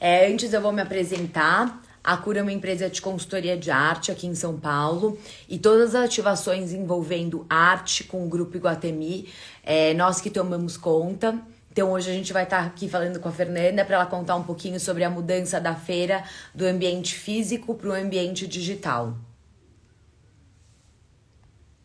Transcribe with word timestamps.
É, 0.00 0.26
antes 0.26 0.52
eu 0.52 0.60
vou 0.60 0.72
me 0.72 0.80
apresentar. 0.80 1.82
A 2.02 2.16
Cura 2.16 2.38
é 2.38 2.42
uma 2.42 2.52
empresa 2.52 2.88
de 2.88 3.02
consultoria 3.02 3.56
de 3.56 3.70
arte 3.70 4.10
aqui 4.10 4.26
em 4.26 4.34
São 4.34 4.58
Paulo 4.58 5.18
e 5.48 5.58
todas 5.58 5.94
as 5.94 6.04
ativações 6.06 6.72
envolvendo 6.72 7.44
arte 7.50 8.04
com 8.04 8.24
o 8.24 8.28
Grupo 8.28 8.56
Iguatemi, 8.56 9.28
é, 9.62 9.92
nós 9.94 10.20
que 10.20 10.30
tomamos 10.30 10.76
conta. 10.76 11.38
Então 11.70 11.92
hoje 11.92 12.10
a 12.10 12.14
gente 12.14 12.32
vai 12.32 12.44
estar 12.44 12.64
aqui 12.64 12.88
falando 12.88 13.20
com 13.20 13.28
a 13.28 13.32
Fernanda 13.32 13.84
para 13.84 13.96
ela 13.96 14.06
contar 14.06 14.36
um 14.36 14.42
pouquinho 14.42 14.80
sobre 14.80 15.04
a 15.04 15.10
mudança 15.10 15.60
da 15.60 15.74
feira 15.74 16.24
do 16.54 16.64
ambiente 16.64 17.14
físico 17.14 17.74
para 17.74 17.90
o 17.90 17.92
ambiente 17.92 18.46
digital. 18.46 19.16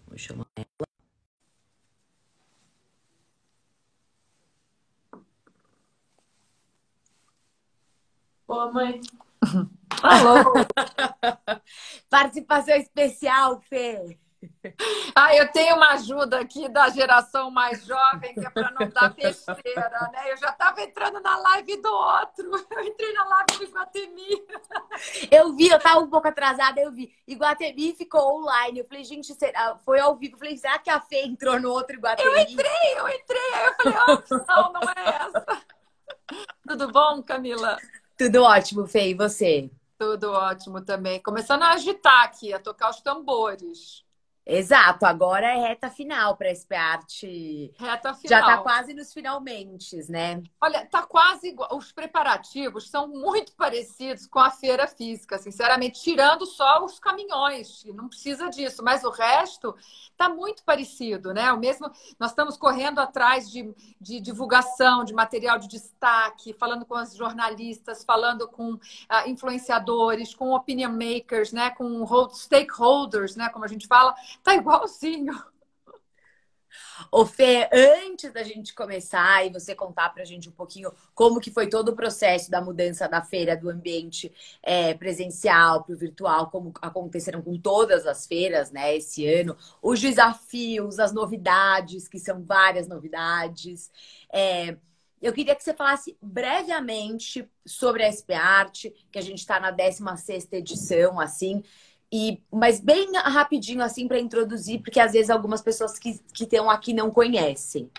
Vou 0.07 0.17
chamar 0.17 0.45
ela. 0.55 0.92
Ô, 8.53 8.71
mãe. 8.71 9.01
Alô. 10.03 10.53
Participação 12.07 12.75
especial, 12.75 13.59
Fê. 13.61 14.19
Ah, 15.15 15.35
eu 15.35 15.51
tenho 15.51 15.75
uma 15.75 15.93
ajuda 15.93 16.39
aqui 16.39 16.69
da 16.69 16.87
geração 16.89 17.49
mais 17.49 17.83
jovem, 17.83 18.35
que 18.35 18.45
é 18.45 18.49
para 18.51 18.69
não 18.71 18.87
dar 18.89 19.09
besteira, 19.15 19.89
né? 20.11 20.31
Eu 20.31 20.37
já 20.37 20.49
estava 20.49 20.83
entrando 20.83 21.19
na 21.19 21.35
live 21.35 21.81
do 21.81 21.91
outro. 21.91 22.51
Eu 22.69 22.83
entrei 22.83 23.11
na 23.13 23.23
live 23.23 23.57
do 23.57 23.63
Iguatemi. 23.63 24.45
Eu 25.31 25.55
vi, 25.55 25.69
eu 25.69 25.77
estava 25.77 25.99
um 26.01 26.09
pouco 26.09 26.27
atrasada, 26.27 26.79
eu 26.79 26.91
vi. 26.91 27.11
Iguatemi 27.27 27.95
ficou 27.95 28.39
online. 28.39 28.79
Eu 28.79 28.85
falei, 28.85 29.03
gente, 29.03 29.35
foi 29.83 29.99
ao 29.99 30.15
vivo. 30.15 30.35
Eu 30.35 30.39
falei, 30.39 30.57
será 30.57 30.77
que 30.77 30.91
a 30.91 31.01
Fê 31.01 31.23
entrou 31.23 31.59
no 31.59 31.71
outro 31.71 31.95
Iguatemi? 31.95 32.29
Eu 32.29 32.37
entrei, 32.37 32.99
eu 32.99 33.09
entrei. 33.09 33.53
Aí 33.55 33.65
eu 33.65 33.73
falei, 33.73 33.97
a 33.97 34.13
opção 34.13 34.73
não 34.73 34.81
é 34.81 35.09
essa. 35.25 35.61
Tudo 36.67 36.91
bom, 36.91 37.23
Camila? 37.23 37.77
Tudo 38.17 38.41
ótimo, 38.43 38.87
Fê. 38.87 39.09
E 39.09 39.13
você? 39.13 39.69
Tudo 39.97 40.31
ótimo 40.31 40.81
também. 40.81 41.19
Começando 41.21 41.63
a 41.63 41.71
agitar 41.73 42.23
aqui, 42.25 42.53
a 42.53 42.59
tocar 42.59 42.89
os 42.91 43.01
tambores. 43.01 44.02
Exato, 44.45 45.05
agora 45.05 45.47
é 45.47 45.55
reta 45.55 45.89
final 45.89 46.35
para 46.35 46.51
SP 46.51 46.75
Art. 46.75 47.23
Reta 47.77 48.13
final. 48.13 48.29
Já 48.29 48.39
está 48.39 48.57
quase 48.57 48.93
nos 48.93 49.13
finalmente, 49.13 49.95
né? 50.09 50.43
Olha, 50.59 50.85
tá 50.85 51.01
quase 51.03 51.47
igual. 51.47 51.69
Os 51.77 51.93
preparativos 51.93 52.89
são 52.89 53.07
muito 53.07 53.53
parecidos 53.55 54.27
com 54.27 54.39
a 54.39 54.51
feira 54.51 54.85
física, 54.85 55.37
sinceramente, 55.37 56.01
tirando 56.01 56.45
só 56.45 56.83
os 56.83 56.99
caminhões, 56.99 57.85
não 57.95 58.09
precisa 58.09 58.49
disso, 58.49 58.83
mas 58.83 59.05
o 59.05 59.09
resto 59.09 59.75
tá 60.17 60.27
muito 60.27 60.63
parecido, 60.63 61.33
né? 61.33 61.51
O 61.53 61.57
mesmo, 61.57 61.89
nós 62.19 62.31
estamos 62.31 62.57
correndo 62.57 62.99
atrás 62.99 63.49
de, 63.49 63.73
de 63.99 64.19
divulgação, 64.19 65.05
de 65.05 65.13
material 65.13 65.57
de 65.57 65.69
destaque, 65.69 66.53
falando 66.53 66.85
com 66.85 66.95
os 66.95 67.15
jornalistas, 67.15 68.03
falando 68.03 68.47
com 68.49 68.73
uh, 68.73 68.79
influenciadores, 69.25 70.35
com 70.35 70.53
opinion 70.53 70.91
makers, 70.91 71.53
né? 71.53 71.69
Com 71.69 72.05
stakeholders, 72.33 73.37
né? 73.37 73.47
Como 73.47 73.63
a 73.63 73.69
gente 73.69 73.87
fala 73.87 74.13
Tá 74.41 74.55
igualzinho. 74.55 75.33
Ô 77.11 77.25
Fê, 77.25 77.69
antes 77.71 78.31
da 78.33 78.43
gente 78.43 78.73
começar 78.73 79.45
e 79.45 79.51
você 79.51 79.75
contar 79.75 80.09
pra 80.09 80.25
gente 80.25 80.49
um 80.49 80.51
pouquinho 80.51 80.91
como 81.13 81.39
que 81.39 81.51
foi 81.51 81.67
todo 81.67 81.89
o 81.89 81.95
processo 81.95 82.49
da 82.49 82.61
mudança 82.61 83.07
da 83.07 83.21
feira 83.21 83.55
do 83.55 83.69
ambiente 83.69 84.31
é, 84.61 84.93
presencial 84.93 85.83
para 85.83 85.93
o 85.93 85.97
virtual, 85.97 86.49
como 86.49 86.73
aconteceram 86.81 87.41
com 87.41 87.57
todas 87.59 88.07
as 88.07 88.25
feiras, 88.25 88.71
né, 88.71 88.95
esse 88.95 89.27
ano, 89.27 89.55
os 89.81 89.99
desafios, 89.99 90.99
as 90.99 91.13
novidades, 91.13 92.07
que 92.07 92.19
são 92.19 92.43
várias 92.43 92.87
novidades. 92.87 93.91
É, 94.31 94.75
eu 95.21 95.31
queria 95.31 95.55
que 95.55 95.63
você 95.63 95.73
falasse 95.73 96.17
brevemente 96.21 97.49
sobre 97.65 98.03
a 98.03 98.07
SP 98.11 98.33
Art, 98.33 98.85
que 99.11 99.17
a 99.17 99.21
gente 99.21 99.39
está 99.39 99.59
na 99.59 99.71
16 99.71 100.51
edição, 100.51 101.19
assim, 101.19 101.63
e, 102.15 102.39
mas 102.51 102.79
bem 102.79 103.11
rapidinho 103.15 103.81
assim 103.81 104.07
para 104.07 104.19
introduzir, 104.19 104.83
porque 104.83 104.99
às 104.99 105.13
vezes 105.13 105.31
algumas 105.31 105.63
pessoas 105.63 105.97
que 105.97 106.21
estão 106.39 106.69
aqui 106.69 106.93
não 106.93 107.09
conhecem. 107.09 107.89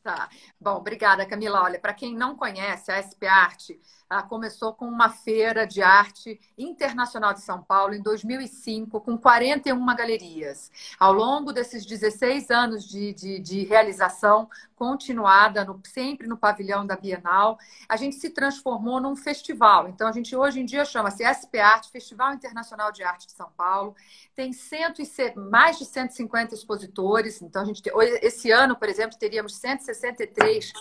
Tá. 0.00 0.30
Bom, 0.60 0.76
obrigada, 0.76 1.26
Camila. 1.26 1.60
Olha, 1.60 1.80
para 1.80 1.92
quem 1.92 2.14
não 2.14 2.36
conhece, 2.36 2.92
a 2.92 3.02
SP 3.02 3.26
Arte 3.26 3.80
começou 4.20 4.74
com 4.74 4.86
uma 4.86 5.08
feira 5.08 5.66
de 5.66 5.80
arte 5.80 6.38
internacional 6.58 7.32
de 7.32 7.40
São 7.40 7.62
Paulo 7.62 7.94
em 7.94 8.02
2005, 8.02 9.00
com 9.00 9.16
41 9.16 9.86
galerias. 9.94 10.70
Ao 10.98 11.12
longo 11.12 11.52
desses 11.52 11.86
16 11.86 12.50
anos 12.50 12.84
de, 12.84 13.14
de, 13.14 13.38
de 13.38 13.64
realização 13.64 14.50
continuada, 14.74 15.64
no, 15.64 15.80
sempre 15.84 16.26
no 16.26 16.36
pavilhão 16.36 16.84
da 16.84 16.96
Bienal, 16.96 17.56
a 17.88 17.96
gente 17.96 18.16
se 18.16 18.30
transformou 18.30 19.00
num 19.00 19.14
festival. 19.14 19.88
Então, 19.88 20.08
a 20.08 20.12
gente 20.12 20.34
hoje 20.34 20.60
em 20.60 20.64
dia 20.64 20.84
chama-se 20.84 21.22
SP 21.22 21.60
Arte, 21.60 21.90
Festival 21.90 22.34
Internacional 22.34 22.90
de 22.90 23.04
Arte 23.04 23.26
de 23.26 23.32
São 23.32 23.48
Paulo. 23.56 23.94
Tem 24.34 24.52
cento 24.52 25.00
e, 25.00 25.38
mais 25.38 25.78
de 25.78 25.84
150 25.84 26.54
expositores. 26.54 27.40
Então, 27.40 27.62
a 27.62 27.64
gente, 27.64 27.80
esse 28.20 28.50
ano, 28.50 28.74
por 28.74 28.88
exemplo, 28.88 29.16
teríamos 29.16 29.54
163 29.54 30.72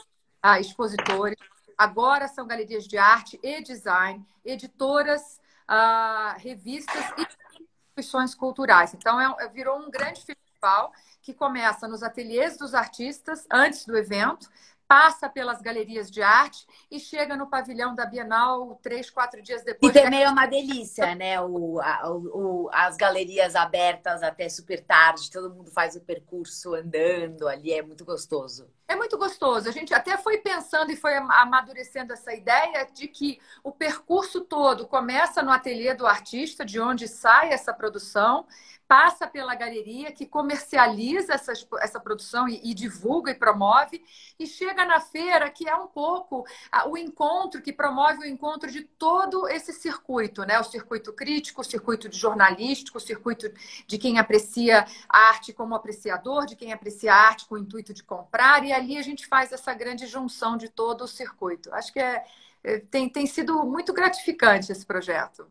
ah, 0.41 0.59
expositores. 0.59 1.37
Agora 1.81 2.27
são 2.27 2.45
galerias 2.45 2.87
de 2.87 2.95
arte 2.95 3.39
e 3.41 3.59
design, 3.63 4.23
editoras, 4.45 5.41
uh, 5.67 6.37
revistas 6.37 7.03
e 7.17 7.21
instituições 7.23 8.35
culturais. 8.35 8.93
Então, 8.93 9.19
é, 9.19 9.49
virou 9.49 9.79
um 9.79 9.89
grande 9.89 10.23
festival 10.23 10.93
que 11.23 11.33
começa 11.33 11.87
nos 11.87 12.03
ateliês 12.03 12.55
dos 12.55 12.75
artistas 12.75 13.47
antes 13.51 13.83
do 13.83 13.97
evento, 13.97 14.47
passa 14.87 15.27
pelas 15.27 15.59
galerias 15.59 16.11
de 16.11 16.21
arte 16.21 16.67
e 16.91 16.99
chega 16.99 17.35
no 17.35 17.47
pavilhão 17.47 17.95
da 17.95 18.05
Bienal 18.05 18.79
três, 18.83 19.09
quatro 19.09 19.41
dias 19.41 19.63
depois. 19.63 19.95
E 19.95 19.99
também 20.03 20.21
é 20.21 20.29
uma 20.29 20.45
delícia, 20.45 21.15
né? 21.15 21.41
O, 21.41 21.79
a, 21.81 22.11
o, 22.11 22.69
as 22.71 22.95
galerias 22.95 23.55
abertas 23.55 24.21
até 24.21 24.47
super 24.49 24.83
tarde, 24.83 25.31
todo 25.31 25.49
mundo 25.49 25.71
faz 25.71 25.95
o 25.95 26.01
percurso 26.01 26.75
andando 26.75 27.47
ali, 27.47 27.73
é 27.73 27.81
muito 27.81 28.05
gostoso. 28.05 28.69
É 28.91 28.95
muito 28.97 29.17
gostoso. 29.17 29.69
A 29.69 29.71
gente 29.71 29.93
até 29.93 30.17
foi 30.17 30.39
pensando 30.39 30.91
e 30.91 30.97
foi 30.97 31.15
amadurecendo 31.15 32.11
essa 32.11 32.33
ideia 32.33 32.85
de 32.93 33.07
que 33.07 33.39
o 33.63 33.71
percurso 33.71 34.41
todo 34.41 34.85
começa 34.85 35.41
no 35.41 35.49
ateliê 35.49 35.93
do 35.93 36.05
artista, 36.05 36.65
de 36.65 36.77
onde 36.77 37.07
sai 37.07 37.53
essa 37.53 37.73
produção, 37.73 38.45
passa 38.91 39.25
pela 39.25 39.55
galeria 39.55 40.11
que 40.11 40.25
comercializa 40.25 41.33
essa, 41.33 41.53
essa 41.79 41.97
produção 41.97 42.45
e, 42.49 42.59
e, 42.61 42.73
divulga 42.73 43.31
e 43.31 43.35
promove, 43.35 44.03
e 44.37 44.45
chega 44.45 44.83
na 44.83 44.99
feira, 44.99 45.49
que 45.49 45.65
é 45.65 45.73
um 45.73 45.87
pouco 45.87 46.45
o 46.87 46.97
encontro, 46.97 47.61
que 47.61 47.71
promove 47.71 48.17
o 48.17 48.25
encontro 48.25 48.69
de 48.69 48.81
todo 48.81 49.47
esse 49.47 49.71
circuito, 49.71 50.43
né? 50.43 50.59
O 50.59 50.65
circuito 50.65 51.13
crítico, 51.13 51.61
o 51.61 51.63
circuito 51.63 52.09
de 52.09 52.17
jornalístico, 52.17 52.97
o 52.97 53.01
circuito 53.01 53.49
de 53.87 53.97
quem 53.97 54.19
aprecia 54.19 54.85
a 55.07 55.29
arte 55.29 55.53
como 55.53 55.73
apreciador, 55.73 56.45
de 56.45 56.57
quem 56.57 56.73
aprecia 56.73 57.13
a 57.13 57.27
arte 57.27 57.45
com 57.45 57.55
o 57.55 57.59
intuito 57.59 57.93
de 57.93 58.03
comprar, 58.03 58.65
e 58.65 58.73
ali 58.81 58.97
a 58.97 59.01
gente 59.01 59.25
faz 59.27 59.51
essa 59.51 59.73
grande 59.73 60.07
junção 60.07 60.57
de 60.57 60.69
todo 60.69 61.03
o 61.03 61.07
circuito. 61.07 61.73
Acho 61.73 61.93
que 61.93 61.99
é, 61.99 62.25
é 62.63 62.79
tem, 62.79 63.09
tem 63.09 63.25
sido 63.25 63.63
muito 63.65 63.93
gratificante 63.93 64.71
esse 64.71 64.85
projeto. 64.85 65.47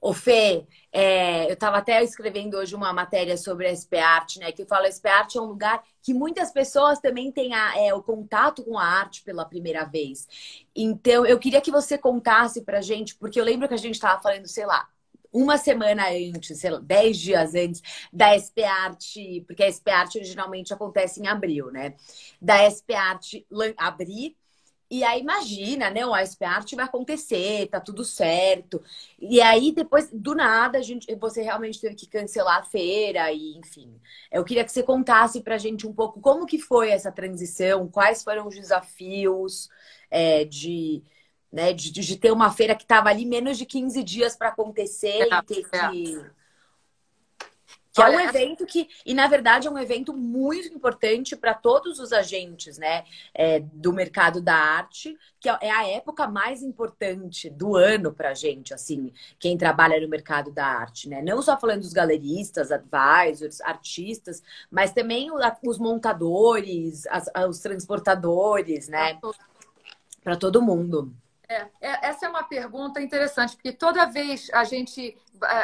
Ô 0.00 0.14
Fê, 0.14 0.66
é, 0.90 1.46
eu 1.46 1.52
estava 1.52 1.76
até 1.76 2.02
escrevendo 2.02 2.56
hoje 2.56 2.74
uma 2.74 2.90
matéria 2.90 3.36
sobre 3.36 3.66
a 3.66 3.70
SP 3.70 3.98
Art, 3.98 4.36
né? 4.36 4.50
Que 4.50 4.64
fala 4.64 4.82
que 4.82 4.88
a 4.88 4.90
SP 4.90 5.08
Art 5.08 5.34
é 5.36 5.40
um 5.40 5.44
lugar 5.44 5.82
que 6.02 6.14
muitas 6.14 6.50
pessoas 6.50 6.98
também 7.00 7.30
têm 7.30 7.54
a, 7.54 7.78
é, 7.78 7.92
o 7.92 8.02
contato 8.02 8.64
com 8.64 8.78
a 8.78 8.84
arte 8.84 9.22
pela 9.22 9.44
primeira 9.44 9.84
vez. 9.84 10.26
Então, 10.74 11.26
eu 11.26 11.38
queria 11.38 11.60
que 11.60 11.70
você 11.70 11.98
contasse 11.98 12.62
pra 12.62 12.80
gente, 12.80 13.14
porque 13.16 13.38
eu 13.38 13.44
lembro 13.44 13.68
que 13.68 13.74
a 13.74 13.76
gente 13.76 13.94
estava 13.94 14.20
falando, 14.22 14.46
sei 14.48 14.64
lá, 14.64 14.88
uma 15.32 15.56
semana 15.58 16.08
antes, 16.08 16.58
sei 16.58 16.70
lá, 16.70 16.78
dez 16.80 17.18
dias 17.18 17.54
antes 17.54 17.82
da 18.12 18.34
SP 18.34 18.64
Art, 18.64 19.14
porque 19.46 19.62
a 19.62 19.68
SP 19.68 19.90
Art 19.90 20.14
originalmente 20.16 20.72
acontece 20.74 21.20
em 21.20 21.28
abril, 21.28 21.70
né? 21.70 21.94
Da 22.40 22.62
SP 22.62 22.94
Art 22.94 23.34
abrir 23.76 24.36
e 24.90 25.04
aí 25.04 25.20
imagina, 25.20 25.88
né? 25.88 26.04
O 26.04 26.16
SP 26.16 26.44
Art 26.44 26.74
vai 26.74 26.84
acontecer, 26.84 27.68
tá 27.68 27.78
tudo 27.80 28.04
certo. 28.04 28.82
E 29.20 29.40
aí 29.40 29.70
depois, 29.72 30.10
do 30.12 30.34
nada, 30.34 30.78
a 30.78 30.82
gente, 30.82 31.14
você 31.14 31.42
realmente 31.42 31.80
teve 31.80 31.94
que 31.94 32.08
cancelar 32.08 32.58
a 32.58 32.62
feira 32.64 33.32
e, 33.32 33.56
enfim. 33.56 33.94
Eu 34.32 34.44
queria 34.44 34.64
que 34.64 34.72
você 34.72 34.82
contasse 34.82 35.40
pra 35.42 35.58
gente 35.58 35.86
um 35.86 35.92
pouco 35.94 36.20
como 36.20 36.44
que 36.44 36.58
foi 36.58 36.90
essa 36.90 37.12
transição, 37.12 37.86
quais 37.88 38.24
foram 38.24 38.48
os 38.48 38.54
desafios 38.56 39.68
é, 40.10 40.44
de, 40.44 41.04
né, 41.52 41.72
de, 41.72 41.90
de, 41.90 42.16
ter 42.16 42.30
uma 42.30 42.50
feira 42.50 42.74
que 42.74 42.82
estava 42.82 43.08
ali 43.08 43.26
menos 43.26 43.58
de 43.58 43.66
15 43.66 44.02
dias 44.02 44.36
para 44.36 44.48
acontecer 44.48 45.22
é, 45.22 45.34
e 45.34 45.42
ter 45.42 45.66
é. 45.72 45.88
que 45.90 46.30
que 47.92 48.00
Olha, 48.00 48.14
é 48.14 48.16
um 48.16 48.20
evento 48.20 48.64
que, 48.66 48.88
e 49.04 49.12
na 49.12 49.26
verdade 49.26 49.66
é 49.66 49.70
um 49.70 49.78
evento 49.78 50.14
muito 50.14 50.68
importante 50.68 51.34
para 51.34 51.54
todos 51.54 51.98
os 51.98 52.12
agentes 52.12 52.78
né, 52.78 53.04
é, 53.34 53.58
do 53.60 53.92
mercado 53.92 54.40
da 54.40 54.54
arte, 54.54 55.18
que 55.40 55.48
é, 55.48 55.58
é 55.60 55.70
a 55.70 55.88
época 55.88 56.28
mais 56.28 56.62
importante 56.62 57.50
do 57.50 57.76
ano 57.76 58.12
para 58.12 58.30
a 58.30 58.34
gente, 58.34 58.72
assim, 58.72 59.12
quem 59.40 59.58
trabalha 59.58 60.00
no 60.00 60.08
mercado 60.08 60.52
da 60.52 60.64
arte, 60.64 61.08
né? 61.08 61.20
Não 61.20 61.42
só 61.42 61.58
falando 61.58 61.80
dos 61.80 61.92
galeristas, 61.92 62.70
advisors, 62.70 63.60
artistas, 63.62 64.40
mas 64.70 64.92
também 64.92 65.28
os 65.64 65.78
montadores, 65.78 67.06
as, 67.08 67.28
os 67.48 67.58
transportadores, 67.58 68.88
né? 68.88 69.18
Para 70.22 70.36
todo 70.36 70.62
mundo. 70.62 71.12
É, 71.50 71.66
é, 71.80 72.06
essa 72.06 72.26
é 72.26 72.28
uma 72.28 72.44
pergunta 72.44 73.02
interessante, 73.02 73.56
porque 73.56 73.72
toda 73.72 74.06
vez 74.06 74.48
a 74.52 74.62
gente, 74.62 75.18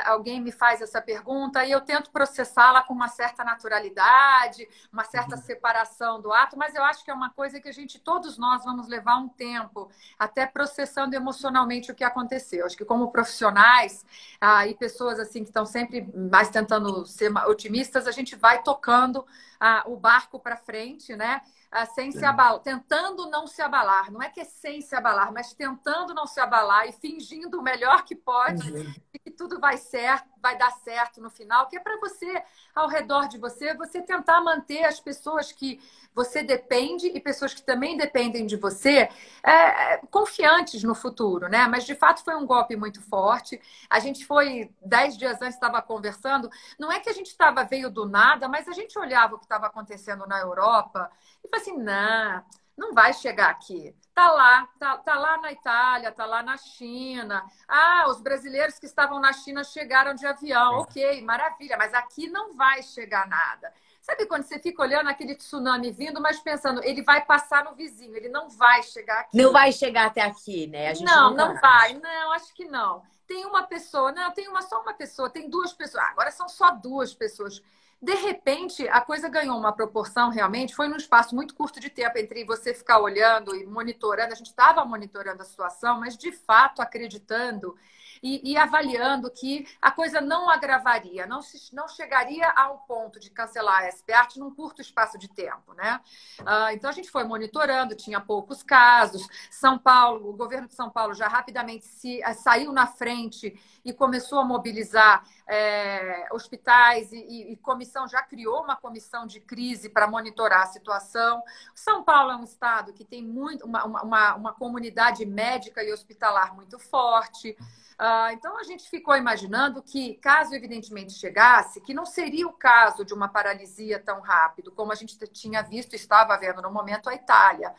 alguém 0.04 0.40
me 0.40 0.52
faz 0.52 0.80
essa 0.80 1.00
pergunta 1.00 1.64
e 1.64 1.70
eu 1.70 1.80
tento 1.80 2.10
processá-la 2.10 2.82
com 2.82 2.94
uma 2.94 3.08
certa 3.08 3.44
naturalidade, 3.44 4.68
uma 4.92 5.04
certa 5.04 5.36
uhum. 5.36 5.42
separação 5.42 6.20
do 6.20 6.32
ato, 6.32 6.56
mas 6.56 6.74
eu 6.74 6.84
acho 6.84 7.04
que 7.04 7.10
é 7.10 7.14
uma 7.14 7.30
coisa 7.30 7.60
que 7.60 7.68
a 7.68 7.72
gente, 7.72 7.98
todos 7.98 8.38
nós, 8.38 8.64
vamos 8.64 8.88
levar 8.88 9.16
um 9.16 9.28
tempo 9.28 9.90
até 10.18 10.46
processando 10.46 11.14
emocionalmente 11.14 11.90
o 11.90 11.94
que 11.94 12.04
aconteceu. 12.04 12.66
Acho 12.66 12.76
que 12.76 12.84
como 12.84 13.10
profissionais 13.10 14.04
ah, 14.40 14.66
e 14.66 14.74
pessoas 14.74 15.18
assim 15.18 15.42
que 15.42 15.50
estão 15.50 15.66
sempre 15.66 16.08
mais 16.14 16.48
tentando 16.48 17.04
ser 17.06 17.32
otimistas, 17.46 18.06
a 18.06 18.12
gente 18.12 18.36
vai 18.36 18.62
tocando 18.62 19.26
ah, 19.60 19.84
o 19.86 19.96
barco 19.96 20.38
para 20.38 20.56
frente, 20.56 21.14
né? 21.16 21.42
Ah, 21.70 21.84
sem 21.84 22.12
se 22.12 22.24
abalar, 22.24 22.60
tentando 22.60 23.28
não 23.28 23.46
se 23.46 23.60
abalar. 23.60 24.10
Não 24.10 24.22
é 24.22 24.30
que 24.30 24.40
é 24.40 24.44
sem 24.44 24.80
se 24.80 24.94
abalar, 24.94 25.32
mas 25.32 25.52
tentando 25.52 26.14
não 26.14 26.26
se 26.26 26.40
abalar 26.40 26.88
e 26.88 26.92
fingindo 26.92 27.58
o 27.58 27.62
melhor 27.62 28.04
que 28.04 28.14
pode 28.14 28.72
uhum. 28.72 28.94
que 29.22 29.30
tudo 29.30 29.58
vai 29.58 29.65
certo, 29.76 30.28
vai 30.40 30.56
dar 30.56 30.70
certo 30.70 31.20
no 31.20 31.30
final, 31.30 31.66
que 31.66 31.76
é 31.76 31.80
para 31.80 31.98
você, 31.98 32.42
ao 32.74 32.88
redor 32.88 33.26
de 33.26 33.38
você, 33.38 33.74
você 33.74 34.02
tentar 34.02 34.40
manter 34.40 34.84
as 34.84 35.00
pessoas 35.00 35.50
que 35.50 35.80
você 36.14 36.42
depende 36.42 37.08
e 37.08 37.20
pessoas 37.20 37.52
que 37.52 37.62
também 37.62 37.96
dependem 37.96 38.46
de 38.46 38.56
você 38.56 39.08
é, 39.42 39.98
confiantes 40.10 40.82
no 40.82 40.94
futuro, 40.94 41.48
né? 41.48 41.66
Mas 41.66 41.84
de 41.84 41.94
fato 41.94 42.22
foi 42.22 42.36
um 42.36 42.46
golpe 42.46 42.76
muito 42.76 43.02
forte. 43.02 43.60
A 43.90 43.98
gente 43.98 44.24
foi 44.24 44.70
dez 44.84 45.16
dias 45.16 45.42
antes 45.42 45.54
estava 45.54 45.82
conversando. 45.82 46.48
Não 46.78 46.92
é 46.92 47.00
que 47.00 47.10
a 47.10 47.12
gente 47.12 47.28
estava 47.28 47.64
veio 47.64 47.90
do 47.90 48.06
nada, 48.06 48.48
mas 48.48 48.68
a 48.68 48.72
gente 48.72 48.98
olhava 48.98 49.34
o 49.34 49.38
que 49.38 49.44
estava 49.44 49.66
acontecendo 49.66 50.26
na 50.26 50.38
Europa 50.38 51.10
e 51.42 51.48
falou 51.48 51.62
assim, 51.62 51.76
não 51.76 52.44
não 52.76 52.92
vai 52.92 53.12
chegar 53.12 53.50
aqui. 53.50 53.94
Tá 54.14 54.30
lá, 54.30 54.68
tá, 54.78 54.96
tá 54.98 55.18
lá 55.18 55.38
na 55.38 55.52
Itália, 55.52 56.12
tá 56.12 56.24
lá 56.26 56.42
na 56.42 56.56
China. 56.56 57.44
Ah, 57.66 58.06
os 58.08 58.20
brasileiros 58.20 58.78
que 58.78 58.86
estavam 58.86 59.20
na 59.20 59.32
China 59.32 59.64
chegaram 59.64 60.14
de 60.14 60.26
avião. 60.26 60.74
É. 60.74 60.78
Ok, 60.78 61.22
maravilha, 61.22 61.76
mas 61.76 61.92
aqui 61.94 62.28
não 62.28 62.54
vai 62.54 62.82
chegar 62.82 63.26
nada. 63.28 63.72
Sabe 64.00 64.24
quando 64.26 64.44
você 64.44 64.58
fica 64.58 64.82
olhando 64.82 65.08
aquele 65.08 65.34
tsunami 65.34 65.90
vindo, 65.90 66.20
mas 66.20 66.38
pensando, 66.38 66.82
ele 66.84 67.02
vai 67.02 67.24
passar 67.24 67.64
no 67.64 67.74
vizinho, 67.74 68.14
ele 68.14 68.28
não 68.28 68.48
vai 68.48 68.82
chegar 68.82 69.20
aqui. 69.20 69.36
Não 69.36 69.52
vai 69.52 69.72
chegar 69.72 70.06
até 70.06 70.22
aqui, 70.22 70.66
né? 70.68 70.92
não, 71.00 71.34
não, 71.34 71.58
vai. 71.60 71.94
Não, 71.94 72.32
acho 72.32 72.54
que 72.54 72.66
não. 72.66 73.02
Tem 73.26 73.44
uma 73.44 73.64
pessoa, 73.64 74.12
não, 74.12 74.30
tem 74.30 74.48
uma 74.48 74.62
só 74.62 74.80
uma 74.80 74.94
pessoa, 74.94 75.28
tem 75.28 75.50
duas 75.50 75.72
pessoas. 75.72 76.04
Ah, 76.04 76.10
agora 76.10 76.30
são 76.30 76.48
só 76.48 76.70
duas 76.70 77.12
pessoas 77.12 77.60
de 78.00 78.14
repente, 78.14 78.86
a 78.88 79.00
coisa 79.00 79.28
ganhou 79.28 79.58
uma 79.58 79.72
proporção 79.72 80.30
realmente, 80.30 80.74
foi 80.74 80.86
num 80.86 80.96
espaço 80.96 81.34
muito 81.34 81.54
curto 81.54 81.80
de 81.80 81.88
tempo 81.88 82.18
entre 82.18 82.44
você 82.44 82.74
ficar 82.74 82.98
olhando 83.00 83.56
e 83.56 83.66
monitorando. 83.66 84.32
A 84.32 84.36
gente 84.36 84.50
estava 84.50 84.84
monitorando 84.84 85.42
a 85.42 85.46
situação, 85.46 86.00
mas 86.00 86.16
de 86.16 86.30
fato 86.30 86.82
acreditando 86.82 87.74
e, 88.22 88.52
e, 88.52 88.56
avaliando 88.56 89.30
que 89.30 89.66
a 89.80 89.90
coisa 89.90 90.20
não 90.20 90.48
agravaria, 90.48 91.26
não, 91.26 91.42
se, 91.42 91.74
não 91.74 91.88
chegaria 91.88 92.48
ao 92.50 92.78
ponto 92.78 93.20
de 93.20 93.30
cancelar 93.30 93.84
a 93.84 93.90
SPART 93.90 94.36
num 94.36 94.54
curto 94.54 94.80
espaço 94.80 95.18
de 95.18 95.28
tempo. 95.28 95.74
Né? 95.74 96.00
Uh, 96.40 96.72
então 96.72 96.90
a 96.90 96.92
gente 96.92 97.10
foi 97.10 97.24
monitorando, 97.24 97.94
tinha 97.94 98.20
poucos 98.20 98.62
casos. 98.62 99.26
São 99.50 99.78
Paulo, 99.78 100.30
o 100.30 100.36
governo 100.36 100.68
de 100.68 100.74
São 100.74 100.90
Paulo 100.90 101.14
já 101.14 101.28
rapidamente 101.28 101.86
se, 101.86 102.20
saiu 102.34 102.72
na 102.72 102.86
frente 102.86 103.58
e 103.84 103.92
começou 103.92 104.40
a 104.40 104.44
mobilizar 104.44 105.24
é, 105.48 106.26
hospitais 106.32 107.12
e, 107.12 107.18
e, 107.18 107.52
e, 107.52 107.56
comissão 107.56 108.08
já 108.08 108.22
criou 108.22 108.62
uma 108.62 108.74
comissão 108.74 109.26
de 109.26 109.40
crise 109.40 109.88
para 109.88 110.08
monitorar 110.08 110.62
a 110.62 110.66
situação. 110.66 111.42
São 111.74 112.02
Paulo 112.02 112.32
é 112.32 112.36
um 112.36 112.44
estado 112.44 112.92
que 112.92 113.04
tem 113.04 113.22
muito 113.22 113.64
uma, 113.64 113.84
uma, 113.84 114.34
uma 114.34 114.52
comunidade 114.52 115.24
médica 115.24 115.84
e 115.84 115.92
hospitalar 115.92 116.54
muito 116.54 116.78
forte. 116.78 117.56
Uh, 117.98 118.30
então 118.32 118.58
a 118.58 118.62
gente 118.62 118.90
ficou 118.90 119.16
imaginando 119.16 119.82
que, 119.82 120.14
caso 120.16 120.54
evidentemente 120.54 121.14
chegasse, 121.14 121.80
que 121.80 121.94
não 121.94 122.04
seria 122.04 122.46
o 122.46 122.52
caso 122.52 123.06
de 123.06 123.14
uma 123.14 123.26
paralisia 123.26 123.98
tão 123.98 124.20
rápido, 124.20 124.70
como 124.70 124.92
a 124.92 124.94
gente 124.94 125.16
tinha 125.28 125.62
visto 125.62 125.94
estava 125.94 126.36
vendo 126.36 126.60
no 126.60 126.70
momento 126.70 127.08
a 127.08 127.14
Itália. 127.14 127.74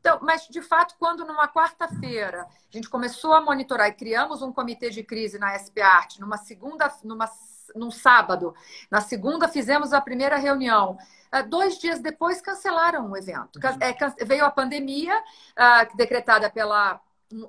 Então, 0.00 0.18
mas 0.22 0.46
de 0.48 0.62
fato, 0.62 0.94
quando 0.98 1.24
numa 1.24 1.48
quarta-feira 1.48 2.42
a 2.42 2.76
gente 2.76 2.88
começou 2.88 3.32
a 3.32 3.40
monitorar 3.40 3.88
e 3.88 3.92
criamos 3.92 4.42
um 4.42 4.52
comitê 4.52 4.90
de 4.90 5.02
crise 5.02 5.38
na 5.38 5.58
SPART, 5.58 6.18
numa 6.20 6.36
segunda, 6.36 6.92
numa, 7.02 7.28
num 7.74 7.90
sábado, 7.90 8.54
na 8.90 9.00
segunda 9.00 9.48
fizemos 9.48 9.92
a 9.92 10.00
primeira 10.00 10.36
reunião. 10.36 10.96
Uh, 11.34 11.46
dois 11.48 11.78
dias 11.78 12.00
depois 12.00 12.40
cancelaram 12.40 13.10
o 13.10 13.16
evento. 13.16 13.58
É, 13.80 14.24
veio 14.24 14.44
a 14.44 14.50
pandemia, 14.50 15.18
uh, 15.18 15.96
decretada 15.96 16.48
pela 16.48 17.00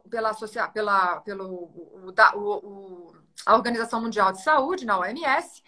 pela, 0.09 0.33
pela 0.73 1.21
pelo, 1.21 1.45
o, 1.95 2.11
o, 2.35 3.13
a 3.45 3.55
Organização 3.55 4.01
Mundial 4.01 4.31
de 4.33 4.41
Saúde, 4.41 4.85
na 4.85 4.99
OMS. 4.99 5.63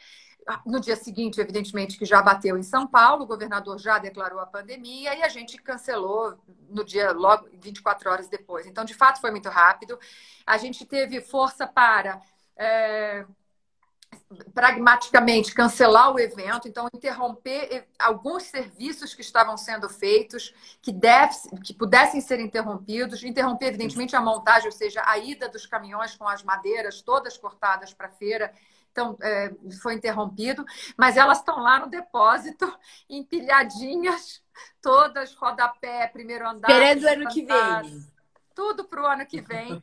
No 0.66 0.80
dia 0.80 0.96
seguinte, 0.96 1.40
evidentemente, 1.40 1.98
que 1.98 2.06
já 2.06 2.22
bateu 2.22 2.58
em 2.58 2.64
São 2.64 2.88
Paulo, 2.88 3.24
o 3.24 3.28
governador 3.28 3.78
já 3.78 4.00
declarou 4.00 4.40
a 4.40 4.46
pandemia 4.46 5.16
e 5.16 5.22
a 5.22 5.30
gente 5.30 5.58
cancelou 5.58 6.38
no 6.70 6.84
dia, 6.84 7.12
logo 7.12 7.48
24 7.54 8.10
horas 8.10 8.28
depois. 8.28 8.66
Então, 8.66 8.84
de 8.84 8.94
fato, 8.94 9.22
foi 9.22 9.32
muito 9.32 9.50
rápido. 9.50 10.00
A 10.46 10.58
gente 10.58 10.86
teve 10.86 11.22
força 11.22 11.68
para 11.68 12.22
é, 12.58 13.26
pragmaticamente 14.54 15.54
cancelar 15.54 16.14
o 16.14 16.20
evento, 16.20 16.68
então 16.68 16.88
interromper 16.94 17.88
alguns 18.00 18.44
serviços 18.44 19.14
que 19.14 19.22
estavam 19.22 19.58
sendo 19.58 19.90
feitos, 19.90 20.54
que, 20.82 20.92
deve, 20.92 21.36
que 21.64 21.74
pudessem 21.74 22.22
ser 22.22 22.40
interrompidos, 22.40 23.24
interromper, 23.24 23.68
evidentemente, 23.68 24.16
a 24.16 24.22
montagem, 24.22 24.68
ou 24.68 24.72
seja, 24.72 25.02
a 25.06 25.18
ida 25.18 25.50
dos 25.50 25.66
caminhões 25.66 26.16
com 26.16 26.28
as 26.28 26.44
madeiras 26.44 27.02
todas 27.02 27.38
cortadas 27.38 27.94
para 27.94 28.08
a 28.08 28.12
feira. 28.12 28.54
Então, 28.92 29.18
é, 29.22 29.52
foi 29.82 29.94
interrompido, 29.94 30.66
mas 30.98 31.16
elas 31.18 31.40
estão 31.40 31.60
lá 31.60 31.80
no 31.80 31.88
depósito, 31.88 32.72
empilhadinhas, 33.10 34.44
todas, 34.82 35.34
rodapé, 35.34 36.08
primeiro 36.08 36.48
andar. 36.48 36.70
Esperando 36.70 37.04
o 37.04 37.10
ano 37.10 37.30
que 37.30 37.44
vem. 37.44 38.12
Tudo 38.54 38.84
para 38.84 39.02
o 39.02 39.06
ano 39.06 39.26
que 39.26 39.42
vem. 39.42 39.82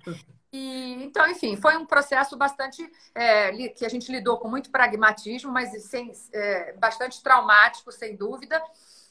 E, 0.52 1.02
então, 1.02 1.26
enfim, 1.31 1.56
foi 1.56 1.76
um 1.76 1.84
processo 1.84 2.37
bastante 2.37 2.90
é, 3.14 3.69
que 3.69 3.84
a 3.84 3.88
gente 3.88 4.10
lidou 4.10 4.38
com 4.38 4.49
muito 4.49 4.70
pragmatismo, 4.70 5.52
mas 5.52 5.70
sem, 5.84 6.11
é, 6.32 6.72
bastante 6.75 7.22
traumático, 7.22 7.93
sem 7.93 8.16
dúvida. 8.16 8.62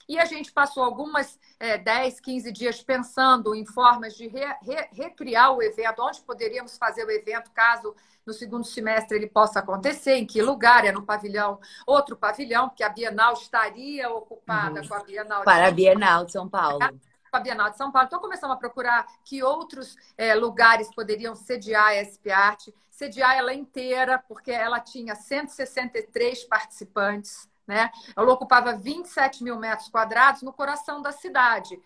E 0.08 0.18
a 0.18 0.26
gente 0.26 0.52
passou 0.52 0.84
algumas 0.84 1.38
é, 1.60 1.78
10, 1.78 2.20
15 2.20 2.52
dias 2.52 2.82
pensando 2.82 3.54
em 3.54 3.66
formas 3.66 4.16
de 4.16 4.28
re, 4.28 4.46
re, 4.62 4.88
recriar 4.92 5.54
o 5.54 5.62
evento, 5.62 6.02
onde 6.02 6.22
poderíamos 6.22 6.78
fazer 6.78 7.06
o 7.06 7.12
evento 7.12 7.52
caso 7.52 7.96
no 8.26 8.34
segundo 8.34 8.66
semestre 8.66 9.18
ele 9.18 9.28
possa 9.28 9.60
acontecer, 9.60 10.16
em 10.16 10.26
que 10.26 10.42
lugar, 10.42 10.86
é 10.86 10.92
no 10.92 11.04
pavilhão, 11.04 11.60
outro 11.86 12.16
pavilhão, 12.16 12.68
porque 12.68 12.84
a 12.84 12.90
Bienal 12.90 13.34
estaria 13.34 14.10
ocupada 14.10 14.82
uhum. 14.82 14.88
com 14.88 14.94
a 14.94 15.04
Bienal. 15.04 15.44
Para 15.44 15.68
a 15.68 15.72
Bienal 15.72 16.26
de 16.26 16.34
São 16.34 16.48
Paulo 16.48 16.80
a 17.32 17.40
Bienal 17.40 17.70
de 17.70 17.78
São 17.78 17.92
Paulo. 17.92 18.08
Então, 18.08 18.20
começamos 18.20 18.56
a 18.56 18.60
procurar 18.60 19.06
que 19.24 19.44
outros 19.44 19.96
é, 20.18 20.34
lugares 20.36 20.94
poderiam 20.94 21.36
sediar 21.36 21.90
a 21.90 22.04
SP 22.04 22.32
Arte, 22.32 22.74
sediar 22.90 23.38
ela 23.38 23.54
inteira, 23.54 24.24
porque 24.28 24.52
ela 24.52 24.80
tinha 24.80 25.16
163 25.16 26.44
participantes, 26.46 27.48
né? 27.68 27.92
Ela 28.16 28.32
ocupava 28.32 28.76
27 28.76 29.44
mil 29.44 29.58
metros 29.58 29.90
quadrados 29.90 30.42
no 30.42 30.54
coração 30.54 31.02
da 31.02 31.12
cidade. 31.12 31.80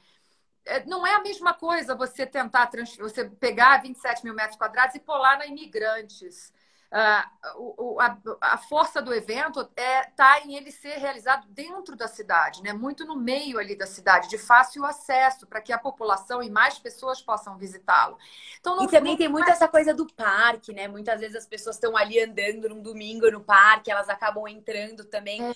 É, 0.64 0.86
não 0.86 1.06
é 1.06 1.16
a 1.16 1.22
mesma 1.22 1.54
coisa 1.54 1.96
você 1.96 2.26
tentar 2.26 2.70
você 3.00 3.28
pegar 3.28 3.82
27 3.82 4.24
mil 4.24 4.36
metros 4.36 4.58
quadrados 4.58 4.96
e 4.96 5.00
pular 5.00 5.38
na 5.40 5.48
Imigrantes 5.48 6.54
Uh, 6.92 8.02
a, 8.02 8.18
a, 8.42 8.58
força 8.58 9.02
do 9.02 9.14
evento 9.14 9.62
está 9.62 9.82
é, 9.82 10.04
tá 10.14 10.42
em 10.42 10.58
ele 10.58 10.74
ser 10.74 10.98
realizado 10.98 11.48
dentro 11.48 11.96
da 11.96 12.06
cidade, 12.06 12.62
né? 12.62 12.74
muito 12.74 13.06
no 13.06 13.16
meio 13.16 13.60
ali 13.60 13.78
da 13.78 13.88
cidade, 13.88 14.28
de 14.28 14.38
fácil 14.38 14.84
acesso, 14.84 15.48
para 15.48 15.62
que 15.62 15.72
a 15.72 15.78
população 15.78 16.44
e 16.44 16.50
mais 16.50 16.78
pessoas 16.78 17.22
possam 17.22 17.58
visitá-lo. 17.58 18.18
Então, 18.60 18.84
e 18.84 18.90
também 18.90 19.16
tem 19.16 19.30
muito 19.30 19.50
essa 19.50 19.70
coisa 19.70 19.94
do 19.94 20.06
parque, 20.06 20.74
né? 20.74 20.90
Muitas 20.90 21.22
vezes 21.22 21.38
as 21.38 21.46
pessoas 21.48 21.78
estão 21.78 21.96
ali 21.96 22.20
andando 22.20 22.68
num 22.68 22.82
domingo 22.82 23.32
no 23.32 23.40
parque, 23.40 23.90
elas 23.90 24.10
acabam 24.10 24.46
entrando 24.46 25.06
também 25.06 25.42
é. 25.42 25.54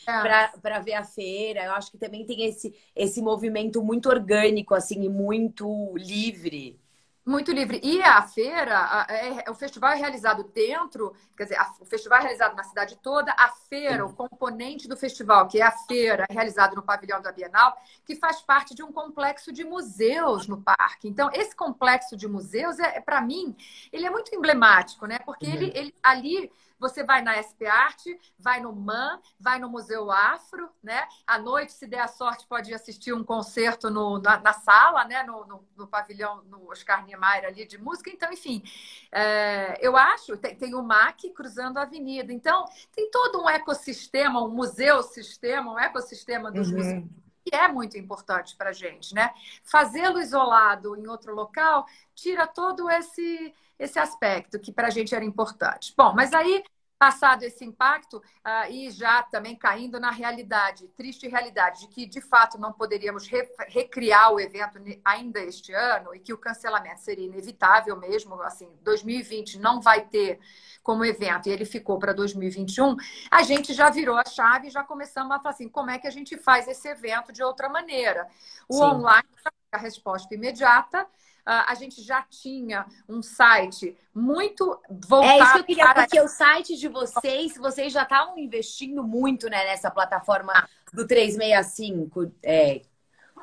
para 0.61 0.79
ver 0.79 0.93
a 0.93 1.03
feira. 1.03 1.65
Eu 1.65 1.73
acho 1.73 1.91
que 1.91 1.97
também 1.97 2.25
tem 2.25 2.45
esse, 2.45 2.73
esse 2.95 3.21
movimento 3.21 3.83
muito 3.83 4.07
orgânico, 4.07 4.73
assim, 4.73 5.03
e 5.03 5.09
muito 5.09 5.93
livre. 5.97 6.79
Muito 7.25 7.51
livre. 7.51 7.81
E 7.83 8.03
a 8.03 8.21
feira, 8.21 8.77
a, 8.77 9.07
é, 9.09 9.49
o 9.49 9.55
festival 9.55 9.93
é 9.93 9.95
realizado 9.95 10.43
dentro, 10.43 11.11
quer 11.35 11.45
dizer, 11.45 11.55
a, 11.55 11.73
o 11.79 11.85
festival 11.85 12.19
é 12.19 12.21
realizado 12.21 12.55
na 12.55 12.63
cidade 12.63 12.99
toda, 13.01 13.33
a 13.35 13.49
feira, 13.49 14.05
o 14.05 14.13
componente 14.13 14.87
do 14.87 14.95
festival, 14.95 15.47
que 15.47 15.59
é 15.59 15.63
a 15.63 15.71
feira, 15.71 16.27
é 16.29 16.33
realizado 16.33 16.75
no 16.75 16.83
pavilhão 16.83 17.19
da 17.19 17.31
Bienal, 17.31 17.75
que 18.05 18.15
faz 18.15 18.41
parte 18.41 18.75
de 18.75 18.83
um 18.83 18.91
complexo 18.91 19.51
de 19.51 19.63
museus 19.63 20.47
no 20.47 20.61
parque. 20.61 21.07
Então, 21.07 21.31
esse 21.33 21.55
complexo 21.55 22.15
de 22.15 22.27
museus, 22.27 22.77
é, 22.77 22.97
é 22.97 23.01
para 23.01 23.19
mim, 23.21 23.55
ele 23.91 24.05
é 24.05 24.09
muito 24.11 24.33
emblemático, 24.35 25.07
né? 25.07 25.17
Porque 25.25 25.47
uhum. 25.47 25.53
ele, 25.53 25.71
ele 25.73 25.95
ali 26.03 26.51
você 26.79 27.03
vai 27.03 27.21
na 27.21 27.41
SP 27.41 27.65
Arte, 27.65 28.19
vai 28.37 28.59
no 28.59 28.73
MAN, 28.73 29.19
vai 29.39 29.59
no 29.59 29.69
Museu 29.69 30.11
Afro, 30.11 30.69
né? 30.83 31.07
À 31.25 31.37
noite, 31.37 31.73
se 31.73 31.87
der 31.87 32.01
a 32.01 32.07
sorte, 32.07 32.47
pode 32.47 32.73
assistir 32.73 33.13
um 33.13 33.23
concerto 33.23 33.89
no, 33.89 34.19
na, 34.19 34.39
na 34.39 34.53
sala, 34.53 35.05
né? 35.05 35.23
No, 35.23 35.45
no, 35.45 35.67
no, 35.75 35.87
pavilhão, 35.87 36.43
no 36.43 36.69
Oscar 36.69 37.05
Niemeyer 37.05 37.45
ali 37.45 37.65
de 37.65 37.77
música. 37.77 38.09
Então, 38.09 38.31
enfim, 38.31 38.63
é, 39.11 39.77
eu 39.85 39.95
acho, 39.95 40.37
tem, 40.37 40.55
tem 40.55 40.75
o 40.75 40.83
MAC 40.83 41.29
cruzando 41.31 41.77
a 41.77 41.83
avenida. 41.83 42.31
Então, 42.31 42.65
tem 42.93 43.09
todo 43.09 43.41
um 43.41 43.49
ecossistema, 43.49 44.43
um 44.43 44.49
museu-sistema, 44.49 45.71
um 45.71 45.79
ecossistema 45.79 46.51
dos 46.51 46.69
uhum. 46.69 46.77
museus 46.77 47.24
que 47.45 47.55
é 47.55 47.67
muito 47.67 47.97
importante 47.97 48.55
para 48.55 48.71
a 48.71 48.73
gente, 48.73 49.13
né? 49.13 49.31
Fazê-lo 49.63 50.19
isolado 50.19 50.95
em 50.95 51.07
outro 51.07 51.33
local 51.35 51.85
tira 52.15 52.47
todo 52.47 52.89
esse, 52.89 53.53
esse 53.77 53.99
aspecto 53.99 54.59
que 54.59 54.71
para 54.73 54.87
a 54.87 54.89
gente 54.89 55.13
era 55.13 55.23
importante. 55.23 55.93
Bom, 55.95 56.13
mas 56.13 56.33
aí 56.33 56.63
Passado 56.97 57.43
esse 57.43 57.65
impacto 57.65 58.17
uh, 58.17 58.71
e 58.71 58.89
já 58.89 59.21
também 59.23 59.55
caindo 59.55 59.99
na 59.99 60.11
realidade, 60.11 60.87
triste 60.89 61.27
realidade, 61.27 61.81
de 61.81 61.87
que 61.89 62.05
de 62.05 62.21
fato 62.21 62.57
não 62.57 62.71
poderíamos 62.71 63.27
re 63.27 63.45
recriar 63.67 64.31
o 64.31 64.39
evento 64.39 64.79
ainda 65.03 65.41
este 65.41 65.73
ano 65.73 66.15
e 66.15 66.19
que 66.19 66.31
o 66.33 66.37
cancelamento 66.37 67.01
seria 67.01 67.25
inevitável 67.25 67.97
mesmo, 67.97 68.41
assim, 68.41 68.69
2020 68.81 69.59
não 69.59 69.81
vai 69.81 70.05
ter 70.05 70.39
como 70.81 71.03
evento 71.03 71.49
e 71.49 71.51
ele 71.51 71.65
ficou 71.65 71.97
para 71.97 72.13
2021, 72.13 72.95
a 73.31 73.43
gente 73.43 73.73
já 73.73 73.89
virou 73.89 74.15
a 74.17 74.23
chave 74.23 74.67
e 74.67 74.71
já 74.71 74.83
começamos 74.83 75.31
a 75.35 75.39
falar 75.39 75.49
assim, 75.49 75.67
como 75.67 75.89
é 75.89 75.97
que 75.97 76.07
a 76.07 76.11
gente 76.11 76.37
faz 76.37 76.67
esse 76.67 76.87
evento 76.87 77.33
de 77.33 77.43
outra 77.43 77.67
maneira? 77.67 78.27
O 78.69 78.75
Sim. 78.75 78.83
online, 78.83 79.27
a 79.71 79.77
resposta 79.77 80.33
imediata, 80.33 80.99
ah, 80.99 81.07
a 81.45 81.75
gente 81.75 82.01
já 82.01 82.23
tinha 82.23 82.85
um 83.07 83.21
site 83.21 83.95
muito 84.13 84.79
voltado. 84.89 85.31
É 85.31 85.39
isso 85.39 85.53
que 85.53 85.59
eu 85.59 85.63
queria, 85.63 85.83
para... 85.85 86.01
porque 86.03 86.19
o 86.19 86.27
site 86.27 86.75
de 86.75 86.87
vocês, 86.87 87.55
vocês 87.57 87.93
já 87.93 88.03
estavam 88.03 88.37
investindo 88.39 89.03
muito 89.03 89.47
né, 89.47 89.63
nessa 89.65 89.91
plataforma 89.91 90.67
do 90.91 91.05
365. 91.05 92.31
É, 92.41 92.81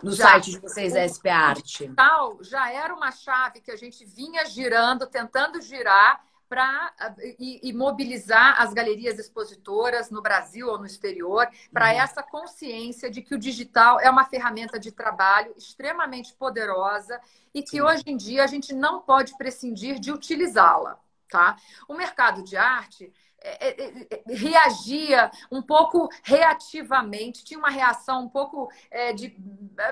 no 0.02 0.11
já, 0.12 0.30
site 0.30 0.50
de 0.50 0.59
vocês, 0.59 0.97
a 0.97 1.06
SP 1.06 1.28
Arte. 1.30 1.92
Já 2.40 2.73
era 2.73 2.92
uma 2.92 3.12
chave 3.12 3.61
que 3.61 3.71
a 3.71 3.76
gente 3.76 4.04
vinha 4.04 4.44
girando, 4.44 5.06
tentando 5.06 5.61
girar 5.61 6.21
para 6.52 6.92
e, 7.38 7.66
e, 7.66 7.73
mobilizar 7.73 8.61
as 8.61 8.75
galerias 8.75 9.18
expositoras 9.18 10.11
no 10.11 10.21
Brasil 10.21 10.68
ou 10.68 10.76
no 10.78 10.85
exterior 10.85 11.49
para 11.73 11.87
uhum. 11.87 12.00
essa 12.02 12.23
consciência 12.23 13.11
de 13.11 13.23
que 13.23 13.35
o 13.35 13.38
digital 13.38 13.99
é 13.99 14.11
uma 14.11 14.26
ferramenta 14.26 14.78
de 14.78 14.92
trabalho 14.92 15.54
extremamente 15.56 16.35
poderosa 16.35 17.18
e 17.54 17.62
que 17.62 17.78
Sim. 17.78 17.80
hoje 17.80 18.02
em 18.06 18.18
dia 18.18 18.44
a 18.44 18.47
gente 18.47 18.75
não 18.75 19.00
pode 19.00 19.35
prescindir 19.38 19.99
de 19.99 20.12
utilizá-la. 20.12 20.99
Tá? 21.26 21.56
O 21.88 21.94
mercado 21.94 22.42
de 22.42 22.54
arte 22.54 23.11
é, 23.38 23.68
é, 23.68 24.06
é, 24.11 24.23
reagia 24.35 25.30
um 25.50 25.62
pouco 25.62 26.11
reativamente, 26.23 27.42
tinha 27.42 27.59
uma 27.59 27.71
reação 27.71 28.25
um 28.25 28.28
pouco 28.28 28.71
é, 28.90 29.14
de. 29.14 29.35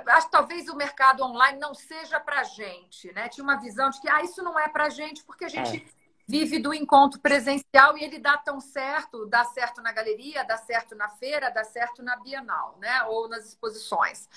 Acho 0.08 0.26
que 0.26 0.32
talvez 0.32 0.68
o 0.68 0.76
mercado 0.76 1.24
online 1.24 1.58
não 1.58 1.74
seja 1.74 2.20
para 2.20 2.44
gente, 2.44 3.10
né? 3.14 3.30
Tinha 3.30 3.42
uma 3.42 3.56
visão 3.56 3.88
de 3.88 3.98
que 3.98 4.10
ah, 4.10 4.22
isso 4.22 4.42
não 4.42 4.58
é 4.58 4.68
para 4.68 4.90
gente, 4.90 5.24
porque 5.24 5.46
a 5.46 5.48
gente 5.48 5.82
vive 6.30 6.60
do 6.60 6.72
encontro 6.72 7.20
presencial 7.20 7.98
e 7.98 8.04
ele 8.04 8.20
dá 8.20 8.38
tão 8.38 8.60
certo, 8.60 9.26
dá 9.26 9.44
certo 9.44 9.82
na 9.82 9.90
galeria, 9.90 10.44
dá 10.44 10.56
certo 10.56 10.94
na 10.94 11.08
feira, 11.08 11.50
dá 11.50 11.64
certo 11.64 12.04
na 12.04 12.14
Bienal, 12.14 12.78
né? 12.80 13.02
Ou 13.08 13.28
nas 13.28 13.46
exposições. 13.46 14.28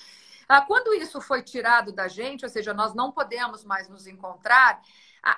Ah, 0.48 0.60
quando 0.60 0.92
isso 0.92 1.20
foi 1.20 1.40
tirado 1.40 1.92
da 1.92 2.08
gente, 2.08 2.44
ou 2.44 2.50
seja, 2.50 2.74
nós 2.74 2.94
não 2.94 3.12
podemos 3.12 3.64
mais 3.64 3.88
nos 3.88 4.08
encontrar, 4.08 4.82
a, 5.22 5.36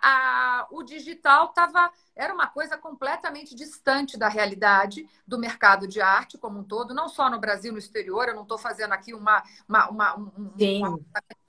a, 0.62 0.66
o 0.70 0.82
digital 0.82 1.50
tava, 1.50 1.92
era 2.16 2.32
uma 2.32 2.46
coisa 2.46 2.78
completamente 2.78 3.54
distante 3.54 4.18
da 4.18 4.26
realidade 4.26 5.06
do 5.26 5.38
mercado 5.38 5.86
de 5.86 6.00
arte 6.00 6.38
como 6.38 6.60
um 6.60 6.64
todo, 6.64 6.94
não 6.94 7.06
só 7.08 7.28
no 7.28 7.38
Brasil, 7.38 7.70
no 7.70 7.78
exterior. 7.78 8.28
Eu 8.28 8.34
não 8.34 8.42
estou 8.42 8.56
fazendo 8.58 8.92
aqui 8.92 9.12
uma, 9.12 9.44
uma, 9.68 9.88
uma, 9.90 10.18
um, 10.18 10.52
uma 10.58 10.98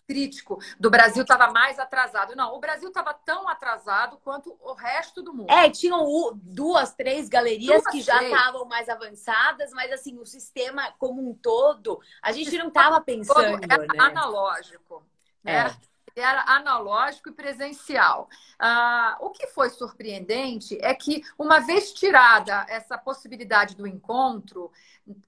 crítico 0.08 0.58
do 0.80 0.90
Brasil 0.90 1.24
estava 1.24 1.52
mais 1.52 1.78
atrasado. 1.78 2.36
Não, 2.36 2.56
o 2.56 2.60
Brasil 2.60 2.88
estava 2.88 3.14
tão 3.14 3.48
atrasado 3.48 4.18
quanto 4.24 4.58
o 4.62 4.74
resto 4.74 5.22
do 5.22 5.34
mundo. 5.34 5.52
É, 5.52 5.70
tinham 5.70 6.04
duas, 6.36 6.94
três 6.94 7.28
galerias 7.28 7.82
duas, 7.84 7.92
que 7.92 8.02
já 8.02 8.24
estavam 8.24 8.66
mais 8.66 8.88
avançadas, 8.88 9.72
mas 9.74 9.92
assim, 9.92 10.18
o 10.18 10.26
sistema 10.26 10.94
como 10.98 11.30
um 11.30 11.34
todo, 11.34 12.00
a 12.22 12.32
gente 12.32 12.58
não 12.58 12.70
estava 12.70 13.02
pensando. 13.02 13.60
Todo 13.60 13.68
né? 13.68 14.00
analógico. 14.00 15.06
Né? 15.44 15.68
É 15.68 15.97
era 16.20 16.44
analógico 16.48 17.30
e 17.30 17.34
presencial. 17.34 18.30
Ah, 18.60 19.18
o 19.20 19.30
que 19.30 19.48
foi 19.48 19.70
surpreendente 19.70 20.78
é 20.82 20.94
que, 20.94 21.24
uma 21.38 21.60
vez 21.60 21.94
tirada 21.94 22.66
essa 22.70 22.98
possibilidade 22.98 23.76
do 23.76 23.86
encontro, 23.86 24.72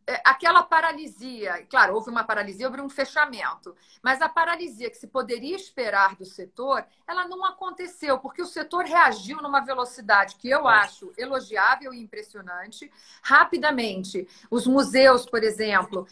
é, 0.05 0.21
aquela 0.25 0.61
paralisia, 0.61 1.65
claro, 1.69 1.95
houve 1.95 2.09
uma 2.09 2.23
paralisia, 2.23 2.67
houve 2.67 2.81
um 2.81 2.89
fechamento, 2.89 3.73
mas 4.03 4.21
a 4.21 4.27
paralisia 4.27 4.89
que 4.89 4.97
se 4.97 5.07
poderia 5.07 5.55
esperar 5.55 6.15
do 6.15 6.25
setor, 6.25 6.85
ela 7.07 7.27
não 7.27 7.45
aconteceu, 7.45 8.19
porque 8.19 8.41
o 8.41 8.45
setor 8.45 8.83
reagiu 8.83 9.41
numa 9.41 9.61
velocidade 9.61 10.35
que 10.35 10.49
eu 10.49 10.67
acho 10.67 11.13
elogiável 11.17 11.93
e 11.93 12.01
impressionante, 12.01 12.91
rapidamente. 13.21 14.27
Os 14.51 14.67
museus, 14.67 15.25
por 15.25 15.43
exemplo, 15.43 16.05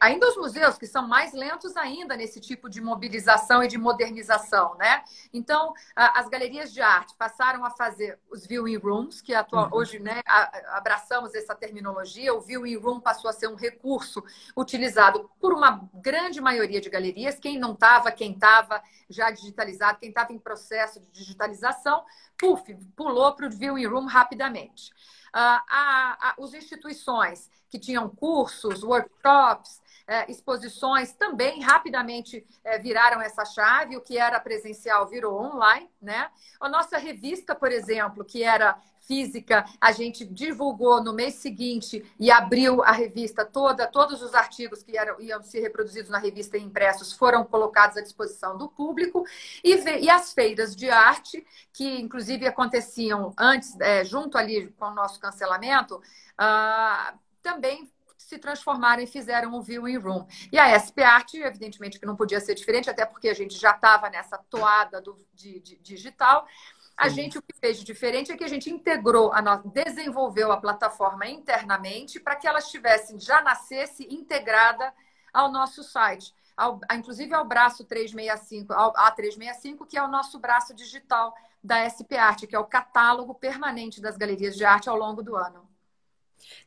ainda 0.00 0.28
os 0.28 0.36
museus 0.36 0.78
que 0.78 0.86
são 0.86 1.06
mais 1.06 1.32
lentos 1.32 1.76
ainda 1.76 2.16
nesse 2.16 2.40
tipo 2.40 2.68
de 2.68 2.80
mobilização 2.80 3.62
e 3.62 3.68
de 3.68 3.76
modernização, 3.76 4.74
né? 4.76 5.02
Então, 5.32 5.72
as 5.96 6.28
galerias 6.28 6.72
de 6.72 6.80
arte 6.80 7.14
passaram 7.16 7.64
a 7.64 7.70
fazer 7.70 8.18
os 8.30 8.46
viewing 8.46 8.76
rooms, 8.76 9.20
que 9.20 9.34
atual, 9.34 9.66
uhum. 9.66 9.78
hoje, 9.78 9.98
né, 9.98 10.20
abraçamos 10.68 11.34
essa 11.34 11.54
terminologia. 11.54 12.34
O 12.34 12.40
viewing 12.40 12.76
room 12.76 13.00
passou 13.00 13.28
a 13.28 13.32
ser 13.32 13.48
um 13.48 13.54
recurso 13.54 14.22
utilizado 14.56 15.30
por 15.40 15.52
uma 15.52 15.88
grande 15.94 16.40
maioria 16.40 16.80
de 16.80 16.88
galerias. 16.88 17.38
Quem 17.38 17.58
não 17.58 17.72
estava, 17.72 18.12
quem 18.12 18.32
estava 18.32 18.82
já 19.08 19.30
digitalizado, 19.30 19.98
quem 19.98 20.08
estava 20.08 20.32
em 20.32 20.38
processo 20.38 21.00
de 21.00 21.10
digitalização, 21.10 22.04
puf, 22.38 22.74
pulou 22.96 23.34
para 23.34 23.46
o 23.46 23.50
viewing 23.50 23.86
room 23.86 24.06
rapidamente. 24.06 24.92
Uh, 25.34 25.60
a, 25.68 26.18
a, 26.20 26.34
as 26.38 26.52
instituições 26.52 27.50
que 27.70 27.78
tinham 27.78 28.08
cursos, 28.08 28.82
workshops, 28.82 29.80
é, 30.06 30.30
exposições 30.30 31.12
também 31.12 31.62
rapidamente 31.62 32.44
é, 32.64 32.78
viraram 32.78 33.20
essa 33.20 33.44
chave. 33.44 33.96
O 33.96 34.00
que 34.00 34.18
era 34.18 34.38
presencial 34.40 35.08
virou 35.08 35.40
online, 35.40 35.88
né? 36.00 36.30
A 36.60 36.68
nossa 36.68 36.98
revista, 36.98 37.54
por 37.54 37.72
exemplo, 37.72 38.24
que 38.24 38.42
era 38.42 38.78
física, 39.02 39.64
a 39.80 39.92
gente 39.92 40.24
divulgou 40.24 41.02
no 41.02 41.12
mês 41.12 41.34
seguinte 41.34 42.04
e 42.18 42.30
abriu 42.30 42.82
a 42.82 42.92
revista 42.92 43.44
toda, 43.44 43.86
todos 43.86 44.22
os 44.22 44.34
artigos 44.34 44.82
que 44.82 44.96
eram, 44.96 45.20
iam 45.20 45.42
ser 45.42 45.60
reproduzidos 45.60 46.10
na 46.10 46.18
revista 46.18 46.56
e 46.56 46.62
impressos 46.62 47.12
foram 47.12 47.44
colocados 47.44 47.96
à 47.96 48.00
disposição 48.00 48.56
do 48.56 48.68
público 48.68 49.24
e, 49.62 49.74
e 49.74 50.10
as 50.10 50.32
feiras 50.32 50.74
de 50.74 50.88
arte, 50.88 51.44
que 51.72 52.00
inclusive 52.00 52.46
aconteciam 52.46 53.32
antes, 53.36 53.78
é, 53.80 54.04
junto 54.04 54.38
ali 54.38 54.68
com 54.78 54.86
o 54.86 54.94
nosso 54.94 55.20
cancelamento, 55.20 55.96
uh, 55.96 57.18
também 57.42 57.90
se 58.32 58.38
transformaram 58.38 59.02
e 59.02 59.06
fizeram 59.06 59.54
um 59.54 59.60
viewing 59.60 59.98
room. 59.98 60.26
E 60.50 60.58
a 60.58 60.78
SP 60.78 61.04
Art, 61.04 61.34
evidentemente 61.34 62.00
que 62.00 62.06
não 62.06 62.16
podia 62.16 62.40
ser 62.40 62.54
diferente, 62.54 62.88
até 62.88 63.04
porque 63.04 63.28
a 63.28 63.34
gente 63.34 63.58
já 63.58 63.72
estava 63.72 64.08
nessa 64.08 64.38
toada 64.48 65.02
do, 65.02 65.18
de, 65.34 65.60
de, 65.60 65.76
digital. 65.76 66.46
A 66.96 67.08
gente 67.08 67.38
o 67.38 67.42
que 67.42 67.54
fez 67.58 67.78
de 67.78 67.84
diferente 67.84 68.30
é 68.30 68.36
que 68.36 68.44
a 68.44 68.48
gente 68.48 68.70
integrou, 68.70 69.32
a 69.32 69.40
nossa, 69.40 69.68
desenvolveu 69.68 70.52
a 70.52 70.56
plataforma 70.56 71.26
internamente 71.26 72.20
para 72.20 72.36
que 72.36 72.46
ela 72.46 72.58
estivesse, 72.58 73.18
já 73.18 73.40
nascesse 73.42 74.06
integrada 74.10 74.92
ao 75.32 75.50
nosso 75.50 75.82
site. 75.82 76.34
Ao, 76.56 76.78
inclusive 76.92 77.34
ao 77.34 77.46
braço 77.46 77.84
365, 77.84 78.72
ao 78.72 78.92
A365, 78.92 79.86
que 79.88 79.96
é 79.96 80.02
o 80.02 80.08
nosso 80.08 80.38
braço 80.38 80.74
digital 80.74 81.34
da 81.64 81.88
SP 81.88 82.16
Art, 82.16 82.46
que 82.46 82.54
é 82.54 82.58
o 82.58 82.64
catálogo 82.64 83.34
permanente 83.34 84.00
das 84.00 84.16
galerias 84.16 84.56
de 84.56 84.64
arte 84.64 84.88
ao 84.88 84.96
longo 84.96 85.22
do 85.22 85.36
ano. 85.36 85.72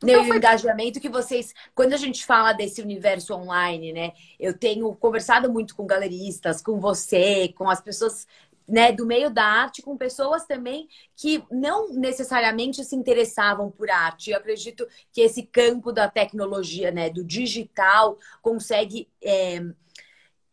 Então, 0.02 0.22
o 0.22 0.26
foi... 0.26 0.36
engajamento 0.36 1.00
que 1.00 1.08
vocês, 1.08 1.54
quando 1.74 1.92
a 1.92 1.96
gente 1.96 2.24
fala 2.24 2.52
desse 2.52 2.80
universo 2.80 3.34
online, 3.34 3.92
né? 3.92 4.12
Eu 4.38 4.56
tenho 4.56 4.94
conversado 4.94 5.52
muito 5.52 5.74
com 5.74 5.86
galeristas, 5.86 6.62
com 6.62 6.80
você, 6.80 7.52
com 7.56 7.68
as 7.68 7.80
pessoas 7.80 8.26
né, 8.68 8.92
do 8.92 9.06
meio 9.06 9.30
da 9.30 9.44
arte, 9.44 9.82
com 9.82 9.96
pessoas 9.96 10.44
também 10.44 10.88
que 11.14 11.42
não 11.50 11.88
necessariamente 11.92 12.84
se 12.84 12.96
interessavam 12.96 13.70
por 13.70 13.90
arte. 13.90 14.30
Eu 14.30 14.38
acredito 14.38 14.86
que 15.12 15.20
esse 15.20 15.42
campo 15.44 15.92
da 15.92 16.08
tecnologia, 16.08 16.90
né, 16.90 17.08
do 17.10 17.24
digital, 17.24 18.18
consegue 18.42 19.08
é, 19.22 19.60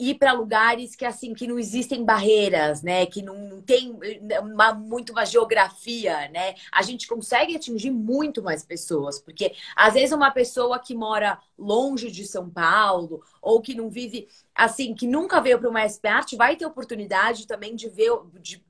ir 0.09 0.15
para 0.15 0.33
lugares 0.33 0.95
que 0.95 1.05
assim 1.05 1.33
que 1.33 1.47
não 1.47 1.57
existem 1.57 2.03
barreiras, 2.03 2.81
né? 2.81 3.05
Que 3.05 3.21
não 3.21 3.61
tem 3.61 3.97
uma, 4.41 4.73
muito 4.73 5.11
uma 5.11 5.25
geografia, 5.25 6.29
né? 6.29 6.55
A 6.71 6.81
gente 6.81 7.07
consegue 7.07 7.55
atingir 7.55 7.91
muito 7.91 8.41
mais 8.43 8.63
pessoas, 8.63 9.19
porque 9.19 9.53
às 9.75 9.93
vezes 9.93 10.11
uma 10.11 10.31
pessoa 10.31 10.79
que 10.79 10.95
mora 10.95 11.39
longe 11.57 12.11
de 12.11 12.25
São 12.25 12.49
Paulo 12.49 13.23
ou 13.41 13.61
que 13.61 13.75
não 13.75 13.89
vive 13.89 14.27
assim, 14.53 14.93
que 14.93 15.07
nunca 15.07 15.39
veio 15.41 15.59
para 15.59 15.69
uma 15.69 15.83
SP 15.87 16.07
Art, 16.07 16.33
vai 16.35 16.55
ter 16.55 16.65
oportunidade 16.65 17.47
também 17.47 17.75
de 17.75 17.89
ver 17.89 18.11
de 18.41 18.63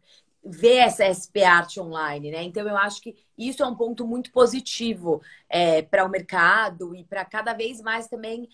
ver 0.45 0.77
essa 0.79 1.05
SP 1.07 1.41
Art 1.43 1.77
online, 1.77 2.31
né? 2.31 2.43
Então 2.43 2.67
eu 2.67 2.77
acho 2.77 3.01
que 3.01 3.15
isso 3.37 3.63
é 3.63 3.65
um 3.65 3.75
ponto 3.75 4.05
muito 4.05 4.31
positivo 4.31 5.21
é, 5.49 5.81
para 5.81 6.05
o 6.05 6.09
mercado 6.09 6.93
e 6.93 7.03
para 7.05 7.23
cada 7.23 7.53
vez 7.53 7.81
mais 7.81 8.07
também 8.07 8.49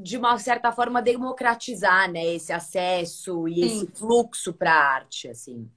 de 0.00 0.16
uma 0.16 0.38
certa 0.38 0.72
forma, 0.72 1.02
democratizar 1.02 2.10
né, 2.10 2.24
esse 2.34 2.52
acesso 2.52 3.48
e 3.48 3.54
Sim. 3.54 3.66
esse 3.66 3.86
fluxo 3.98 4.52
para 4.52 4.72
a 4.72 4.94
arte, 4.94 5.28
assim. 5.28 5.70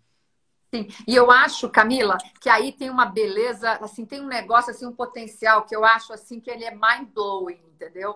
Sim, 0.74 0.88
e 1.06 1.14
eu 1.14 1.30
acho, 1.30 1.70
Camila, 1.70 2.18
que 2.40 2.50
aí 2.50 2.72
tem 2.72 2.90
uma 2.90 3.06
beleza, 3.06 3.74
assim, 3.74 4.06
tem 4.06 4.22
um 4.22 4.28
negócio, 4.28 4.72
assim, 4.72 4.86
um 4.86 4.94
potencial 4.94 5.66
que 5.66 5.76
eu 5.76 5.84
acho, 5.84 6.14
assim, 6.14 6.40
que 6.40 6.50
ele 6.50 6.64
é 6.64 6.72
mind-blowing, 6.72 7.60
entendeu? 7.82 8.12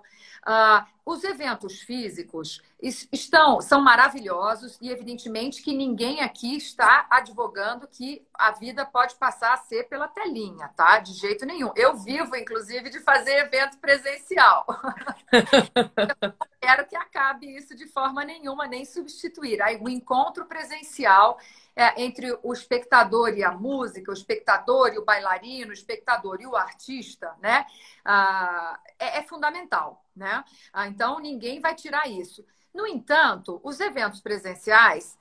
Uh, 0.48 0.86
os 1.06 1.24
eventos 1.24 1.82
físicos 1.82 2.62
estão, 2.82 3.62
são 3.62 3.82
maravilhosos 3.82 4.78
e, 4.82 4.90
evidentemente, 4.90 5.62
que 5.62 5.76
ninguém 5.76 6.22
aqui 6.22 6.56
está 6.56 7.08
advogando 7.10 7.88
que 7.88 8.26
a 8.34 8.52
vida 8.52 8.86
pode 8.86 9.16
passar 9.16 9.54
a 9.54 9.58
ser 9.58 9.84
pela 9.84 10.08
telinha, 10.08 10.68
tá? 10.70 11.00
De 11.00 11.14
jeito 11.14 11.46
nenhum. 11.46 11.72
Eu 11.76 11.96
vivo, 11.96 12.36
inclusive, 12.36 12.90
de 12.90 13.00
fazer 13.00 13.38
evento 13.38 13.78
presencial. 13.78 14.66
eu 15.32 16.30
não 16.30 16.34
quero 16.60 16.88
que 16.88 16.96
acabe 16.96 17.56
isso 17.56 17.76
de 17.76 17.88
forma 17.88 18.24
nenhuma, 18.26 18.68
nem 18.68 18.84
substituir. 18.84 19.62
Aí, 19.62 19.78
o 19.78 19.90
encontro 19.90 20.46
presencial 20.46 21.40
é, 21.76 22.02
entre 22.02 22.38
o 22.42 22.54
espectador 22.54 23.38
e 23.38 23.44
a 23.44 23.52
música, 23.52 24.10
o 24.10 24.14
espectador 24.14 24.94
e 24.94 24.98
o 24.98 25.04
bailarino, 25.04 25.72
o 25.72 25.74
espectador 25.74 26.40
e 26.40 26.48
o 26.48 26.56
artista, 26.56 27.36
né? 27.42 27.66
Ah, 28.04 28.80
é, 28.98 29.20
é, 29.20 29.24
fundamental, 29.24 29.55
né? 30.16 30.44
Ah, 30.74 30.88
então, 30.88 31.20
ninguém 31.20 31.60
vai 31.60 31.76
tirar 31.76 32.08
isso. 32.08 32.46
No 32.74 32.86
entanto, 32.86 33.60
os 33.64 33.80
eventos 33.80 34.22
presenciais 34.22 35.18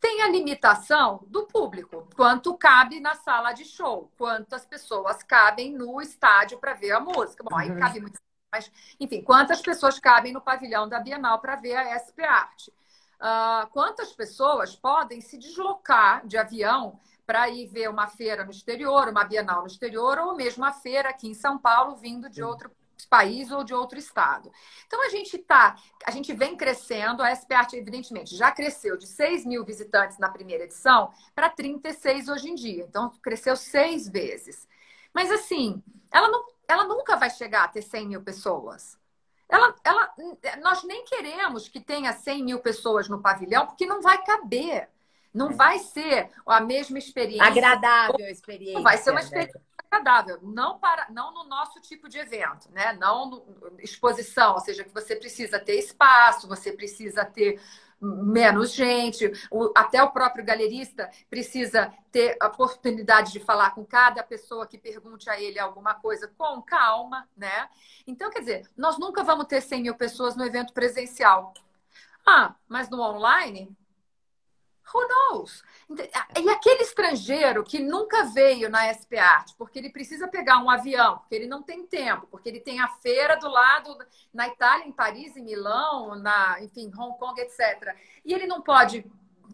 têm 0.00 0.22
a 0.22 0.28
limitação 0.28 1.24
do 1.26 1.46
público, 1.46 2.08
quanto 2.16 2.56
cabe 2.56 3.00
na 3.00 3.14
sala 3.14 3.52
de 3.52 3.64
show, 3.64 4.12
quantas 4.16 4.64
pessoas 4.64 5.22
cabem 5.22 5.72
no 5.72 6.00
estádio 6.00 6.58
para 6.58 6.74
ver 6.74 6.92
a 6.92 7.00
música. 7.00 7.42
Bom, 7.42 7.56
aí 7.56 7.70
uhum. 7.70 7.78
cabe 7.78 8.00
muito 8.00 8.18
mas, 8.50 8.70
enfim, 8.98 9.22
quantas 9.22 9.60
pessoas 9.60 9.98
cabem 9.98 10.32
no 10.32 10.40
pavilhão 10.40 10.88
da 10.88 10.98
Bienal 10.98 11.38
para 11.38 11.56
ver 11.56 11.76
a 11.76 11.94
SP 12.00 12.24
Arte? 12.24 12.72
Uh, 13.20 13.68
quantas 13.72 14.12
pessoas 14.12 14.74
podem 14.74 15.20
se 15.20 15.36
deslocar 15.36 16.26
de 16.26 16.38
avião 16.38 16.98
para 17.26 17.48
ir 17.50 17.66
ver 17.66 17.90
uma 17.90 18.06
feira 18.06 18.44
no 18.44 18.50
exterior, 18.50 19.08
uma 19.08 19.24
Bienal 19.24 19.60
no 19.60 19.66
exterior, 19.66 20.18
ou 20.18 20.34
mesmo 20.34 20.64
uma 20.64 20.72
feira 20.72 21.10
aqui 21.10 21.28
em 21.28 21.34
São 21.34 21.58
Paulo, 21.58 21.96
vindo 21.96 22.30
de 22.30 22.42
outro 22.42 22.70
país 23.06 23.50
ou 23.50 23.62
de 23.62 23.74
outro 23.74 23.98
estado. 23.98 24.50
Então 24.86 25.04
a 25.04 25.08
gente 25.08 25.38
tá, 25.38 25.76
a 26.04 26.10
gente 26.10 26.32
vem 26.32 26.56
crescendo, 26.56 27.22
a 27.22 27.30
SP 27.34 27.54
Art, 27.54 27.72
evidentemente, 27.74 28.36
já 28.36 28.50
cresceu 28.50 28.96
de 28.96 29.06
6 29.06 29.44
mil 29.46 29.64
visitantes 29.64 30.18
na 30.18 30.30
primeira 30.30 30.64
edição 30.64 31.12
para 31.34 31.50
36 31.50 32.28
hoje 32.28 32.48
em 32.50 32.54
dia. 32.54 32.84
Então 32.84 33.10
cresceu 33.22 33.56
seis 33.56 34.08
vezes. 34.08 34.66
Mas 35.12 35.30
assim, 35.30 35.82
ela, 36.12 36.28
não, 36.28 36.44
ela 36.66 36.84
nunca 36.84 37.16
vai 37.16 37.30
chegar 37.30 37.64
a 37.64 37.68
ter 37.68 37.82
100 37.82 38.08
mil 38.08 38.22
pessoas. 38.22 38.98
Ela, 39.48 39.74
ela, 39.82 40.12
nós 40.62 40.84
nem 40.84 41.04
queremos 41.04 41.68
que 41.68 41.80
tenha 41.80 42.12
100 42.12 42.44
mil 42.44 42.60
pessoas 42.60 43.08
no 43.08 43.22
pavilhão, 43.22 43.66
porque 43.66 43.86
não 43.86 44.02
vai 44.02 44.22
caber. 44.22 44.90
Não 45.32 45.50
é. 45.50 45.54
vai 45.54 45.78
ser 45.78 46.30
a 46.46 46.60
mesma 46.60 46.98
experiência. 46.98 47.46
Agradável 47.46 48.26
a 48.26 48.30
experiência. 48.30 48.74
Não 48.74 48.82
vai 48.82 48.98
ser 48.98 49.10
uma 49.10 49.20
experiência 49.20 49.58
né? 49.58 49.67
Agradável. 49.90 50.38
Não, 50.42 50.78
para, 50.78 51.06
não 51.10 51.32
no 51.32 51.44
nosso 51.44 51.80
tipo 51.80 52.08
de 52.08 52.18
evento, 52.18 52.70
né? 52.70 52.92
Não 52.94 53.28
no, 53.28 53.46
exposição, 53.78 54.54
ou 54.54 54.60
seja, 54.60 54.84
que 54.84 54.94
você 54.94 55.16
precisa 55.16 55.58
ter 55.58 55.78
espaço, 55.78 56.48
você 56.48 56.72
precisa 56.72 57.24
ter 57.24 57.60
menos 58.00 58.72
gente, 58.72 59.30
o, 59.50 59.72
até 59.74 60.00
o 60.00 60.10
próprio 60.10 60.44
galerista 60.44 61.10
precisa 61.28 61.92
ter 62.12 62.36
a 62.40 62.46
oportunidade 62.46 63.32
de 63.32 63.40
falar 63.40 63.74
com 63.74 63.84
cada 63.84 64.22
pessoa 64.22 64.68
que 64.68 64.78
pergunte 64.78 65.28
a 65.28 65.40
ele 65.40 65.58
alguma 65.58 65.94
coisa 65.94 66.28
com 66.38 66.62
calma, 66.62 67.28
né? 67.36 67.68
Então, 68.06 68.30
quer 68.30 68.40
dizer, 68.40 68.70
nós 68.76 68.98
nunca 68.98 69.24
vamos 69.24 69.46
ter 69.46 69.60
100 69.60 69.82
mil 69.82 69.94
pessoas 69.96 70.36
no 70.36 70.44
evento 70.44 70.72
presencial. 70.72 71.52
Ah, 72.24 72.54
mas 72.68 72.88
no 72.88 73.00
online 73.00 73.76
Who 74.92 75.06
knows? 75.06 75.62
E 76.36 76.48
aquele 76.48 76.82
estrangeiro 76.82 77.62
que 77.64 77.78
nunca 77.78 78.24
veio 78.24 78.68
na 78.70 78.92
SP 78.92 79.18
Art, 79.18 79.52
porque 79.56 79.78
ele 79.78 79.90
precisa 79.90 80.28
pegar 80.28 80.58
um 80.58 80.70
avião, 80.70 81.18
porque 81.18 81.34
ele 81.34 81.46
não 81.46 81.62
tem 81.62 81.86
tempo, 81.86 82.26
porque 82.30 82.48
ele 82.48 82.60
tem 82.60 82.80
a 82.80 82.88
feira 82.88 83.36
do 83.36 83.48
lado, 83.48 83.96
na 84.32 84.48
Itália, 84.48 84.86
em 84.86 84.92
Paris, 84.92 85.36
em 85.36 85.42
Milão, 85.42 86.14
na, 86.16 86.62
enfim, 86.62 86.90
Hong 86.96 87.18
Kong, 87.18 87.40
etc. 87.40 87.94
E 88.24 88.32
ele 88.32 88.46
não 88.46 88.62
pode 88.62 89.04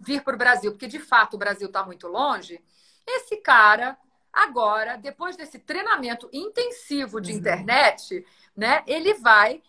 vir 0.01 0.23
para 0.23 0.35
o 0.35 0.39
Brasil, 0.39 0.73
porque 0.73 0.87
de 0.87 0.99
fato 0.99 1.35
o 1.35 1.39
Brasil 1.39 1.67
está 1.67 1.85
muito 1.85 2.07
longe. 2.09 2.63
Esse 3.07 3.37
cara, 3.37 3.97
agora, 4.33 4.97
depois 4.97 5.37
desse 5.37 5.59
treinamento 5.59 6.29
intensivo 6.33 7.21
de 7.21 7.33
uhum. 7.33 7.39
internet, 7.39 8.25
né, 8.57 8.83
ele 8.87 9.15
vai 9.15 9.63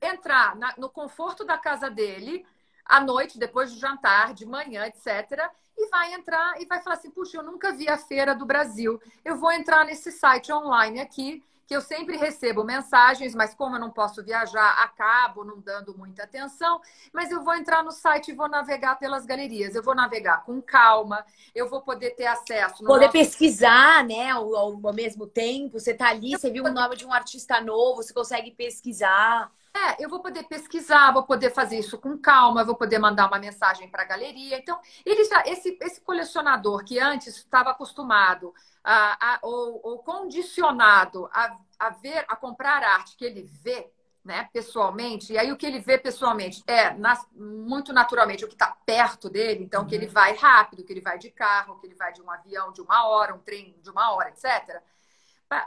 entrar 0.00 0.56
na, 0.56 0.74
no 0.76 0.88
conforto 0.88 1.44
da 1.44 1.56
casa 1.56 1.90
dele 1.90 2.46
à 2.84 3.00
noite, 3.00 3.38
depois 3.38 3.72
do 3.72 3.78
jantar, 3.78 4.34
de 4.34 4.44
manhã, 4.46 4.86
etc. 4.86 5.50
E 5.76 5.88
vai 5.88 6.14
entrar 6.14 6.60
e 6.60 6.66
vai 6.66 6.80
falar 6.82 6.96
assim: 6.96 7.10
puxa, 7.10 7.38
eu 7.38 7.42
nunca 7.42 7.72
vi 7.72 7.88
a 7.88 7.96
feira 7.96 8.34
do 8.34 8.46
Brasil. 8.46 9.00
Eu 9.24 9.36
vou 9.36 9.50
entrar 9.52 9.84
nesse 9.84 10.12
site 10.12 10.52
online 10.52 11.00
aqui, 11.00 11.42
que 11.66 11.74
eu 11.74 11.80
sempre 11.80 12.16
recebo 12.16 12.62
mensagens, 12.62 13.34
mas 13.34 13.54
como 13.54 13.76
eu 13.76 13.80
não 13.80 13.90
posso 13.90 14.22
viajar, 14.22 14.82
acabo 14.82 15.44
não 15.44 15.60
dando 15.60 15.96
muita 15.96 16.24
atenção. 16.24 16.80
Mas 17.12 17.30
eu 17.30 17.42
vou 17.42 17.54
entrar 17.54 17.82
no 17.82 17.90
site 17.90 18.30
e 18.30 18.34
vou 18.34 18.48
navegar 18.48 18.96
pelas 18.98 19.24
galerias. 19.24 19.74
Eu 19.74 19.82
vou 19.82 19.94
navegar 19.94 20.44
com 20.44 20.60
calma, 20.60 21.24
eu 21.54 21.68
vou 21.68 21.80
poder 21.80 22.10
ter 22.10 22.26
acesso. 22.26 22.84
poder 22.84 23.06
nosso... 23.06 23.12
pesquisar, 23.12 24.04
né, 24.04 24.30
ao, 24.30 24.54
ao, 24.54 24.92
mesmo 24.92 25.26
tempo. 25.26 25.80
Você 25.80 25.94
tá 25.94 26.08
ali, 26.08 26.32
você 26.32 26.50
viu 26.50 26.64
o 26.64 26.72
nome 26.72 26.96
de 26.96 27.06
um 27.06 27.12
artista 27.12 27.60
novo, 27.60 28.02
você 28.02 28.12
consegue 28.12 28.50
pesquisar. 28.50 29.50
É, 29.76 30.04
eu 30.04 30.08
vou 30.08 30.20
poder 30.20 30.44
pesquisar, 30.44 31.10
vou 31.10 31.24
poder 31.24 31.50
fazer 31.50 31.76
isso 31.76 31.98
com 31.98 32.16
calma, 32.16 32.62
vou 32.62 32.76
poder 32.76 33.00
mandar 33.00 33.26
uma 33.26 33.40
mensagem 33.40 33.88
para 33.90 34.02
a 34.02 34.06
galeria. 34.06 34.56
Então, 34.56 34.78
ele 35.04 35.24
já, 35.24 35.42
esse, 35.46 35.76
esse 35.82 36.00
colecionador 36.00 36.84
que 36.84 37.00
antes 37.00 37.36
estava 37.36 37.70
acostumado 37.70 38.54
a, 38.84 39.34
a, 39.34 39.38
ou, 39.42 39.80
ou 39.82 39.98
condicionado 39.98 41.28
a, 41.32 41.58
a 41.76 41.90
ver, 41.90 42.24
a 42.28 42.36
comprar 42.36 42.84
arte 42.84 43.16
que 43.16 43.24
ele 43.24 43.42
vê, 43.42 43.90
né, 44.24 44.48
pessoalmente, 44.52 45.32
e 45.32 45.38
aí 45.38 45.52
o 45.52 45.56
que 45.56 45.66
ele 45.66 45.80
vê 45.80 45.98
pessoalmente 45.98 46.62
é 46.66 46.96
muito 47.34 47.92
naturalmente 47.92 48.42
o 48.42 48.48
que 48.48 48.54
está 48.54 48.74
perto 48.86 49.28
dele, 49.28 49.64
então 49.64 49.82
uhum. 49.82 49.88
que 49.88 49.94
ele 49.94 50.06
uhum. 50.06 50.12
vai 50.12 50.34
rápido, 50.34 50.84
que 50.84 50.92
ele 50.92 51.02
vai 51.02 51.18
de 51.18 51.30
carro, 51.30 51.78
que 51.78 51.86
ele 51.86 51.94
vai 51.94 52.12
de 52.12 52.22
um 52.22 52.30
avião 52.30 52.72
de 52.72 52.80
uma 52.80 53.06
hora, 53.06 53.34
um 53.34 53.38
trem 53.40 53.76
de 53.82 53.90
uma 53.90 54.12
hora, 54.12 54.30
etc 54.30 54.82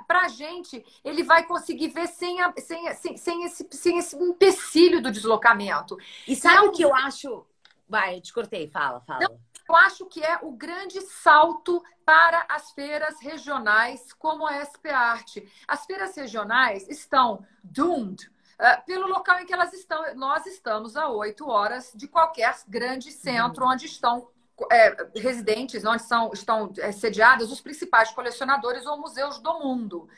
para 0.08 0.21
a 0.21 0.28
gente, 0.28 0.84
ele 1.04 1.23
vai 1.23 1.45
conseguir 1.45 1.89
ver 1.89 2.08
sem, 2.08 2.41
a, 2.41 2.54
sem, 2.58 2.93
sem, 2.93 3.17
sem, 3.17 3.43
esse, 3.43 3.67
sem 3.71 3.97
esse 3.97 4.15
empecilho 4.15 5.02
do 5.02 5.12
deslocamento. 5.12 5.97
E 6.28 6.36
sabe 6.36 6.67
o 6.67 6.71
que 6.71 6.84
eu 6.84 6.93
acho? 6.95 7.45
Vai, 7.88 8.19
te 8.19 8.34
cortei, 8.34 8.67
fala, 8.67 9.00
fala. 9.02 9.21
Não, 9.21 9.39
eu 9.69 9.76
acho 9.76 10.06
que 10.06 10.23
é 10.23 10.39
o 10.41 10.52
grande 10.52 11.02
salto 11.02 11.84
para 12.06 12.45
as 12.50 12.71
feiras 12.71 13.19
regionais 13.21 14.13
como 14.13 14.47
a 14.47 14.63
SP 14.63 14.89
Art. 14.89 15.38
As 15.67 15.86
feiras 15.86 16.15
regionais 16.15 16.88
estão 16.88 17.45
doomed 17.63 18.30
uh, 18.60 18.86
pelo 18.86 19.08
local 19.08 19.39
em 19.39 19.45
que 19.45 19.54
elas 19.54 19.73
estão. 19.73 20.15
Nós 20.15 20.45
estamos 20.45 20.95
a 20.95 21.10
oito 21.10 21.50
horas 21.50 21.91
de 21.93 22.08
qualquer 22.08 22.56
grande 22.67 23.12
centro 23.12 23.65
uhum. 23.65 23.71
onde 23.71 23.86
estão 23.86 24.30
é, 24.72 25.10
residentes, 25.15 25.86
onde 25.86 26.04
são, 26.04 26.32
estão 26.34 26.72
é, 26.80 26.91
sediados 26.91 27.52
os 27.52 27.62
principais 27.62 28.12
colecionadores 28.12 28.86
ou 28.86 28.98
museus 28.98 29.39
do 29.39 29.60
mundo. 29.60 30.10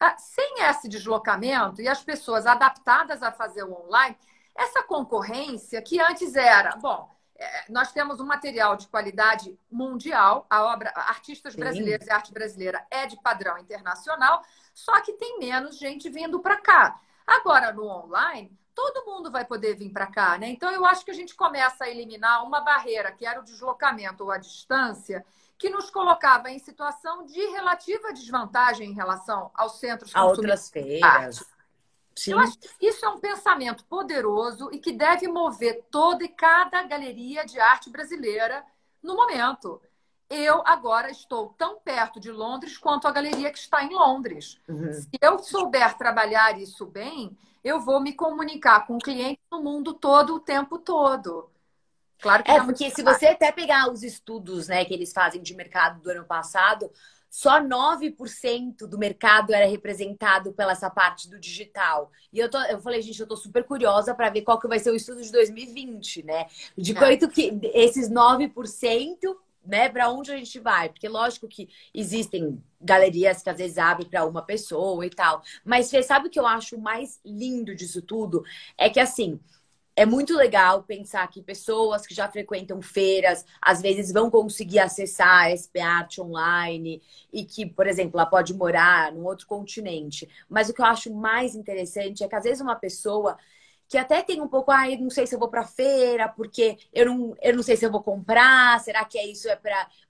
Ah, 0.00 0.16
sem 0.18 0.62
esse 0.62 0.88
deslocamento 0.88 1.80
e 1.80 1.88
as 1.88 2.02
pessoas 2.02 2.46
adaptadas 2.46 3.22
a 3.22 3.30
fazer 3.30 3.62
o 3.62 3.72
online, 3.72 4.16
essa 4.56 4.82
concorrência 4.82 5.80
que 5.80 6.00
antes 6.00 6.34
era, 6.34 6.76
bom, 6.76 7.08
é, 7.36 7.64
nós 7.68 7.92
temos 7.92 8.20
um 8.20 8.26
material 8.26 8.76
de 8.76 8.86
qualidade 8.88 9.58
mundial, 9.70 10.46
a 10.48 10.64
obra 10.64 10.92
Artistas 10.94 11.56
Brasileiros 11.56 12.06
e 12.06 12.10
Arte 12.10 12.32
Brasileira 12.32 12.86
é 12.90 13.06
de 13.06 13.16
padrão 13.20 13.58
internacional, 13.58 14.42
só 14.72 15.00
que 15.00 15.14
tem 15.14 15.38
menos 15.38 15.78
gente 15.78 16.08
vindo 16.08 16.40
para 16.40 16.60
cá. 16.60 17.00
Agora, 17.26 17.72
no 17.72 17.86
online, 17.86 18.56
todo 18.74 19.06
mundo 19.06 19.30
vai 19.30 19.44
poder 19.44 19.74
vir 19.74 19.90
para 19.90 20.06
cá, 20.06 20.36
né? 20.36 20.48
Então 20.48 20.70
eu 20.70 20.84
acho 20.84 21.04
que 21.04 21.10
a 21.10 21.14
gente 21.14 21.34
começa 21.34 21.84
a 21.84 21.88
eliminar 21.88 22.44
uma 22.44 22.60
barreira, 22.60 23.12
que 23.12 23.24
era 23.24 23.40
o 23.40 23.44
deslocamento 23.44 24.24
ou 24.24 24.30
a 24.30 24.38
distância, 24.38 25.24
que 25.56 25.70
nos 25.70 25.88
colocava 25.90 26.50
em 26.50 26.58
situação 26.58 27.24
de 27.24 27.40
relativa 27.52 28.12
desvantagem 28.12 28.90
em 28.90 28.94
relação 28.94 29.50
aos 29.54 29.78
centros 29.78 30.14
a 30.14 30.24
outras 30.24 30.68
feiras. 30.68 31.44
Sim. 32.16 32.32
Eu 32.32 32.38
acho 32.38 32.58
que 32.58 32.68
isso 32.80 33.04
é 33.04 33.08
um 33.08 33.18
pensamento 33.18 33.84
poderoso 33.86 34.70
e 34.72 34.78
que 34.78 34.92
deve 34.92 35.26
mover 35.26 35.84
toda 35.90 36.24
e 36.24 36.28
cada 36.28 36.82
galeria 36.84 37.44
de 37.44 37.58
arte 37.58 37.90
brasileira 37.90 38.64
no 39.02 39.16
momento. 39.16 39.80
Eu 40.30 40.62
agora 40.64 41.10
estou 41.10 41.54
tão 41.58 41.78
perto 41.80 42.18
de 42.20 42.30
Londres 42.30 42.78
quanto 42.78 43.06
a 43.06 43.10
galeria 43.10 43.50
que 43.50 43.58
está 43.58 43.84
em 43.84 43.92
Londres. 43.92 44.60
Uhum. 44.68 44.92
Se 44.92 45.10
eu 45.20 45.38
souber 45.40 45.96
trabalhar 45.98 46.58
isso 46.58 46.86
bem, 46.86 47.36
eu 47.64 47.80
vou 47.80 48.00
me 48.00 48.12
comunicar 48.12 48.86
com 48.86 48.96
o 48.96 49.00
cliente 49.00 49.40
no 49.50 49.62
mundo 49.62 49.94
todo 49.94 50.34
o 50.34 50.40
tempo 50.40 50.78
todo. 50.78 51.50
Claro 52.20 52.44
que 52.44 52.50
é, 52.50 52.62
porque 52.62 52.90
se 52.90 53.02
você 53.02 53.26
até 53.26 53.50
pegar 53.50 53.90
os 53.90 54.02
estudos 54.02 54.68
né, 54.68 54.84
que 54.84 54.94
eles 54.94 55.12
fazem 55.12 55.42
de 55.42 55.54
mercado 55.54 56.00
do 56.00 56.10
ano 56.10 56.24
passado, 56.24 56.90
só 57.28 57.60
9% 57.60 58.86
do 58.86 58.96
mercado 58.96 59.52
era 59.52 59.66
representado 59.66 60.52
pela 60.52 60.70
essa 60.70 60.88
parte 60.88 61.28
do 61.28 61.38
digital. 61.38 62.12
E 62.32 62.38
eu, 62.38 62.48
tô, 62.48 62.62
eu 62.62 62.80
falei, 62.80 63.02
gente, 63.02 63.18
eu 63.18 63.26
tô 63.26 63.36
super 63.36 63.64
curiosa 63.64 64.14
para 64.14 64.30
ver 64.30 64.42
qual 64.42 64.60
que 64.60 64.68
vai 64.68 64.78
ser 64.78 64.90
o 64.90 64.94
estudo 64.94 65.20
de 65.20 65.32
2020, 65.32 66.22
né? 66.22 66.46
De 66.78 66.92
é. 66.92 66.94
quanto 66.94 67.28
que 67.28 67.58
esses 67.74 68.08
9%, 68.08 69.36
né, 69.64 69.88
para 69.88 70.10
onde 70.10 70.32
a 70.32 70.36
gente 70.36 70.58
vai? 70.60 70.88
Porque 70.88 71.08
lógico 71.08 71.48
que 71.48 71.68
existem 71.92 72.62
galerias 72.80 73.42
que 73.42 73.50
às 73.50 73.58
vezes 73.58 73.78
abrem 73.78 74.08
para 74.08 74.24
uma 74.24 74.42
pessoa 74.42 75.04
e 75.06 75.10
tal. 75.10 75.42
Mas 75.64 75.86
você 75.86 76.02
sabe 76.02 76.28
o 76.28 76.30
que 76.30 76.38
eu 76.38 76.46
acho 76.46 76.78
mais 76.78 77.20
lindo 77.24 77.74
disso 77.74 78.02
tudo? 78.02 78.44
É 78.76 78.90
que 78.90 79.00
assim, 79.00 79.40
é 79.96 80.04
muito 80.04 80.34
legal 80.36 80.82
pensar 80.82 81.26
que 81.28 81.40
pessoas 81.40 82.06
que 82.06 82.14
já 82.14 82.28
frequentam 82.28 82.82
feiras, 82.82 83.44
às 83.62 83.80
vezes 83.80 84.12
vão 84.12 84.28
conseguir 84.28 84.80
acessar 84.80 85.44
a 85.44 85.50
SP 85.50 85.80
Art 85.80 86.18
online 86.18 87.00
e 87.32 87.44
que, 87.44 87.64
por 87.64 87.86
exemplo, 87.86 88.18
ela 88.18 88.28
pode 88.28 88.52
morar 88.54 89.12
num 89.12 89.24
outro 89.24 89.46
continente. 89.46 90.28
Mas 90.48 90.68
o 90.68 90.74
que 90.74 90.80
eu 90.80 90.86
acho 90.86 91.14
mais 91.14 91.54
interessante 91.54 92.24
é 92.24 92.28
que 92.28 92.34
às 92.34 92.42
vezes 92.44 92.60
uma 92.60 92.74
pessoa 92.74 93.36
que 93.88 93.98
até 93.98 94.22
tem 94.22 94.40
um 94.40 94.48
pouco, 94.48 94.70
ah, 94.70 94.90
eu 94.90 94.98
não 94.98 95.10
sei 95.10 95.26
se 95.26 95.34
eu 95.34 95.38
vou 95.38 95.48
para 95.48 95.64
feira, 95.64 96.28
porque 96.28 96.78
eu 96.92 97.06
não, 97.06 97.36
eu 97.42 97.54
não 97.56 97.62
sei 97.62 97.76
se 97.76 97.84
eu 97.84 97.90
vou 97.90 98.02
comprar, 98.02 98.80
será 98.80 99.04
que 99.04 99.18
é 99.18 99.26
isso 99.26 99.48
é 99.48 99.56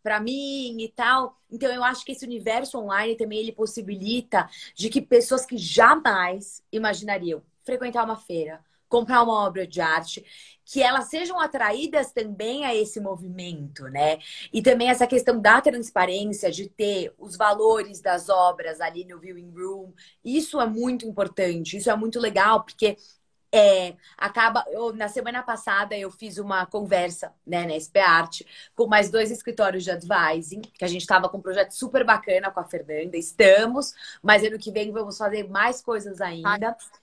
para 0.03 0.21
mim 0.21 0.77
e 0.81 0.89
tal. 0.95 1.37
Então 1.51 1.73
eu 1.73 1.83
acho 1.85 2.05
que 2.05 2.13
esse 2.13 2.25
universo 2.25 2.79
online 2.79 3.17
também 3.17 3.39
ele 3.41 3.53
possibilita 3.53 4.49
de 4.75 4.89
que 4.89 5.01
pessoas 5.03 5.45
que 5.45 5.57
jamais 5.59 6.63
imaginariam 6.73 7.43
frequentar 7.65 8.05
uma 8.05 8.17
feira 8.17 8.63
comprar 8.95 9.25
uma 9.25 9.45
obra 9.45 9.67
de 9.67 9.81
arte, 9.81 10.25
que 10.65 10.81
elas 10.81 11.09
sejam 11.09 11.41
atraídas 11.41 12.13
também 12.13 12.65
a 12.65 12.73
esse 12.73 13.01
movimento, 13.01 13.85
né? 13.85 14.19
E 14.53 14.63
também 14.63 14.89
essa 14.89 15.05
questão 15.05 15.41
da 15.41 15.61
transparência, 15.61 16.49
de 16.49 16.69
ter 16.69 17.13
os 17.19 17.37
valores 17.37 18.01
das 18.01 18.29
obras 18.29 18.81
ali 18.81 19.05
no 19.05 19.19
viewing 19.19 19.51
room, 19.51 19.93
isso 20.25 20.61
é 20.61 20.67
muito 20.67 21.05
importante, 21.07 21.77
isso 21.77 21.91
é 21.91 21.97
muito 21.97 22.21
legal, 22.21 22.63
porque 22.63 22.97
é, 23.57 23.95
acaba. 24.19 24.64
Eu, 24.69 24.93
na 24.93 25.07
semana 25.07 25.40
passada 25.40 25.97
eu 25.97 26.11
fiz 26.11 26.38
uma 26.38 26.67
conversa 26.67 27.33
né, 27.47 27.64
na 27.64 27.79
SP 27.79 28.01
Arte 28.01 28.45
com 28.75 28.88
mais 28.88 29.11
dois 29.11 29.31
escritórios 29.31 29.85
de 29.85 29.93
advising, 29.93 30.61
que 30.61 30.85
a 30.85 30.88
gente 30.88 31.03
estava 31.03 31.29
com 31.29 31.38
um 31.38 31.43
projeto 31.43 31.71
super 31.71 32.05
bacana 32.05 32.51
com 32.51 32.59
a 32.59 32.64
Fernanda. 32.64 33.17
Estamos, 33.17 33.95
mas 34.21 34.43
ano 34.43 34.59
que 34.59 34.73
vem 34.73 34.90
vamos 34.90 35.17
fazer 35.17 35.49
mais 35.49 35.81
coisas 35.81 36.21
ainda. 36.21 36.71
Ai. 36.71 37.01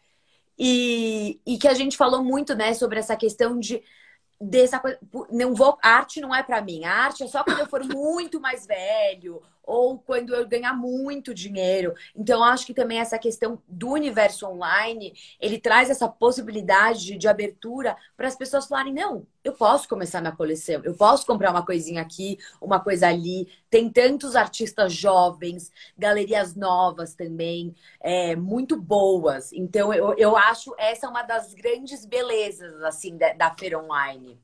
E, 0.60 1.40
e 1.46 1.58
que 1.58 1.70
a 1.70 1.74
gente 1.74 1.96
falou 1.96 2.22
muito, 2.22 2.54
né, 2.54 2.74
sobre 2.74 3.00
essa 3.00 3.16
questão 3.16 3.58
de 3.58 3.82
dessa 4.40 4.80
coisa, 4.80 4.98
não 5.32 5.54
vou, 5.54 5.78
arte 5.82 6.20
não 6.20 6.36
é 6.36 6.44
para 6.44 6.62
mim. 6.62 6.84
A 6.84 6.92
arte 6.92 7.24
é 7.24 7.28
só 7.28 7.44
quando 7.46 7.60
eu 7.60 7.68
for 7.68 7.84
muito 7.86 8.42
mais 8.42 8.66
velho 8.66 9.42
ou 9.64 10.00
quando 10.00 10.34
eu 10.34 10.48
ganhar 10.48 10.74
muito 10.74 11.34
dinheiro. 11.34 11.94
Então, 12.16 12.44
acho 12.44 12.66
que 12.66 12.74
também 12.74 13.00
essa 13.00 13.18
questão 13.18 13.62
do 13.68 13.90
universo 13.92 14.48
online, 14.48 15.14
ele 15.40 15.60
traz 15.60 15.90
essa 15.90 16.08
possibilidade 16.08 17.18
de 17.18 17.28
abertura 17.28 17.96
para 18.18 18.28
as 18.28 18.36
pessoas 18.36 18.68
falarem: 18.68 18.94
não, 18.94 19.26
eu 19.44 19.54
posso 19.54 19.88
começar 19.88 20.22
minha 20.22 20.36
coleção, 20.36 20.82
eu 20.84 20.96
posso 20.96 21.26
comprar 21.26 21.52
uma 21.52 21.66
coisinha 21.66 22.02
aqui, 22.02 22.38
uma 22.62 22.80
coisa 22.80 23.08
ali. 23.08 23.48
Tem 23.70 23.90
tantos 23.90 24.36
artistas 24.36 24.94
jovens, 24.94 25.72
galerias 25.98 26.56
novas 26.56 27.16
também, 27.16 27.76
é, 28.00 28.36
muito 28.36 28.80
boas. 28.80 29.52
Então, 29.54 29.94
eu, 29.94 30.14
eu 30.18 30.36
acho 30.38 30.74
essa 30.78 31.10
uma 31.10 31.24
das 31.24 31.54
grandes 31.54 32.06
belezas 32.06 32.82
assim 32.84 33.18
da, 33.18 33.34
da 33.34 33.56
feira 33.56 33.80
online. 33.80 34.40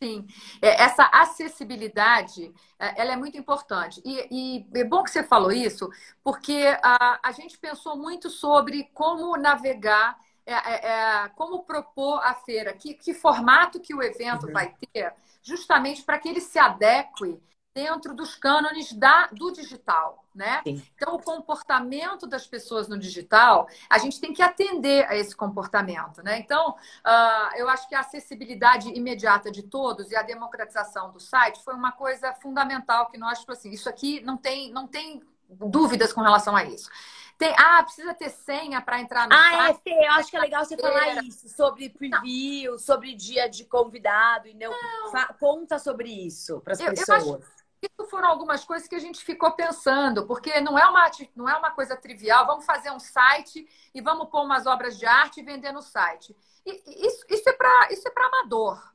Sim, 0.00 0.26
é, 0.62 0.80
essa 0.82 1.10
acessibilidade, 1.12 2.52
é, 2.78 3.02
ela 3.02 3.12
é 3.12 3.16
muito 3.16 3.36
importante. 3.36 4.00
E, 4.04 4.28
e, 4.30 4.78
é 4.78 4.84
bom 4.84 5.02
que 5.02 5.10
você 5.10 5.24
falou 5.24 5.50
isso, 5.50 5.90
porque 6.22 6.76
a, 6.82 7.18
a 7.22 7.32
gente 7.32 7.58
pensou 7.58 7.96
muito 7.96 8.30
sobre 8.30 8.84
como 8.94 9.36
navegar, 9.36 10.16
é, 10.46 10.52
é, 10.54 11.24
é 11.24 11.28
como 11.30 11.64
propor 11.64 12.20
a 12.22 12.32
feira, 12.34 12.72
que, 12.72 12.94
que 12.94 13.12
formato 13.12 13.80
que 13.80 13.92
o 13.92 14.02
evento 14.02 14.46
uhum. 14.46 14.52
vai 14.52 14.72
ter, 14.92 15.12
justamente 15.42 16.02
para 16.04 16.18
que 16.18 16.28
ele 16.28 16.40
se 16.40 16.58
adeque 16.58 17.40
dentro 17.78 18.12
dos 18.12 18.34
cânones 18.34 18.92
da, 18.92 19.28
do 19.28 19.52
digital, 19.52 20.24
né? 20.34 20.60
Sim. 20.64 20.82
Então, 20.96 21.14
o 21.14 21.22
comportamento 21.22 22.26
das 22.26 22.44
pessoas 22.44 22.88
no 22.88 22.98
digital, 22.98 23.68
a 23.88 23.98
gente 23.98 24.20
tem 24.20 24.32
que 24.32 24.42
atender 24.42 25.06
a 25.06 25.14
esse 25.14 25.34
comportamento, 25.36 26.20
né? 26.24 26.40
Então, 26.40 26.70
uh, 26.70 27.56
eu 27.56 27.68
acho 27.68 27.88
que 27.88 27.94
a 27.94 28.00
acessibilidade 28.00 28.88
imediata 28.88 29.48
de 29.48 29.62
todos 29.62 30.10
e 30.10 30.16
a 30.16 30.22
democratização 30.22 31.12
do 31.12 31.20
site 31.20 31.62
foi 31.62 31.74
uma 31.74 31.92
coisa 31.92 32.34
fundamental 32.34 33.06
que 33.06 33.16
nós, 33.16 33.38
tipo 33.38 33.52
assim, 33.52 33.70
isso 33.70 33.88
aqui 33.88 34.20
não 34.22 34.36
tem, 34.36 34.72
não 34.72 34.88
tem 34.88 35.22
dúvidas 35.48 36.12
com 36.12 36.20
relação 36.20 36.56
a 36.56 36.64
isso. 36.64 36.90
Tem, 37.38 37.54
ah, 37.56 37.80
precisa 37.84 38.12
ter 38.12 38.30
senha 38.30 38.80
para 38.80 39.00
entrar 39.00 39.28
no 39.28 39.34
ah, 39.34 39.36
site. 39.36 39.60
Ah, 39.60 39.68
é, 39.68 39.74
Fê, 39.74 40.04
eu 40.04 40.12
acho 40.14 40.30
que 40.30 40.36
é 40.36 40.40
legal 40.40 40.64
você 40.64 40.76
falar 40.76 41.22
isso, 41.22 41.48
sobre 41.48 41.90
preview, 41.90 42.72
não. 42.72 42.78
sobre 42.78 43.14
dia 43.14 43.48
de 43.48 43.64
convidado 43.64 44.48
e 44.48 44.54
não, 44.54 44.72
não. 44.72 45.26
conta 45.38 45.78
sobre 45.78 46.10
isso 46.10 46.60
para 46.60 46.72
as 46.72 46.80
pessoas. 46.80 47.24
Eu 47.24 47.34
acho 47.36 47.58
isso 47.82 48.10
foram 48.10 48.28
algumas 48.28 48.64
coisas 48.64 48.88
que 48.88 48.94
a 48.94 49.00
gente 49.00 49.24
ficou 49.24 49.52
pensando, 49.52 50.26
porque 50.26 50.60
não 50.60 50.78
é 50.78 50.86
uma, 50.86 51.10
não 51.36 51.48
é 51.48 51.56
uma 51.56 51.70
coisa 51.70 51.96
trivial, 51.96 52.46
vamos 52.46 52.64
fazer 52.64 52.90
um 52.90 52.98
site 52.98 53.68
e 53.94 54.00
vamos 54.00 54.28
pôr 54.28 54.42
umas 54.42 54.66
obras 54.66 54.98
de 54.98 55.06
arte 55.06 55.40
e 55.40 55.44
vender 55.44 55.72
no 55.72 55.82
site. 55.82 56.36
E, 56.66 57.06
isso, 57.06 57.24
isso 57.28 57.48
é 57.48 57.52
para 57.52 57.88
é 57.90 58.26
amador. 58.26 58.92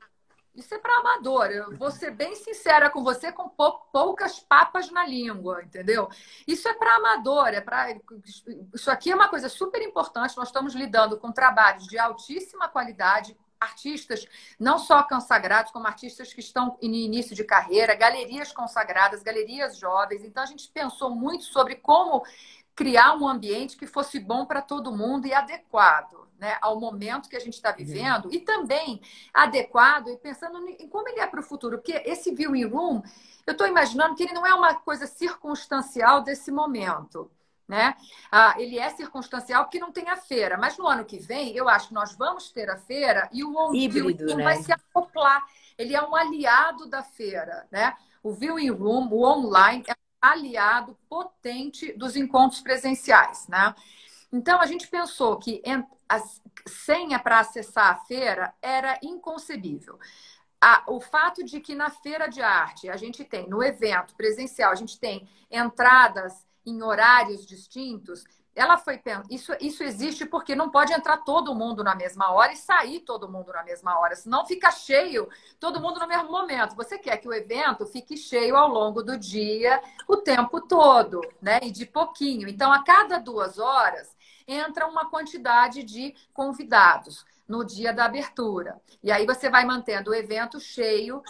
Isso 0.54 0.72
é 0.72 0.78
para 0.78 0.98
amador. 0.98 1.46
Eu 1.46 1.76
vou 1.76 1.90
ser 1.90 2.12
bem 2.12 2.36
sincera 2.36 2.88
com 2.88 3.02
você, 3.02 3.32
com 3.32 3.48
pou, 3.48 3.72
poucas 3.92 4.38
papas 4.38 4.88
na 4.90 5.04
língua, 5.04 5.62
entendeu? 5.64 6.08
Isso 6.46 6.68
é 6.68 6.74
para 6.74 6.94
amador, 6.94 7.48
é 7.48 7.60
para 7.60 7.96
isso 8.72 8.90
aqui 8.90 9.10
é 9.10 9.14
uma 9.14 9.28
coisa 9.28 9.48
super 9.48 9.82
importante. 9.82 10.36
Nós 10.36 10.48
estamos 10.48 10.74
lidando 10.74 11.18
com 11.18 11.32
trabalhos 11.32 11.86
de 11.86 11.98
altíssima 11.98 12.68
qualidade, 12.68 13.36
artistas 13.64 14.26
não 14.58 14.78
só 14.78 15.02
consagrados, 15.02 15.72
como 15.72 15.86
artistas 15.86 16.32
que 16.32 16.40
estão 16.40 16.78
em 16.80 17.04
início 17.04 17.34
de 17.34 17.44
carreira, 17.44 17.94
galerias 17.94 18.52
consagradas, 18.52 19.22
galerias 19.22 19.76
jovens. 19.76 20.24
Então 20.24 20.42
a 20.42 20.46
gente 20.46 20.68
pensou 20.68 21.10
muito 21.10 21.44
sobre 21.44 21.76
como 21.76 22.22
criar 22.74 23.16
um 23.16 23.28
ambiente 23.28 23.76
que 23.76 23.86
fosse 23.86 24.18
bom 24.18 24.46
para 24.46 24.62
todo 24.62 24.96
mundo 24.96 25.26
e 25.26 25.34
adequado. 25.34 26.24
Né, 26.36 26.58
ao 26.60 26.80
momento 26.80 27.28
que 27.28 27.36
a 27.36 27.40
gente 27.40 27.54
está 27.54 27.70
uhum. 27.70 27.76
vivendo 27.76 28.28
e 28.34 28.40
também 28.40 29.00
adequado 29.32 30.08
e 30.08 30.16
pensando 30.16 30.68
em 30.68 30.88
como 30.88 31.08
ele 31.08 31.20
é 31.20 31.26
para 31.28 31.38
o 31.38 31.44
futuro, 31.44 31.78
porque 31.78 32.02
esse 32.04 32.34
viewing 32.34 32.64
room, 32.64 33.00
eu 33.46 33.52
estou 33.52 33.68
imaginando 33.68 34.16
que 34.16 34.24
ele 34.24 34.32
não 34.32 34.44
é 34.44 34.52
uma 34.52 34.74
coisa 34.74 35.06
circunstancial 35.06 36.22
desse 36.22 36.50
momento. 36.50 37.30
Né? 37.66 37.94
Ah, 38.30 38.54
ele 38.58 38.78
é 38.78 38.90
circunstancial 38.90 39.64
porque 39.64 39.78
não 39.78 39.90
tem 39.90 40.10
a 40.10 40.18
feira, 40.18 40.58
mas 40.58 40.76
no 40.76 40.86
ano 40.86 41.02
que 41.02 41.18
vem 41.18 41.56
eu 41.56 41.66
acho 41.66 41.88
que 41.88 41.94
nós 41.94 42.14
vamos 42.14 42.50
ter 42.50 42.68
a 42.68 42.76
feira 42.76 43.26
e 43.32 43.42
o 43.42 43.74
Híbrido, 43.74 44.36
né? 44.36 44.44
vai 44.44 44.56
se 44.58 44.70
acoplar. 44.70 45.42
Ele 45.78 45.96
é 45.96 46.02
um 46.02 46.14
aliado 46.14 46.86
da 46.86 47.02
feira, 47.02 47.66
né? 47.70 47.96
O 48.22 48.32
viewing 48.32 48.70
room, 48.70 49.08
o 49.10 49.24
online, 49.24 49.82
é 49.86 49.92
um 49.92 50.28
aliado 50.28 50.96
potente 51.08 51.92
dos 51.94 52.16
encontros 52.16 52.60
presenciais, 52.60 53.48
né? 53.48 53.74
Então 54.30 54.60
a 54.60 54.66
gente 54.66 54.88
pensou 54.88 55.38
que 55.38 55.62
a 56.08 56.20
senha 56.66 57.18
para 57.18 57.38
acessar 57.38 57.92
a 57.92 57.96
feira 58.04 58.52
era 58.60 58.98
inconcebível. 59.02 59.98
o 60.86 61.00
fato 61.00 61.44
de 61.44 61.60
que 61.60 61.74
na 61.74 61.88
feira 61.88 62.26
de 62.26 62.42
arte 62.42 62.88
a 62.88 62.96
gente 62.96 63.24
tem, 63.24 63.48
no 63.48 63.62
evento 63.62 64.14
presencial, 64.14 64.72
a 64.72 64.74
gente 64.74 64.98
tem 64.98 65.28
entradas 65.50 66.46
em 66.66 66.82
horários 66.82 67.46
distintos, 67.46 68.24
ela 68.54 68.76
foi 68.76 69.00
isso 69.30 69.52
isso 69.60 69.82
existe 69.82 70.24
porque 70.24 70.54
não 70.54 70.70
pode 70.70 70.92
entrar 70.92 71.18
todo 71.18 71.54
mundo 71.54 71.82
na 71.82 71.94
mesma 71.94 72.30
hora 72.30 72.52
e 72.52 72.56
sair 72.56 73.00
todo 73.00 73.28
mundo 73.28 73.52
na 73.52 73.64
mesma 73.64 73.98
hora, 73.98 74.14
senão 74.14 74.46
fica 74.46 74.70
cheio 74.70 75.28
todo 75.58 75.80
mundo 75.80 75.98
no 75.98 76.06
mesmo 76.06 76.30
momento. 76.30 76.76
Você 76.76 76.96
quer 76.96 77.16
que 77.16 77.28
o 77.28 77.34
evento 77.34 77.84
fique 77.86 78.16
cheio 78.16 78.56
ao 78.56 78.68
longo 78.68 79.02
do 79.02 79.18
dia, 79.18 79.82
o 80.06 80.16
tempo 80.16 80.60
todo, 80.60 81.20
né? 81.42 81.58
E 81.62 81.70
de 81.70 81.84
pouquinho. 81.84 82.48
Então, 82.48 82.72
a 82.72 82.84
cada 82.84 83.18
duas 83.18 83.58
horas 83.58 84.14
entra 84.46 84.86
uma 84.86 85.10
quantidade 85.10 85.82
de 85.82 86.14
convidados 86.32 87.24
no 87.48 87.64
dia 87.64 87.92
da 87.92 88.04
abertura. 88.04 88.80
E 89.02 89.10
aí 89.10 89.26
você 89.26 89.50
vai 89.50 89.64
mantendo 89.64 90.10
o 90.10 90.14
evento 90.14 90.60
cheio 90.60 91.22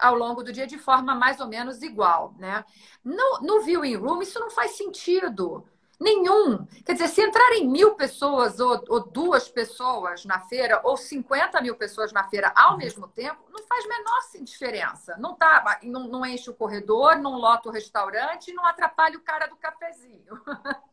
ao 0.00 0.14
longo 0.14 0.42
do 0.42 0.52
dia 0.52 0.66
de 0.66 0.78
forma 0.78 1.14
mais 1.14 1.40
ou 1.40 1.46
menos 1.46 1.82
igual, 1.82 2.34
né? 2.38 2.64
No, 3.04 3.40
no 3.40 3.60
viewing 3.62 3.96
room, 3.96 4.22
isso 4.22 4.38
não 4.40 4.50
faz 4.50 4.72
sentido 4.72 5.64
nenhum. 6.00 6.66
Quer 6.84 6.94
dizer, 6.94 7.08
se 7.08 7.22
entrarem 7.22 7.68
mil 7.68 7.94
pessoas 7.94 8.60
ou, 8.60 8.82
ou, 8.88 9.00
duas 9.00 9.48
pessoas 9.48 10.24
na 10.24 10.40
feira 10.40 10.80
ou 10.84 10.96
50 10.96 11.60
mil 11.60 11.76
pessoas 11.76 12.12
na 12.12 12.24
feira 12.24 12.52
ao 12.54 12.72
uhum. 12.72 12.78
mesmo 12.78 13.08
tempo, 13.08 13.42
não 13.50 13.62
faz 13.66 13.86
menor 13.86 14.20
diferença. 14.42 15.16
Não, 15.18 15.34
tá, 15.34 15.80
não, 15.82 16.08
não 16.08 16.26
enche 16.26 16.50
o 16.50 16.54
corredor, 16.54 17.16
não 17.16 17.38
lota 17.38 17.68
o 17.68 17.72
restaurante, 17.72 18.52
não 18.52 18.64
atrapalha 18.64 19.16
o 19.16 19.22
cara 19.22 19.46
do 19.46 19.56
cafezinho. 19.56 20.40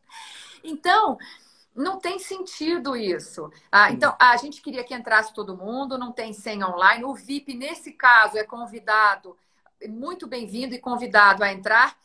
então, 0.62 1.18
não 1.74 1.98
tem 1.98 2.18
sentido 2.18 2.96
isso. 2.96 3.50
Ah, 3.70 3.90
então, 3.90 4.14
a 4.18 4.36
gente 4.36 4.60
queria 4.60 4.84
que 4.84 4.94
entrasse 4.94 5.32
todo 5.32 5.56
mundo, 5.56 5.98
não 5.98 6.12
tem 6.12 6.32
senha 6.32 6.68
online. 6.68 7.04
O 7.04 7.14
VIP, 7.14 7.54
nesse 7.54 7.92
caso, 7.92 8.36
é 8.36 8.44
convidado, 8.44 9.36
muito 9.88 10.26
bem-vindo 10.26 10.74
e 10.74 10.78
convidado 10.78 11.42
a 11.42 11.52
entrar 11.52 11.96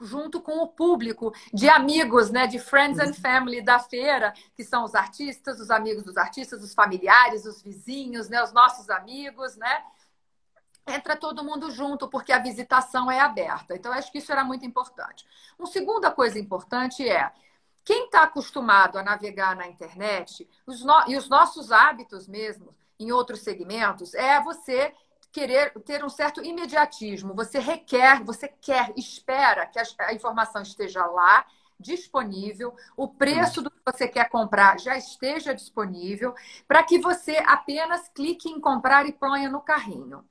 junto 0.00 0.40
com 0.40 0.58
o 0.58 0.66
público 0.66 1.32
de 1.52 1.68
amigos, 1.68 2.30
né, 2.30 2.46
de 2.46 2.58
friends 2.58 2.98
and 2.98 3.14
family 3.14 3.62
da 3.62 3.78
feira, 3.78 4.32
que 4.54 4.64
são 4.64 4.84
os 4.84 4.94
artistas, 4.94 5.60
os 5.60 5.70
amigos 5.70 6.02
dos 6.02 6.16
artistas, 6.16 6.62
os 6.62 6.74
familiares, 6.74 7.44
os 7.44 7.62
vizinhos, 7.62 8.28
né, 8.28 8.42
os 8.42 8.52
nossos 8.52 8.90
amigos, 8.90 9.56
né? 9.56 9.84
Entra 10.84 11.16
todo 11.16 11.44
mundo 11.44 11.70
junto, 11.70 12.08
porque 12.08 12.32
a 12.32 12.40
visitação 12.40 13.08
é 13.08 13.20
aberta. 13.20 13.76
Então, 13.76 13.92
acho 13.92 14.10
que 14.10 14.18
isso 14.18 14.32
era 14.32 14.42
muito 14.42 14.66
importante. 14.66 15.24
Uma 15.56 15.68
segunda 15.68 16.10
coisa 16.10 16.38
importante 16.38 17.08
é 17.08 17.30
quem 17.84 18.04
está 18.06 18.22
acostumado 18.22 18.98
a 18.98 19.02
navegar 19.02 19.56
na 19.56 19.66
internet, 19.66 20.48
os 20.66 20.84
no... 20.84 21.08
e 21.08 21.16
os 21.16 21.28
nossos 21.28 21.72
hábitos 21.72 22.28
mesmo, 22.28 22.74
em 22.98 23.10
outros 23.10 23.40
segmentos, 23.40 24.14
é 24.14 24.40
você 24.40 24.94
querer 25.32 25.72
ter 25.80 26.04
um 26.04 26.08
certo 26.08 26.44
imediatismo. 26.44 27.34
Você 27.34 27.58
requer, 27.58 28.22
você 28.22 28.48
quer, 28.48 28.92
espera 28.96 29.66
que 29.66 29.78
a, 29.78 30.12
informação 30.12 30.62
esteja 30.62 31.04
lá, 31.06 31.44
disponível, 31.80 32.76
o 32.96 33.08
preço 33.08 33.60
do 33.60 33.70
que 33.70 33.80
você 33.84 34.06
quer 34.06 34.28
comprar 34.28 34.78
já 34.78 34.96
esteja 34.96 35.52
disponível, 35.52 36.32
para 36.68 36.84
que 36.84 36.98
você 36.98 37.38
apenas 37.44 38.08
clique 38.08 38.48
em 38.48 38.60
comprar 38.60 39.04
e 39.06 39.12
ponha 39.12 39.48
no 39.48 39.60
carrinho. 39.60 40.24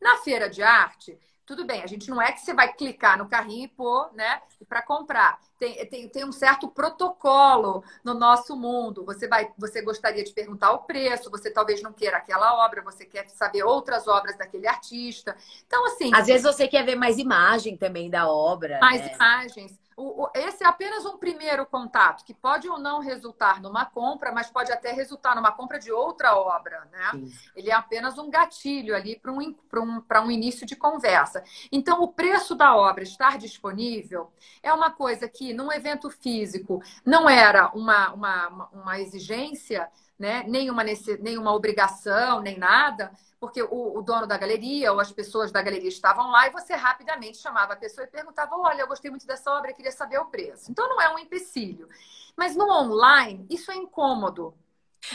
Na 0.00 0.18
feira 0.18 0.50
de 0.50 0.62
arte, 0.62 1.18
tudo 1.44 1.64
bem, 1.64 1.82
a 1.82 1.86
gente 1.86 2.08
não 2.08 2.22
é 2.22 2.32
que 2.32 2.40
você 2.40 2.54
vai 2.54 2.72
clicar 2.72 3.18
no 3.18 3.28
carrinho 3.28 3.64
e 3.64 3.68
pôr, 3.68 4.10
né, 4.14 4.40
para 4.68 4.80
comprar. 4.80 5.40
Tem, 5.58 5.86
tem, 5.86 6.08
tem 6.08 6.24
um 6.24 6.32
certo 6.32 6.68
protocolo 6.68 7.84
no 8.04 8.14
nosso 8.14 8.56
mundo. 8.56 9.04
Você 9.04 9.28
vai, 9.28 9.50
você 9.58 9.82
gostaria 9.82 10.22
de 10.22 10.32
perguntar 10.32 10.72
o 10.72 10.80
preço, 10.80 11.30
você 11.30 11.50
talvez 11.50 11.82
não 11.82 11.92
queira 11.92 12.16
aquela 12.16 12.64
obra, 12.64 12.82
você 12.82 13.04
quer 13.04 13.28
saber 13.28 13.64
outras 13.64 14.06
obras 14.06 14.36
daquele 14.36 14.66
artista. 14.66 15.36
Então, 15.66 15.84
assim. 15.86 16.10
Às 16.14 16.26
vezes 16.26 16.42
você 16.42 16.68
quer 16.68 16.84
ver 16.84 16.96
mais 16.96 17.18
imagem 17.18 17.76
também 17.76 18.08
da 18.08 18.28
obra. 18.28 18.78
Mais 18.80 19.00
né? 19.00 19.12
imagens. 19.14 19.82
O, 19.96 20.24
o, 20.24 20.30
esse 20.34 20.64
é 20.64 20.66
apenas 20.66 21.04
um 21.04 21.18
primeiro 21.18 21.66
contato, 21.66 22.24
que 22.24 22.34
pode 22.34 22.68
ou 22.68 22.78
não 22.78 23.00
resultar 23.00 23.60
numa 23.60 23.84
compra, 23.84 24.32
mas 24.32 24.50
pode 24.50 24.72
até 24.72 24.92
resultar 24.92 25.34
numa 25.34 25.52
compra 25.52 25.78
de 25.78 25.92
outra 25.92 26.36
obra, 26.36 26.88
né? 26.90 27.10
Sim. 27.12 27.32
Ele 27.54 27.70
é 27.70 27.74
apenas 27.74 28.18
um 28.18 28.30
gatilho 28.30 28.94
ali 28.94 29.18
para 29.18 29.32
um, 29.32 29.40
um, 29.40 30.02
um 30.24 30.30
início 30.30 30.66
de 30.66 30.76
conversa. 30.76 31.42
Então, 31.70 32.02
o 32.02 32.08
preço 32.08 32.54
da 32.54 32.74
obra 32.74 33.02
estar 33.02 33.38
disponível 33.38 34.32
é 34.62 34.72
uma 34.72 34.90
coisa 34.90 35.28
que, 35.28 35.52
num 35.52 35.72
evento 35.72 36.10
físico, 36.10 36.82
não 37.04 37.28
era 37.28 37.70
uma, 37.74 38.12
uma, 38.12 38.68
uma 38.72 39.00
exigência, 39.00 39.88
né? 40.18 40.44
nenhuma, 40.46 40.82
nenhuma 41.20 41.52
obrigação, 41.52 42.40
nem 42.40 42.58
nada, 42.58 43.12
porque 43.42 43.60
o, 43.60 43.98
o, 43.98 44.02
dono 44.02 44.24
da 44.24 44.38
galeria 44.38 44.92
ou 44.92 45.00
as 45.00 45.10
pessoas 45.10 45.50
da 45.50 45.60
galeria 45.60 45.88
estavam 45.88 46.30
lá 46.30 46.46
e 46.46 46.50
você 46.50 46.74
rapidamente 46.74 47.38
chamava 47.38 47.72
a 47.72 47.76
pessoa 47.76 48.04
e 48.04 48.08
perguntava: 48.08 48.56
Olha, 48.56 48.82
eu 48.82 48.86
gostei 48.86 49.10
muito 49.10 49.26
dessa 49.26 49.50
obra, 49.50 49.72
queria 49.72 49.90
saber 49.90 50.18
o 50.18 50.26
preço. 50.26 50.70
Então 50.70 50.88
não 50.88 51.00
é 51.00 51.12
um 51.12 51.18
empecilho. 51.18 51.88
Mas 52.36 52.54
no 52.54 52.70
online, 52.70 53.44
isso 53.50 53.72
é 53.72 53.74
incômodo. 53.74 54.54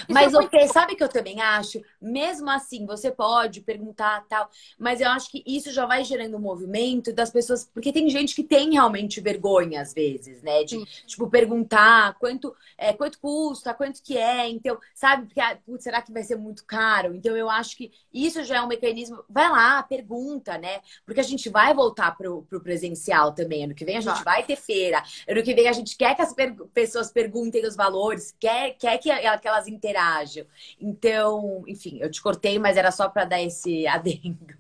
Mas 0.10 0.34
o 0.34 0.48
que 0.48 0.68
sabe 0.68 0.96
que 0.96 1.04
eu 1.04 1.10
também 1.10 1.42
acho? 1.42 1.82
Mesmo 2.02 2.50
assim, 2.50 2.86
você 2.86 3.12
pode 3.12 3.62
perguntar 3.62 4.26
tal, 4.28 4.50
mas 4.78 5.02
eu 5.02 5.10
acho 5.10 5.32
que 5.32 5.44
isso 5.46 5.72
já 5.72 5.86
vai 5.86 6.04
gerando 6.04 6.38
um 6.38 6.42
movimento 6.42 7.14
das 7.14 7.30
pessoas, 7.30 7.70
porque 7.74 7.94
tem 7.94 8.10
gente 8.10 8.36
que 8.36 8.44
tem 8.44 8.72
realmente 8.72 9.22
vergonha 9.22 9.82
às 9.82 9.94
vezes, 9.94 10.42
né? 10.42 10.64
De, 10.64 10.84
tipo, 11.06 11.30
perguntar 11.30 12.18
quanto, 12.20 12.56
é, 12.78 12.94
quanto 12.94 13.20
custa, 13.20 13.74
quanto 13.74 14.02
que 14.02 14.18
é, 14.18 14.50
então, 14.50 14.78
sabe? 14.94 15.26
Porque, 15.26 15.40
ah, 15.40 15.58
putz, 15.66 15.84
será 15.84 16.02
que 16.02 16.12
vai 16.12 16.24
ser 16.24 16.36
muito 16.36 16.66
caro? 16.66 17.14
Então, 17.14 17.36
eu 17.36 17.50
acho 17.50 17.76
que 17.76 17.92
isso 18.14 18.44
já 18.44 18.58
é 18.58 18.62
um 18.62 18.68
mecanismo. 18.68 19.24
Vai 19.30 19.50
lá, 19.50 19.82
pergunta, 19.84 20.58
né? 20.58 20.82
Porque 21.06 21.20
a 21.20 21.24
gente 21.24 21.50
vai 21.50 21.74
voltar 21.74 22.18
pro, 22.18 22.44
pro 22.44 22.62
presencial 22.62 23.34
também. 23.34 23.64
Ano 23.64 23.76
que 23.76 23.86
vem 23.86 23.98
a 23.98 24.02
gente 24.02 24.24
vai 24.24 24.44
ter 24.44 24.56
feira. 24.56 25.04
Ano 25.28 25.44
que 25.44 25.54
vem 25.54 25.68
a 25.68 25.74
gente 25.74 25.96
quer 25.96 26.16
que 26.16 26.22
as 26.22 26.34
per 26.34 26.56
pessoas 26.74 27.12
perguntem 27.12 27.66
os 27.66 27.76
valores, 27.76 28.36
quer, 28.40 28.72
quer 28.78 28.98
que, 28.98 29.10
que 29.10 29.48
elas 29.48 29.68
interajam. 29.78 30.46
Então, 30.80 31.64
enfim, 31.68 32.00
eu 32.02 32.12
te 32.12 32.22
cortei, 32.22 32.60
mas 32.60 32.78
era 32.78 32.92
só 32.92 33.08
para 33.08 33.26
dar 33.26 33.42
esse 33.42 33.86
adendo. 33.88 34.58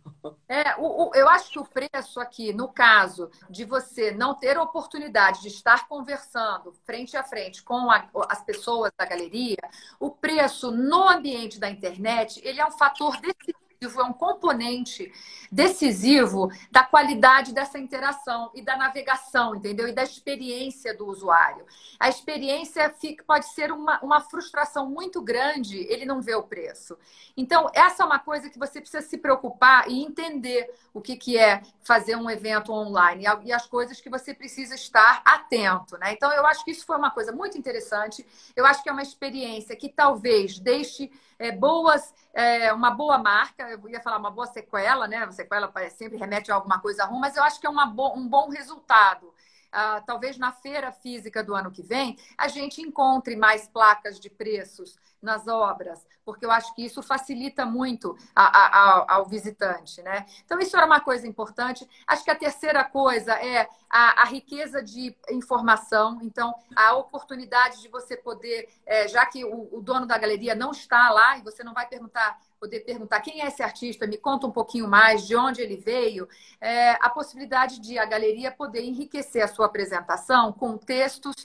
É, 0.47 0.75
o, 0.77 1.09
o, 1.09 1.15
eu 1.15 1.27
acho 1.29 1.51
que 1.51 1.59
o 1.59 1.65
preço 1.65 2.19
aqui, 2.19 2.53
no 2.53 2.67
caso 2.67 3.29
de 3.49 3.63
você 3.63 4.11
não 4.11 4.35
ter 4.35 4.57
a 4.57 4.63
oportunidade 4.63 5.41
de 5.41 5.47
estar 5.47 5.87
conversando 5.87 6.73
frente 6.85 7.15
a 7.15 7.23
frente 7.23 7.63
com 7.63 7.89
a, 7.89 8.09
as 8.29 8.43
pessoas 8.43 8.91
da 8.97 9.05
galeria, 9.05 9.57
o 9.99 10.11
preço 10.11 10.71
no 10.71 11.07
ambiente 11.07 11.59
da 11.59 11.69
internet, 11.69 12.41
ele 12.43 12.59
é 12.59 12.65
um 12.65 12.71
fator 12.71 13.19
decisivo 13.21 13.66
é 13.79 14.03
um 14.03 14.13
componente 14.13 15.11
decisivo 15.51 16.49
da 16.71 16.83
qualidade 16.83 17.53
dessa 17.53 17.77
interação 17.77 18.49
e 18.55 18.61
da 18.61 18.75
navegação, 18.75 19.55
entendeu? 19.55 19.87
E 19.87 19.91
da 19.91 20.03
experiência 20.03 20.95
do 20.95 21.05
usuário. 21.05 21.65
A 21.99 22.09
experiência 22.09 22.89
fica, 22.89 23.23
pode 23.23 23.45
ser 23.53 23.71
uma, 23.71 23.99
uma 24.01 24.19
frustração 24.19 24.89
muito 24.89 25.21
grande, 25.21 25.77
ele 25.89 26.05
não 26.05 26.21
vê 26.21 26.33
o 26.33 26.41
preço. 26.41 26.97
Então, 27.35 27.69
essa 27.73 28.01
é 28.01 28.05
uma 28.05 28.19
coisa 28.19 28.49
que 28.49 28.57
você 28.57 28.81
precisa 28.81 29.05
se 29.05 29.17
preocupar 29.17 29.87
e 29.87 30.03
entender 30.03 30.73
o 30.91 30.99
que, 30.99 31.15
que 31.15 31.37
é 31.37 31.61
fazer 31.83 32.15
um 32.15 32.29
evento 32.29 32.71
online 32.71 33.25
e 33.43 33.53
as 33.53 33.67
coisas 33.67 34.01
que 34.01 34.09
você 34.09 34.33
precisa 34.33 34.73
estar 34.73 35.21
atento, 35.23 35.97
né? 35.99 36.13
Então, 36.13 36.31
eu 36.31 36.45
acho 36.47 36.65
que 36.65 36.71
isso 36.71 36.85
foi 36.85 36.97
uma 36.97 37.11
coisa 37.11 37.31
muito 37.31 37.57
interessante. 37.57 38.25
Eu 38.55 38.65
acho 38.65 38.81
que 38.81 38.89
é 38.89 38.91
uma 38.91 39.03
experiência 39.03 39.75
que 39.75 39.87
talvez 39.87 40.57
deixe 40.59 41.11
é, 41.39 41.51
boas, 41.51 42.13
é, 42.33 42.71
uma 42.73 42.91
boa 42.91 43.17
marca, 43.17 43.69
eu 43.69 43.89
ia 43.89 44.01
falar 44.01 44.17
uma 44.17 44.31
boa 44.31 44.47
sequela, 44.47 45.07
né? 45.07 45.29
Sequela 45.31 45.71
sempre 45.89 46.17
remete 46.17 46.51
a 46.51 46.55
alguma 46.55 46.79
coisa 46.79 47.05
ruim, 47.05 47.19
mas 47.19 47.35
eu 47.35 47.43
acho 47.43 47.59
que 47.59 47.67
é 47.67 47.69
bo 47.85 48.13
um 48.15 48.27
bom 48.27 48.49
resultado. 48.49 49.33
Uh, 49.77 50.03
talvez 50.07 50.39
na 50.39 50.51
feira 50.51 50.91
física 50.91 51.43
do 51.43 51.53
ano 51.53 51.69
que 51.69 51.83
vem, 51.83 52.17
a 52.35 52.47
gente 52.47 52.81
encontre 52.81 53.35
mais 53.35 53.67
placas 53.67 54.19
de 54.19 54.27
preços 54.27 54.97
nas 55.21 55.47
obras, 55.47 56.03
porque 56.25 56.45
eu 56.45 56.51
acho 56.51 56.73
que 56.73 56.83
isso 56.83 57.03
facilita 57.03 57.63
muito 57.63 58.17
a, 58.35 58.45
a, 58.45 58.65
a, 58.65 59.15
ao 59.15 59.25
visitante, 59.25 60.01
né? 60.01 60.25
Então, 60.43 60.59
isso 60.59 60.75
era 60.75 60.85
uma 60.85 60.99
coisa 60.99 61.27
importante. 61.27 61.87
Acho 62.07 62.23
que 62.23 62.31
a 62.31 62.35
terceira 62.35 62.83
coisa 62.83 63.33
é 63.33 63.69
a, 63.89 64.25
riqueza 64.25 64.81
de 64.81 65.15
informação, 65.29 66.19
então, 66.23 66.53
a 66.75 66.95
oportunidade 66.95 67.81
de 67.81 67.87
você 67.87 68.17
poder, 68.17 68.67
é, 68.85 69.07
já 69.07 69.25
que 69.25 69.45
o, 69.45 69.69
o 69.71 69.81
dono 69.81 70.05
da 70.05 70.17
galeria 70.17 70.55
não 70.55 70.71
está 70.71 71.09
lá 71.11 71.37
e 71.37 71.41
você 71.41 71.63
não 71.63 71.73
vai 71.73 71.87
perguntar 71.87 72.39
poder 72.59 72.81
perguntar 72.81 73.21
quem 73.21 73.41
é 73.41 73.47
esse 73.47 73.63
artista, 73.63 74.07
me 74.07 74.17
conta 74.17 74.47
um 74.47 74.51
pouquinho 74.51 74.87
mais 74.87 75.27
de 75.27 75.35
onde 75.35 75.61
ele 75.61 75.77
veio, 75.77 76.27
é, 76.59 76.91
a 77.01 77.09
possibilidade 77.09 77.79
de 77.79 77.97
a 77.97 78.05
galeria 78.05 78.51
poder 78.51 78.83
enriquecer 78.83 79.43
a 79.43 79.47
sua 79.47 79.65
apresentação 79.65 80.51
com 80.51 80.77
textos, 80.77 81.35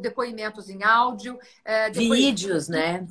depoimentos 0.00 0.68
em 0.68 0.82
áudio, 0.82 1.38
é, 1.64 1.90
vídeos, 1.90 2.68
né? 2.68 3.06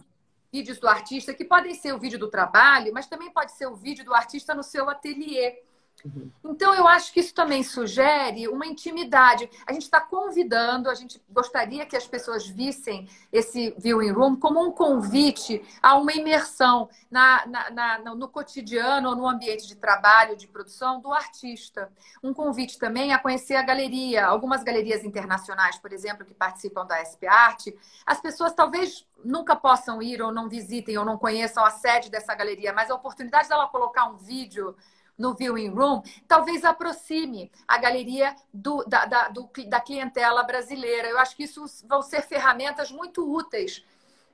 Vídeos 0.52 0.80
do 0.80 0.88
artista, 0.88 1.34
que 1.34 1.46
podem 1.46 1.74
ser 1.74 1.94
o 1.94 2.00
vídeo 2.00 2.20
do 2.20 2.30
trabalho, 2.30 2.94
mas 2.94 3.08
também 3.08 3.32
pode 3.32 3.54
ser 3.54 3.67
o 3.67 3.76
vídeo 3.76 4.04
do 4.04 4.13
artista 4.13 4.54
no 4.54 4.63
seu 4.63 4.89
ateliê. 4.89 5.62
Uhum. 6.04 6.32
Então, 6.44 6.74
eu 6.74 6.88
acho 6.88 7.14
que 7.14 7.20
isso 7.20 7.34
também 7.34 7.64
sugere 7.64 8.48
uma 8.48 8.66
intimidade. 8.66 9.50
A 9.66 9.74
gente 9.74 9.84
está 9.84 10.02
convidando, 10.02 10.90
a 10.90 10.96
gente 10.96 11.22
gostaria 11.30 11.86
que 11.86 11.96
as 11.96 12.08
pessoas 12.08 12.48
vissem 12.48 13.08
esse 13.32 13.74
viewing 13.78 14.12
room 14.12 14.36
como 14.36 14.62
um 14.66 14.72
convite 14.72 15.64
a 15.82 15.96
uma 15.96 16.12
imersão 16.14 16.90
na, 17.10 17.46
na, 17.46 17.70
na, 17.70 18.16
no 18.16 18.28
cotidiano 18.28 19.10
ou 19.10 19.16
no 19.16 19.28
ambiente 19.28 19.68
de 19.68 19.76
trabalho, 19.76 20.36
de 20.36 20.48
produção 20.48 21.00
do 21.00 21.12
artista. 21.12 21.92
Um 22.24 22.34
convite 22.34 22.80
também 22.80 23.14
a 23.14 23.20
conhecer 23.20 23.56
a 23.56 23.64
galeria. 23.64 24.26
Algumas 24.26 24.64
galerias 24.64 25.04
internacionais, 25.04 25.78
por 25.78 25.94
exemplo, 25.94 26.26
que 26.26 26.34
participam 26.34 26.86
da 26.86 27.04
SP 27.06 27.28
Art, 27.28 27.68
as 28.06 28.20
pessoas 28.20 28.54
talvez 28.54 29.06
nunca 29.24 29.56
possam 29.56 30.02
ir 30.02 30.22
ou 30.22 30.32
não 30.32 30.50
visitem 30.50 30.98
ou 30.98 31.06
não 31.06 31.18
conheçam 31.18 31.64
a 31.64 31.70
sede 31.70 32.10
dessa 32.10 32.34
galeria, 32.34 32.74
mas 32.74 32.90
a 32.90 32.96
oportunidade 32.96 33.48
dela 33.48 33.68
colocar 33.68 34.06
um 34.06 34.18
vídeo 34.18 34.76
no 35.22 35.36
viewing 35.36 35.70
room, 35.70 36.02
talvez 36.28 36.66
aproxime 36.66 37.52
a 37.68 37.78
galeria 37.78 38.36
do, 38.52 38.84
da, 38.86 39.06
da, 39.06 39.28
do, 39.30 39.48
da 39.68 39.80
clientela 39.80 40.44
brasileira. 40.44 41.08
Eu 41.08 41.20
acho 41.20 41.36
que 41.36 41.44
isso 41.44 41.64
vão 41.88 42.02
ser 42.02 42.24
ferramentas 42.24 42.92
muito 42.92 43.32
úteis 43.32 43.86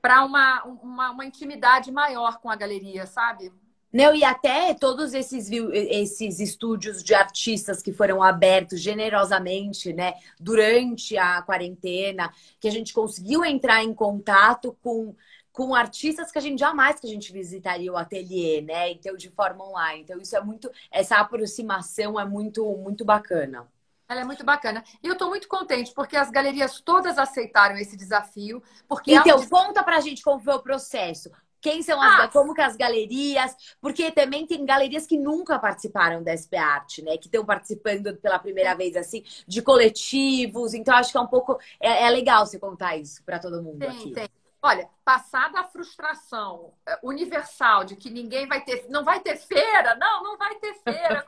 para 0.02 0.24
uma, 0.24 0.64
uma, 0.64 1.12
uma 1.12 1.26
intimidade 1.26 1.92
maior 1.92 2.40
com 2.40 2.50
a 2.50 2.56
galeria, 2.56 3.06
sabe? 3.06 3.52
Não, 3.92 4.14
e 4.14 4.24
até 4.24 4.74
todos 4.74 5.14
esses, 5.14 5.50
esses 5.52 6.40
estúdios 6.40 7.04
de 7.04 7.14
artistas 7.14 7.82
que 7.82 7.92
foram 7.92 8.22
abertos 8.22 8.82
generosamente, 8.82 9.92
né, 9.94 10.14
durante 10.40 11.18
a 11.18 11.42
quarentena, 11.42 12.32
que 12.60 12.68
a 12.68 12.72
gente 12.72 12.94
conseguiu 12.94 13.44
entrar 13.44 13.84
em 13.84 13.94
contato 13.94 14.78
com 14.82 15.16
com 15.58 15.74
artistas 15.74 16.32
que 16.32 16.38
a 16.38 16.42
gente 16.42 16.60
jamais 16.60 17.00
que 17.00 17.08
a 17.08 17.10
gente 17.10 17.34
visitaria 17.34 17.92
o 17.92 17.98
ateliê, 17.98 18.62
né? 18.62 18.92
Então, 18.92 19.18
de 19.18 19.28
forma 19.32 19.68
online. 19.68 20.04
Então, 20.04 20.22
isso 20.22 20.38
é 20.38 20.40
muito. 20.40 20.70
Essa 20.92 21.18
aproximação 21.18 22.20
é 22.20 22.24
muito, 22.24 22.64
muito 22.78 23.04
bacana. 23.04 23.68
Ela 24.08 24.22
é 24.22 24.24
muito 24.24 24.46
bacana. 24.46 24.84
E 25.02 25.08
eu 25.08 25.14
estou 25.14 25.30
muito 25.30 25.48
contente, 25.48 25.92
porque 25.96 26.16
as 26.16 26.30
galerias 26.30 26.80
todas 26.80 27.18
aceitaram 27.18 27.76
esse 27.76 27.98
desafio. 27.98 28.62
Porque 28.88 29.16
então, 29.16 29.32
é 29.32 29.36
um... 29.36 29.50
conta 29.50 29.84
pra 29.84 30.00
gente 30.00 30.22
como 30.22 30.40
foi 30.40 30.54
o 30.54 30.62
processo. 30.62 31.32
Quem 31.60 31.82
são 31.82 32.00
as, 32.00 32.26
ah. 32.26 32.28
como 32.28 32.54
que 32.54 32.62
as 32.62 32.76
galerias, 32.76 33.56
porque 33.82 34.12
também 34.12 34.46
tem 34.46 34.64
galerias 34.64 35.08
que 35.08 35.18
nunca 35.18 35.58
participaram 35.58 36.22
da 36.22 36.38
SP 36.38 36.54
Art, 36.56 37.00
né? 37.00 37.18
Que 37.18 37.26
estão 37.26 37.44
participando 37.44 38.16
pela 38.18 38.38
primeira 38.38 38.76
vez, 38.76 38.96
assim, 38.96 39.24
de 39.48 39.64
coletivos. 39.64 40.76
Então, 40.76 40.96
acho 40.96 41.12
que 41.12 41.18
é 41.18 41.22
um 41.22 41.26
pouco. 41.26 41.60
É, 41.82 42.04
é 42.04 42.10
legal 42.12 42.46
você 42.46 42.60
contar 42.60 42.96
isso 42.96 43.24
para 43.24 43.40
todo 43.40 43.64
mundo. 43.64 43.80
Tem, 43.80 43.90
aqui. 43.90 44.12
tem. 44.12 44.30
Olha, 44.68 44.90
passada 45.06 45.62
a 45.62 45.64
frustração 45.64 46.74
é, 46.86 47.00
universal 47.02 47.86
de 47.86 47.96
que 47.96 48.10
ninguém 48.10 48.46
vai 48.46 48.60
ter, 48.66 48.86
não 48.90 49.02
vai 49.02 49.22
ter 49.22 49.38
feira, 49.38 49.96
não, 49.96 50.24
não 50.24 50.38
vai 50.38 50.56
ter 50.56 50.74
feira. 50.84 51.26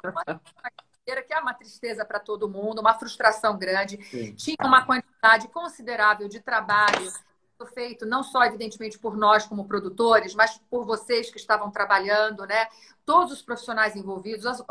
que 1.25 1.33
é 1.33 1.39
uma 1.39 1.53
tristeza 1.53 2.03
para 2.03 2.19
todo 2.19 2.49
mundo, 2.49 2.79
uma 2.79 2.99
frustração 2.99 3.57
grande. 3.57 4.03
Sim. 4.03 4.35
Tinha 4.35 4.57
uma 4.61 4.85
quantidade 4.85 5.47
considerável 5.47 6.27
de 6.27 6.41
trabalho 6.41 7.09
feito 7.73 8.05
não 8.05 8.23
só, 8.23 8.43
evidentemente, 8.43 8.99
por 8.99 9.15
nós 9.15 9.45
como 9.45 9.67
produtores, 9.67 10.35
mas 10.35 10.61
por 10.69 10.85
vocês 10.85 11.29
que 11.29 11.37
estavam 11.37 11.71
trabalhando, 11.71 12.45
né? 12.45 12.67
Todos 13.09 13.33
os 13.33 13.41
profissionais 13.41 13.95
envolvidos, 13.95 14.45
as, 14.45 14.63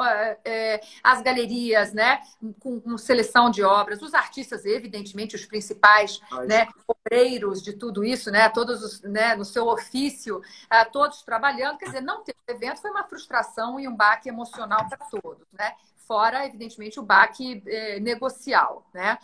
é, 0.44 0.80
as 1.02 1.20
galerias, 1.22 1.92
né? 1.92 2.22
Com, 2.60 2.80
com, 2.80 2.96
seleção 2.96 3.50
de 3.50 3.64
obras, 3.64 4.00
os 4.00 4.14
artistas, 4.14 4.64
evidentemente, 4.64 5.34
os 5.34 5.44
principais, 5.44 6.20
né? 6.46 6.68
Obreiros 6.86 7.60
de 7.60 7.72
tudo 7.72 8.04
isso, 8.04 8.30
né? 8.30 8.48
Todos 8.48 8.80
os, 8.84 9.02
né? 9.02 9.34
No 9.34 9.44
seu 9.44 9.66
ofício, 9.66 10.38
uh, 10.38 10.92
todos 10.92 11.22
trabalhando. 11.22 11.78
Quer 11.78 11.86
dizer, 11.86 12.00
não 12.00 12.22
ter 12.22 12.36
evento 12.46 12.80
foi 12.80 12.92
uma 12.92 13.02
frustração 13.02 13.80
e 13.80 13.88
um 13.88 13.96
baque 13.96 14.28
emocional 14.28 14.88
para 14.88 14.98
todos, 14.98 15.48
né? 15.52 15.74
Fora, 16.08 16.46
evidentemente, 16.46 16.98
o 16.98 17.02
baque 17.02 17.62
eh, 17.66 18.00
negocial, 18.00 18.82
né? 18.94 19.18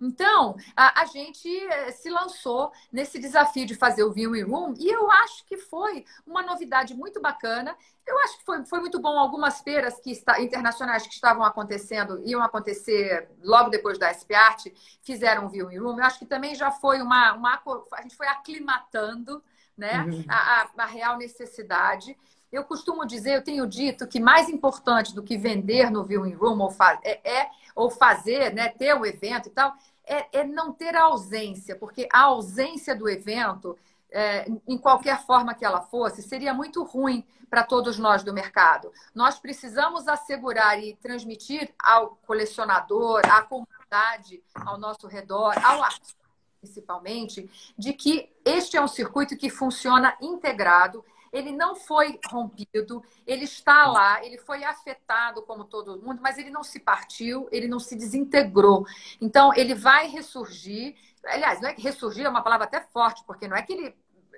Então, 0.00 0.56
a, 0.76 1.02
a, 1.02 1.04
gente 1.06 1.48
eh, 1.48 1.90
se 1.90 2.08
lançou 2.08 2.70
nesse 2.92 3.18
desafio 3.18 3.66
de 3.66 3.74
fazer 3.74 4.04
o 4.04 4.12
View 4.12 4.30
Room 4.46 4.74
e 4.78 4.88
eu 4.88 5.10
acho 5.10 5.44
que 5.44 5.56
foi 5.56 6.04
uma 6.24 6.40
novidade 6.40 6.94
muito 6.94 7.20
bacana. 7.20 7.76
Eu 8.06 8.16
acho 8.20 8.38
que 8.38 8.44
foi, 8.44 8.64
foi 8.64 8.78
muito 8.78 9.00
bom. 9.00 9.18
Algumas 9.18 9.60
feiras 9.60 9.98
que 9.98 10.12
está, 10.12 10.40
internacionais 10.40 11.04
que 11.04 11.12
estavam 11.12 11.42
acontecendo, 11.42 12.22
iam 12.24 12.40
acontecer 12.40 13.28
logo 13.42 13.68
depois 13.68 13.98
da 13.98 14.14
SP 14.14 14.32
Art, 14.32 14.66
fizeram 15.02 15.46
o 15.46 15.48
View 15.48 15.66
Room. 15.66 15.98
Eu 15.98 16.04
acho 16.04 16.20
que 16.20 16.26
também 16.26 16.54
já 16.54 16.70
foi 16.70 17.02
uma, 17.02 17.32
uma. 17.32 17.60
A 17.94 18.02
gente 18.02 18.14
foi 18.14 18.28
aclimatando 18.28 19.42
né, 19.76 20.04
uhum. 20.04 20.24
a, 20.28 20.62
a, 20.62 20.84
a 20.84 20.86
real 20.86 21.16
necessidade. 21.18 22.16
Eu 22.50 22.64
costumo 22.64 23.06
dizer, 23.06 23.36
eu 23.36 23.44
tenho 23.44 23.66
dito 23.66 24.06
que 24.06 24.18
mais 24.18 24.48
importante 24.48 25.14
do 25.14 25.22
que 25.22 25.36
vender 25.36 25.90
no 25.90 26.02
viewing 26.02 26.34
room 26.34 26.58
ou, 26.60 26.70
fa 26.70 26.98
é, 27.02 27.40
é, 27.40 27.50
ou 27.74 27.90
fazer, 27.90 28.54
né, 28.54 28.70
ter 28.70 28.94
o 28.94 29.04
evento 29.04 29.48
e 29.48 29.50
tal, 29.50 29.74
é, 30.04 30.40
é, 30.40 30.44
não 30.44 30.72
ter 30.72 30.96
a 30.96 31.04
ausência, 31.04 31.76
porque 31.76 32.08
a 32.10 32.22
ausência 32.22 32.96
do 32.96 33.08
evento, 33.08 33.76
é, 34.10 34.50
em 34.66 34.78
qualquer 34.78 35.24
forma 35.26 35.54
que 35.54 35.64
ela 35.64 35.82
fosse, 35.82 36.22
seria 36.22 36.54
muito 36.54 36.82
ruim 36.82 37.22
para 37.50 37.62
todos 37.62 37.98
nós 37.98 38.22
do 38.22 38.32
mercado. 38.32 38.90
Nós 39.14 39.38
precisamos 39.38 40.08
assegurar 40.08 40.82
e 40.82 40.94
transmitir 40.96 41.70
ao 41.78 42.18
colecionador, 42.26 43.20
à 43.30 43.42
comunidade 43.42 44.42
ao 44.54 44.78
nosso 44.78 45.06
redor, 45.06 45.54
ao 45.64 45.82
artista 45.82 46.18
principalmente, 46.60 47.48
de 47.78 47.92
que 47.92 48.28
este 48.44 48.76
é 48.76 48.82
um 48.82 48.88
circuito 48.88 49.36
que 49.36 49.48
funciona 49.48 50.16
integrado 50.20 51.04
ele 51.32 51.52
não 51.52 51.74
foi 51.74 52.18
rompido, 52.30 53.02
ele 53.26 53.44
está 53.44 53.86
lá, 53.86 54.24
ele 54.24 54.38
foi 54.38 54.64
afetado 54.64 55.42
como 55.42 55.64
todo 55.64 56.00
mundo, 56.00 56.20
mas 56.22 56.38
ele 56.38 56.50
não 56.50 56.62
se 56.62 56.80
partiu, 56.80 57.48
ele 57.50 57.68
não 57.68 57.78
se 57.78 57.96
desintegrou. 57.96 58.86
Então, 59.20 59.52
ele 59.54 59.74
vai 59.74 60.08
ressurgir. 60.08 60.96
Aliás, 61.24 61.60
não 61.60 61.68
é 61.68 61.74
que 61.74 61.82
ressurgir 61.82 62.24
é 62.24 62.28
uma 62.28 62.42
palavra 62.42 62.66
até 62.66 62.80
forte, 62.80 63.22
porque 63.24 63.48
não 63.48 63.56
é 63.56 63.62
que 63.62 63.72
ele 63.72 63.96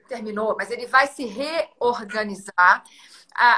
terminou, 0.08 0.56
mas 0.58 0.70
ele 0.70 0.86
vai 0.86 1.06
se 1.06 1.24
reorganizar. 1.24 2.82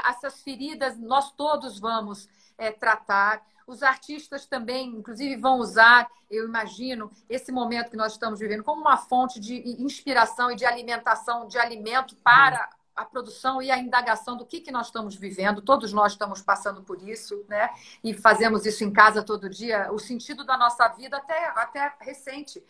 essas 0.05 0.41
feridas 0.41 0.97
nós 0.99 1.31
todos 1.31 1.79
vamos 1.79 2.29
é, 2.57 2.71
tratar. 2.71 3.43
Os 3.65 3.81
artistas 3.81 4.45
também, 4.45 4.89
inclusive, 4.89 5.35
vão 5.37 5.57
usar, 5.57 6.07
eu 6.29 6.45
imagino, 6.45 7.09
esse 7.29 7.51
momento 7.51 7.89
que 7.89 7.97
nós 7.97 8.11
estamos 8.11 8.39
vivendo 8.39 8.63
como 8.63 8.81
uma 8.81 8.97
fonte 8.97 9.39
de 9.39 9.55
inspiração 9.81 10.51
e 10.51 10.55
de 10.55 10.65
alimentação, 10.65 11.47
de 11.47 11.57
alimento 11.57 12.15
para 12.17 12.69
a 12.95 13.03
produção 13.05 13.61
e 13.61 13.71
a 13.71 13.77
indagação 13.77 14.37
do 14.37 14.45
que, 14.45 14.61
que 14.61 14.71
nós 14.71 14.87
estamos 14.87 15.15
vivendo. 15.15 15.61
Todos 15.61 15.91
nós 15.91 16.13
estamos 16.13 16.41
passando 16.41 16.83
por 16.83 17.01
isso, 17.01 17.43
né? 17.47 17.69
E 18.03 18.13
fazemos 18.13 18.65
isso 18.65 18.83
em 18.83 18.91
casa 18.91 19.23
todo 19.23 19.49
dia. 19.49 19.91
O 19.91 19.99
sentido 19.99 20.43
da 20.43 20.57
nossa 20.57 20.87
vida 20.89 21.17
até, 21.17 21.47
até 21.55 21.93
recente. 21.99 22.63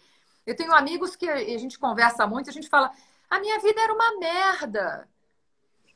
Eu 0.46 0.56
tenho 0.56 0.74
amigos 0.74 1.16
que 1.16 1.30
a 1.30 1.58
gente 1.58 1.78
conversa 1.78 2.26
muito, 2.26 2.50
a 2.50 2.54
gente 2.54 2.70
fala: 2.70 2.92
a 3.30 3.40
minha 3.40 3.60
vida 3.60 3.82
era 3.82 3.94
uma 3.94 4.20
merda. 4.20 5.08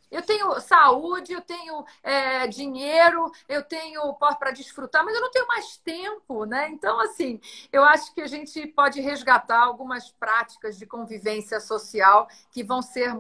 Eu 0.10 0.22
tenho 0.22 0.60
saúde, 0.60 1.34
eu 1.34 1.42
tenho 1.42 1.86
é, 2.02 2.48
dinheiro, 2.48 3.32
eu 3.48 3.64
tenho 3.64 4.14
para 4.14 4.52
desfrutar, 4.52 5.04
mas 5.04 5.16
eu 5.16 5.22
não 5.22 5.32
tenho 5.32 5.48
mais 5.48 5.78
tempo, 5.78 6.46
né? 6.46 6.70
Então, 6.70 7.00
assim, 7.00 7.40
eu 7.72 7.84
acho 7.84 8.14
que 8.14 8.22
a 8.22 8.28
gente 8.28 8.66
pode 8.68 9.02
resgatar 9.02 9.60
algumas 9.64 10.12
práticas 10.12 10.78
de 10.78 10.86
convivência 10.86 11.60
social 11.60 12.28
que 12.52 12.64
vão 12.64 12.82
ser, 12.82 13.12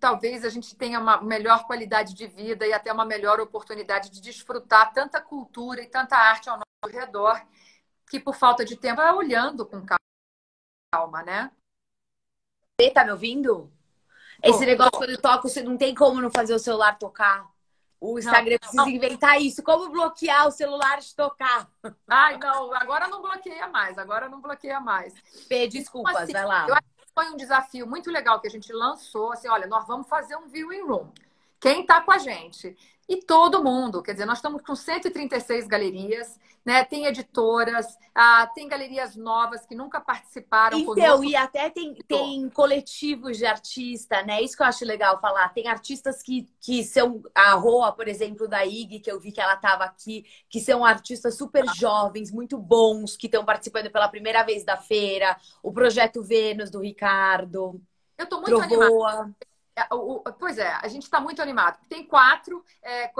talvez 0.00 0.44
a 0.44 0.48
gente 0.48 0.74
tenha 0.76 0.98
uma 1.00 1.20
melhor 1.20 1.66
qualidade 1.66 2.14
de 2.14 2.26
vida 2.26 2.66
e 2.66 2.72
até 2.72 2.92
uma 2.92 3.04
melhor 3.04 3.40
oportunidade 3.40 4.10
de 4.10 4.20
desfrutar 4.20 4.92
tanta 4.92 5.20
cultura 5.20 5.82
e 5.82 5.86
tanta 5.88 6.16
arte 6.16 6.48
ao 6.48 6.56
nosso 6.56 6.96
redor, 6.96 7.40
que 8.10 8.20
por 8.20 8.34
falta 8.34 8.64
de 8.64 8.76
tempo 8.76 9.00
é 9.00 9.12
olhando 9.12 9.64
com 9.64 9.84
calma, 10.92 11.22
né? 11.22 11.50
Tá 12.92 13.04
me 13.04 13.12
ouvindo? 13.12 13.72
Esse 14.42 14.66
negócio 14.66 14.92
quando 14.92 15.10
eu 15.10 15.20
toco, 15.20 15.48
você 15.48 15.62
não 15.62 15.76
tem 15.76 15.94
como 15.94 16.20
não 16.20 16.30
fazer 16.30 16.54
o 16.54 16.58
celular 16.58 16.98
tocar. 16.98 17.48
O 18.00 18.18
Instagram 18.18 18.54
não, 18.54 18.58
precisa 18.58 18.82
não. 18.82 18.88
inventar 18.88 19.40
isso. 19.40 19.62
Como 19.62 19.88
bloquear 19.88 20.48
o 20.48 20.50
celular 20.50 20.98
de 20.98 21.14
tocar? 21.14 21.70
Ai, 22.08 22.36
não, 22.36 22.74
agora 22.74 23.06
não 23.06 23.22
bloqueia 23.22 23.68
mais. 23.68 23.96
Agora 23.96 24.28
não 24.28 24.40
bloqueia 24.40 24.80
mais. 24.80 25.14
P, 25.48 25.68
desculpas, 25.68 26.12
então, 26.12 26.24
assim, 26.24 26.32
vai 26.32 26.44
lá. 26.44 26.66
Eu 26.66 26.74
acho 26.74 26.82
que 26.82 27.12
foi 27.14 27.30
um 27.30 27.36
desafio 27.36 27.86
muito 27.86 28.10
legal 28.10 28.40
que 28.40 28.48
a 28.48 28.50
gente 28.50 28.72
lançou. 28.72 29.32
Assim, 29.32 29.48
olha, 29.48 29.68
nós 29.68 29.86
vamos 29.86 30.08
fazer 30.08 30.34
um 30.34 30.48
viewing 30.48 30.82
room. 30.82 31.12
Quem 31.60 31.82
está 31.82 32.00
com 32.00 32.10
a 32.10 32.18
gente? 32.18 32.76
E 33.08 33.16
todo 33.16 33.62
mundo. 33.62 34.02
Quer 34.02 34.12
dizer, 34.12 34.26
nós 34.26 34.38
estamos 34.38 34.62
com 34.62 34.74
136 34.74 35.66
galerias, 35.66 36.38
né? 36.64 36.84
Tem 36.84 37.06
editoras, 37.06 37.86
ah, 38.14 38.48
tem 38.54 38.68
galerias 38.68 39.16
novas 39.16 39.66
que 39.66 39.74
nunca 39.74 40.00
participaram. 40.00 40.78
Então, 40.78 40.94
conosco. 40.94 41.24
e 41.24 41.36
até 41.36 41.68
tem, 41.68 41.94
tem 42.06 42.48
coletivos 42.50 43.36
de 43.36 43.44
artista, 43.44 44.22
né? 44.22 44.40
Isso 44.40 44.56
que 44.56 44.62
eu 44.62 44.66
acho 44.66 44.84
legal 44.84 45.20
falar. 45.20 45.48
Tem 45.50 45.66
artistas 45.68 46.22
que, 46.22 46.48
que 46.60 46.84
são 46.84 47.22
a 47.34 47.54
Roa, 47.54 47.92
por 47.92 48.06
exemplo, 48.06 48.46
da 48.48 48.64
IG, 48.64 49.00
que 49.00 49.10
eu 49.10 49.20
vi 49.20 49.32
que 49.32 49.40
ela 49.40 49.54
estava 49.54 49.84
aqui, 49.84 50.24
que 50.48 50.60
são 50.60 50.84
artistas 50.84 51.36
super 51.36 51.64
jovens, 51.74 52.30
muito 52.30 52.58
bons, 52.58 53.16
que 53.16 53.26
estão 53.26 53.44
participando 53.44 53.90
pela 53.90 54.08
primeira 54.08 54.42
vez 54.42 54.64
da 54.64 54.76
feira. 54.76 55.36
O 55.62 55.72
Projeto 55.72 56.22
Vênus, 56.22 56.70
do 56.70 56.80
Ricardo. 56.80 57.80
Eu 58.16 58.24
estou 58.24 58.40
muito 58.40 58.56
Trovoa. 58.56 59.10
animada 59.10 59.51
pois 60.38 60.58
é, 60.58 60.72
a 60.82 60.88
gente 60.88 61.04
está 61.04 61.20
muito 61.20 61.40
animado. 61.40 61.78
Tem 61.88 62.06
quatro 62.06 62.64
é, 62.82 63.10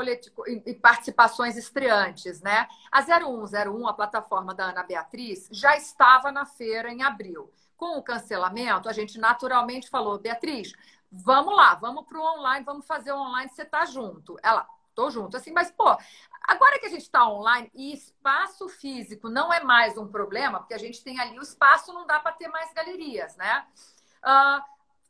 participações 0.80 1.56
estreantes, 1.56 2.40
né? 2.40 2.68
A 2.90 3.00
0101, 3.02 3.86
a 3.88 3.94
plataforma 3.94 4.54
da 4.54 4.66
Ana 4.66 4.82
Beatriz, 4.82 5.48
já 5.50 5.76
estava 5.76 6.30
na 6.30 6.44
feira 6.44 6.92
em 6.92 7.02
abril. 7.02 7.50
Com 7.76 7.98
o 7.98 8.02
cancelamento, 8.02 8.88
a 8.88 8.92
gente 8.92 9.18
naturalmente 9.18 9.88
falou, 9.88 10.18
Beatriz, 10.18 10.72
vamos 11.10 11.56
lá, 11.56 11.74
vamos 11.74 12.06
para 12.06 12.18
o 12.18 12.38
online, 12.38 12.64
vamos 12.64 12.86
fazer 12.86 13.12
o 13.12 13.18
online, 13.18 13.50
você 13.50 13.62
está 13.62 13.84
junto. 13.86 14.36
Ela, 14.42 14.66
tô 14.94 15.10
junto. 15.10 15.36
Assim, 15.36 15.52
mas, 15.52 15.70
pô, 15.70 15.96
agora 16.42 16.78
que 16.78 16.86
a 16.86 16.90
gente 16.90 17.02
está 17.02 17.28
online 17.28 17.70
e 17.74 17.92
espaço 17.92 18.68
físico 18.68 19.28
não 19.28 19.52
é 19.52 19.62
mais 19.62 19.96
um 19.96 20.06
problema, 20.06 20.60
porque 20.60 20.74
a 20.74 20.78
gente 20.78 21.02
tem 21.02 21.18
ali 21.18 21.38
o 21.38 21.42
espaço, 21.42 21.92
não 21.92 22.06
dá 22.06 22.20
para 22.20 22.32
ter 22.32 22.48
mais 22.48 22.72
galerias, 22.72 23.36
né? 23.36 23.66
Uh, 24.22 24.62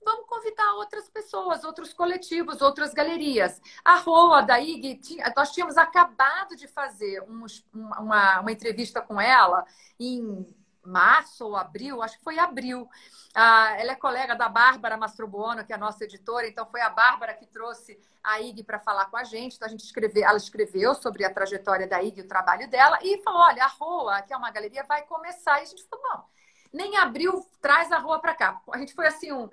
vamos 0.04 0.26
convidar 0.26 0.74
outras 0.74 1.08
pessoas, 1.08 1.64
outros 1.64 1.92
coletivos, 1.92 2.60
outras 2.60 2.92
galerias. 2.92 3.60
A 3.84 3.96
Roa, 3.96 4.42
da 4.42 4.60
IG, 4.60 4.96
tinha, 4.96 5.32
nós 5.36 5.52
tínhamos 5.52 5.76
acabado 5.76 6.56
de 6.56 6.68
fazer 6.68 7.22
uns, 7.22 7.64
uma, 7.72 8.40
uma 8.40 8.52
entrevista 8.52 9.00
com 9.00 9.20
ela 9.20 9.64
em 9.98 10.46
março 10.84 11.46
ou 11.46 11.56
abril, 11.56 12.02
acho 12.02 12.18
que 12.18 12.24
foi 12.24 12.38
abril. 12.38 12.88
Ah, 13.34 13.74
ela 13.78 13.92
é 13.92 13.96
colega 13.96 14.34
da 14.34 14.48
Bárbara 14.48 14.96
Mastrobuono, 14.96 15.64
que 15.64 15.72
é 15.72 15.76
a 15.76 15.78
nossa 15.78 16.04
editora, 16.04 16.46
então 16.46 16.66
foi 16.66 16.81
a 16.81 16.90
Bárbara 16.90 17.35
que 17.35 17.46
trouxe 17.46 17.98
a 18.22 18.40
IG 18.40 18.62
para 18.62 18.79
falar 18.79 19.06
com 19.06 19.16
a 19.16 19.24
gente. 19.24 19.56
Então 19.56 19.66
a 19.66 19.70
gente 19.70 19.85
escreveu, 19.85 20.24
ela 20.24 20.37
escreveu 20.37 20.94
sobre 20.94 21.24
a 21.24 21.33
trajetória 21.33 21.87
da 21.87 22.02
IG, 22.02 22.20
o 22.20 22.29
trabalho 22.29 22.68
dela, 22.68 22.98
e 23.02 23.22
falou: 23.22 23.40
olha, 23.40 23.64
a 23.64 23.68
Roa, 23.68 24.22
que 24.22 24.33
é 24.33 24.37
uma 24.37 24.50
galeria, 24.50 24.85
vai 24.85 25.02
começar. 25.06 25.60
E 25.60 25.62
a 25.62 25.66
gente 25.66 25.85
falou: 25.85 26.04
não, 26.08 26.24
nem 26.72 26.96
abril, 26.96 27.46
traz 27.60 27.90
a 27.92 27.98
Roa 27.98 28.20
para 28.20 28.35
cá. 28.35 28.60
A 28.70 28.79
gente 28.79 28.94
foi 28.94 29.06
assim, 29.06 29.33
um 29.33 29.48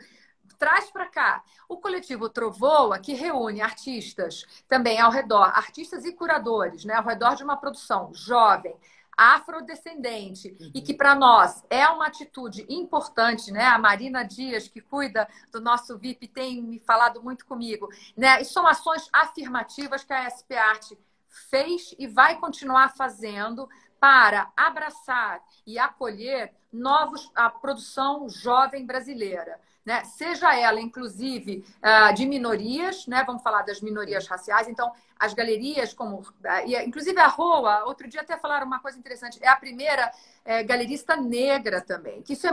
traz 0.60 0.92
para 0.92 1.08
cá. 1.08 1.44
O 1.68 1.78
coletivo 1.78 2.30
Trovoa, 2.30 3.00
que 3.00 3.14
reúne 3.14 3.62
artistas 3.62 4.46
também 4.68 5.00
ao 5.00 5.10
redor, 5.10 5.46
artistas 5.56 6.06
e 6.06 6.12
curadores, 6.12 6.84
né, 6.84 6.96
ao 6.96 7.06
redor 7.06 7.36
de 7.36 7.44
uma 7.44 7.58
produção 7.58 8.14
jovem, 8.14 8.76
afrodescendente 9.18 10.56
uhum. 10.60 10.72
e 10.74 10.82
que 10.82 10.94
para 10.94 11.14
nós 11.14 11.64
é 11.70 11.88
uma 11.90 12.08
atitude 12.08 12.66
importante, 12.70 13.52
né? 13.52 13.66
A 13.66 13.78
Marina 13.78 14.24
Dias, 14.24 14.70
que 14.70 14.80
cuida 14.80 15.28
do 15.52 15.60
nosso 15.60 15.98
VIP, 15.98 16.26
tem 16.30 16.62
me 16.62 16.80
falado 16.80 17.22
muito 17.22 17.46
comigo, 17.46 17.90
né? 18.16 18.42
E 18.42 18.46
são 18.46 18.66
ações 18.66 19.10
afirmativas 19.12 20.06
que 20.06 20.14
a 20.14 20.30
SP 20.32 20.56
Art 20.56 20.94
fez 21.28 21.94
e 22.00 22.08
vai 22.08 22.38
continuar 22.38 22.96
fazendo 22.96 23.68
para 24.00 24.54
abraçar 24.56 25.42
e 25.68 25.78
acolher 25.78 26.54
novos 26.72 27.30
a 27.36 27.50
produção 27.50 28.30
jovem 28.30 28.86
brasileira 28.86 29.60
né? 29.86 30.04
seja 30.04 30.56
ela, 30.56 30.80
inclusive, 30.80 31.66
ah, 31.82 32.12
de 32.12 32.26
minorias, 32.26 33.08
né? 33.08 33.24
vamos 33.26 33.42
falar 33.42 33.64
das 33.64 33.82
minorias 33.82 34.28
raciais, 34.28 34.68
então, 34.68 34.92
as 35.18 35.34
galerias, 35.34 35.94
como, 35.94 36.26
ah, 36.46 36.64
inclusive 36.84 37.20
a 37.20 37.28
Roa, 37.28 37.86
outro 37.86 38.08
dia 38.08 38.22
até 38.22 38.38
falaram 38.38 38.66
uma 38.66 38.80
coisa 38.80 38.98
interessante, 38.98 39.40
é 39.42 39.48
a 39.48 39.56
primeira 39.56 40.12
é, 40.46 40.64
galerista 40.64 41.16
negra 41.16 41.82
também, 41.82 42.22
que 42.22 42.34
isso 42.34 42.48
é, 42.48 42.52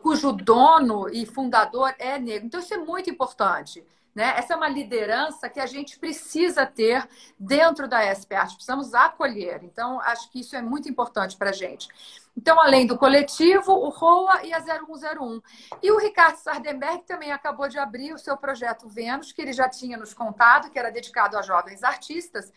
cujo 0.00 0.32
dono 0.32 1.08
e 1.08 1.26
fundador 1.26 1.94
é 1.98 2.18
negro. 2.18 2.46
Então, 2.46 2.60
isso 2.60 2.74
é 2.74 2.78
muito 2.78 3.10
importante. 3.10 3.84
Né? 4.16 4.32
Essa 4.38 4.54
é 4.54 4.56
uma 4.56 4.66
liderança 4.66 5.46
que 5.46 5.60
a 5.60 5.66
gente 5.66 5.98
precisa 5.98 6.64
ter 6.64 7.06
dentro 7.38 7.86
da 7.86 8.14
SPA, 8.14 8.46
precisamos 8.46 8.94
acolher. 8.94 9.62
Então, 9.62 10.00
acho 10.00 10.30
que 10.30 10.40
isso 10.40 10.56
é 10.56 10.62
muito 10.62 10.88
importante 10.88 11.36
para 11.36 11.50
a 11.50 11.52
gente. 11.52 11.86
Então, 12.34 12.58
além 12.58 12.86
do 12.86 12.96
coletivo, 12.96 13.72
o 13.72 13.90
ROA 13.90 14.42
e 14.46 14.54
a 14.54 14.58
0101. 14.58 15.42
E 15.82 15.90
o 15.90 15.98
Ricardo 15.98 16.36
Sardenberg 16.36 17.04
também 17.04 17.30
acabou 17.30 17.68
de 17.68 17.78
abrir 17.78 18.14
o 18.14 18.18
seu 18.18 18.38
projeto 18.38 18.88
Vênus, 18.88 19.32
que 19.32 19.42
ele 19.42 19.52
já 19.52 19.68
tinha 19.68 19.98
nos 19.98 20.14
contado, 20.14 20.70
que 20.70 20.78
era 20.78 20.90
dedicado 20.90 21.36
a 21.36 21.42
jovens 21.42 21.82
artistas, 21.82 22.50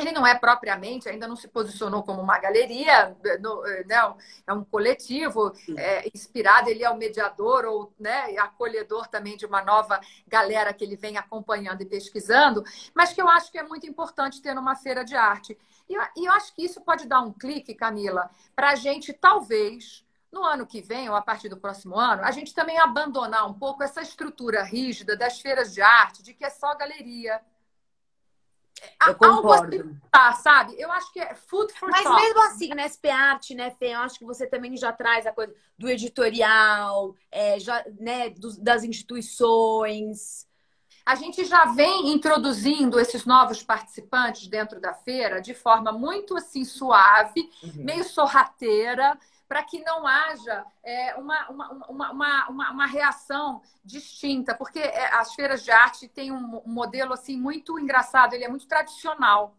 ele 0.00 0.12
não 0.12 0.26
é 0.26 0.34
propriamente, 0.34 1.08
ainda 1.08 1.28
não 1.28 1.36
se 1.36 1.48
posicionou 1.48 2.02
como 2.02 2.20
uma 2.20 2.38
galeria, 2.38 3.16
não, 3.40 3.62
né, 3.62 4.14
é 4.46 4.52
um 4.52 4.64
coletivo 4.64 5.52
é, 5.76 6.08
inspirado, 6.14 6.68
ele 6.68 6.84
é 6.84 6.90
o 6.90 6.96
mediador 6.96 7.64
ou 7.64 7.92
né, 7.98 8.36
acolhedor 8.38 9.06
também 9.08 9.36
de 9.36 9.46
uma 9.46 9.62
nova 9.62 10.00
galera 10.26 10.72
que 10.72 10.84
ele 10.84 10.96
vem 10.96 11.16
acompanhando 11.16 11.82
e 11.82 11.86
pesquisando, 11.86 12.64
mas 12.94 13.12
que 13.12 13.20
eu 13.20 13.28
acho 13.28 13.50
que 13.50 13.58
é 13.58 13.62
muito 13.62 13.86
importante 13.86 14.42
ter 14.42 14.54
numa 14.54 14.76
feira 14.76 15.04
de 15.04 15.14
arte. 15.14 15.56
E 15.88 15.94
eu, 15.94 16.02
e 16.16 16.26
eu 16.26 16.32
acho 16.32 16.54
que 16.54 16.64
isso 16.64 16.80
pode 16.80 17.06
dar 17.06 17.20
um 17.20 17.32
clique, 17.32 17.74
Camila, 17.74 18.30
para 18.54 18.70
a 18.70 18.74
gente 18.74 19.12
talvez 19.12 20.04
no 20.32 20.44
ano 20.44 20.66
que 20.66 20.80
vem, 20.80 21.08
ou 21.08 21.16
a 21.16 21.22
partir 21.22 21.48
do 21.48 21.56
próximo 21.56 21.98
ano, 21.98 22.22
a 22.22 22.30
gente 22.30 22.54
também 22.54 22.78
abandonar 22.78 23.48
um 23.48 23.54
pouco 23.54 23.82
essa 23.82 24.00
estrutura 24.00 24.62
rígida 24.62 25.16
das 25.16 25.40
feiras 25.40 25.74
de 25.74 25.82
arte, 25.82 26.22
de 26.22 26.32
que 26.32 26.44
é 26.44 26.50
só 26.50 26.74
galeria, 26.76 27.40
eu 29.06 29.14
concordo. 29.14 29.96
Tá, 30.10 30.32
sabe? 30.34 30.74
Eu 30.78 30.90
acho 30.92 31.12
que 31.12 31.20
é 31.20 31.34
food 31.34 31.72
for 31.74 31.90
Mas 31.90 32.04
mesmo 32.04 32.42
assim, 32.44 32.68
né, 32.74 32.88
SP 32.88 33.08
Art, 33.08 33.50
né, 33.50 33.70
Fê? 33.70 33.94
Eu 33.94 34.00
acho 34.00 34.18
que 34.18 34.24
você 34.24 34.46
também 34.46 34.76
já 34.76 34.92
traz 34.92 35.26
a 35.26 35.32
coisa 35.32 35.54
do 35.78 35.88
editorial, 35.88 37.14
é, 37.30 37.58
já, 37.58 37.84
né, 37.98 38.30
do, 38.30 38.60
das 38.60 38.84
instituições. 38.84 40.46
A 41.04 41.14
gente 41.14 41.44
já 41.44 41.64
vem 41.66 42.12
introduzindo 42.12 43.00
esses 43.00 43.24
novos 43.24 43.62
participantes 43.62 44.46
dentro 44.46 44.80
da 44.80 44.92
feira 44.92 45.40
de 45.40 45.54
forma 45.54 45.90
muito 45.90 46.36
assim 46.36 46.64
suave, 46.64 47.50
uhum. 47.62 47.84
meio 47.84 48.04
sorrateira, 48.04 49.18
para 49.50 49.64
que 49.64 49.82
não 49.82 50.06
haja 50.06 50.64
é, 50.80 51.16
uma, 51.16 51.48
uma, 51.48 51.70
uma, 51.88 52.12
uma, 52.48 52.70
uma, 52.70 52.86
reação 52.86 53.60
distinta, 53.84 54.54
porque 54.54 54.78
é, 54.78 55.12
as 55.12 55.34
feiras 55.34 55.64
de 55.64 55.72
arte 55.72 56.06
têm 56.06 56.30
um 56.30 56.62
modelo 56.64 57.12
assim 57.12 57.36
muito 57.36 57.76
engraçado, 57.76 58.32
ele 58.32 58.44
é 58.44 58.48
muito 58.48 58.68
tradicional. 58.68 59.56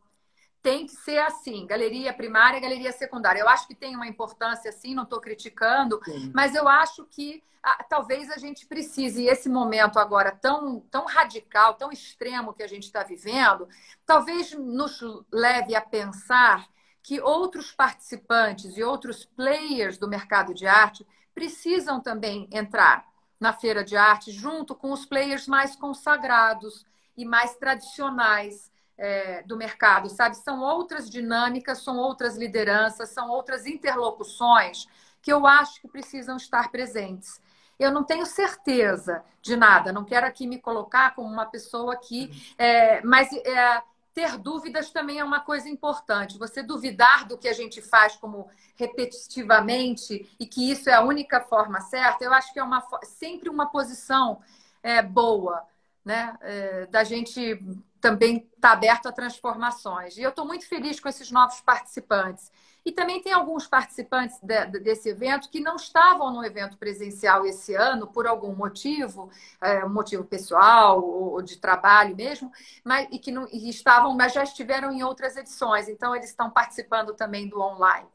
Tem 0.61 0.85
que 0.85 0.93
ser 0.93 1.17
assim, 1.17 1.67
galeria 1.67 2.13
primária, 2.13 2.61
galeria 2.61 2.93
secundária. 2.93 3.41
Eu 3.41 3.49
acho 3.49 3.67
que 3.67 3.75
tem 3.75 3.93
uma 3.93 4.07
importância 4.07 4.69
assim, 4.69 4.95
não 4.95 5.03
estou 5.03 5.19
criticando, 5.19 5.99
Sim. 6.05 6.31
mas 6.33 6.55
eu 6.55 6.69
acho 6.69 7.03
que 7.07 7.43
ah, 7.61 7.83
talvez 7.83 8.31
a 8.31 8.37
gente 8.37 8.65
precise, 8.65 9.25
esse 9.25 9.49
momento 9.49 9.99
agora 9.99 10.31
tão, 10.31 10.79
tão 10.89 11.05
radical, 11.05 11.73
tão 11.73 11.91
extremo 11.91 12.53
que 12.53 12.63
a 12.63 12.67
gente 12.67 12.83
está 12.83 13.03
vivendo, 13.03 13.67
talvez 14.05 14.53
nos 14.53 15.01
leve 15.29 15.75
a 15.75 15.81
pensar 15.81 16.65
que 17.03 17.19
outros 17.19 17.71
participantes 17.71 18.77
e 18.77 18.83
outros 18.83 19.25
players 19.25 19.97
do 19.97 20.07
mercado 20.07 20.53
de 20.53 20.67
arte 20.67 21.05
precisam 21.33 21.99
também 21.99 22.47
entrar 22.51 23.05
na 23.39 23.53
feira 23.53 23.83
de 23.83 23.97
arte 23.97 24.31
junto 24.31 24.75
com 24.75 24.91
os 24.91 25.05
players 25.05 25.47
mais 25.47 25.75
consagrados 25.75 26.85
e 27.17 27.25
mais 27.25 27.55
tradicionais 27.55 28.71
é, 28.97 29.41
do 29.43 29.57
mercado, 29.57 30.09
sabe? 30.09 30.37
São 30.37 30.61
outras 30.61 31.09
dinâmicas, 31.09 31.79
são 31.79 31.97
outras 31.97 32.37
lideranças, 32.37 33.09
são 33.09 33.29
outras 33.29 33.65
interlocuções 33.65 34.85
que 35.21 35.33
eu 35.33 35.47
acho 35.47 35.81
que 35.81 35.87
precisam 35.87 36.37
estar 36.37 36.69
presentes. 36.69 37.41
Eu 37.79 37.91
não 37.91 38.03
tenho 38.03 38.27
certeza 38.27 39.23
de 39.41 39.55
nada, 39.55 39.91
não 39.91 40.05
quero 40.05 40.27
aqui 40.27 40.45
me 40.45 40.59
colocar 40.59 41.15
como 41.15 41.27
uma 41.27 41.47
pessoa 41.47 41.95
que. 41.95 42.53
É, 42.57 43.01
mas 43.03 43.33
é, 43.33 43.81
ter 44.13 44.37
dúvidas 44.37 44.89
também 44.89 45.19
é 45.19 45.23
uma 45.23 45.39
coisa 45.39 45.69
importante. 45.69 46.37
Você 46.37 46.61
duvidar 46.61 47.27
do 47.27 47.37
que 47.37 47.47
a 47.47 47.53
gente 47.53 47.81
faz 47.81 48.15
como 48.15 48.49
repetitivamente 48.75 50.29
e 50.39 50.45
que 50.45 50.71
isso 50.71 50.89
é 50.89 50.93
a 50.93 51.01
única 51.01 51.39
forma 51.41 51.79
certa, 51.81 52.23
eu 52.23 52.33
acho 52.33 52.51
que 52.53 52.59
é 52.59 52.63
uma, 52.63 52.83
sempre 53.03 53.49
uma 53.49 53.67
posição 53.69 54.41
é, 54.83 55.01
boa, 55.01 55.63
né? 56.03 56.35
É, 56.41 56.85
da 56.87 57.03
gente 57.03 57.59
também 57.99 58.37
estar 58.37 58.69
tá 58.69 58.71
aberto 58.71 59.07
a 59.07 59.11
transformações. 59.11 60.17
E 60.17 60.23
eu 60.23 60.31
estou 60.31 60.45
muito 60.45 60.67
feliz 60.67 60.99
com 60.99 61.07
esses 61.07 61.31
novos 61.31 61.61
participantes. 61.61 62.51
E 62.83 62.91
também 62.91 63.21
tem 63.21 63.31
alguns 63.31 63.67
participantes 63.67 64.39
de, 64.41 64.65
desse 64.79 65.09
evento 65.09 65.49
que 65.49 65.59
não 65.59 65.75
estavam 65.75 66.31
no 66.31 66.43
evento 66.43 66.77
presencial 66.77 67.45
esse 67.45 67.75
ano 67.75 68.07
por 68.07 68.25
algum 68.25 68.55
motivo, 68.55 69.29
é, 69.61 69.85
um 69.85 69.89
motivo 69.89 70.23
pessoal 70.23 71.03
ou 71.03 71.41
de 71.41 71.57
trabalho 71.57 72.15
mesmo, 72.15 72.51
mas, 72.83 73.07
e 73.11 73.19
que 73.19 73.31
não, 73.31 73.47
e 73.51 73.69
estavam, 73.69 74.15
mas 74.15 74.33
já 74.33 74.43
estiveram 74.43 74.91
em 74.91 75.03
outras 75.03 75.37
edições. 75.37 75.87
Então, 75.87 76.15
eles 76.15 76.29
estão 76.29 76.49
participando 76.49 77.13
também 77.13 77.47
do 77.47 77.61
online. 77.61 78.07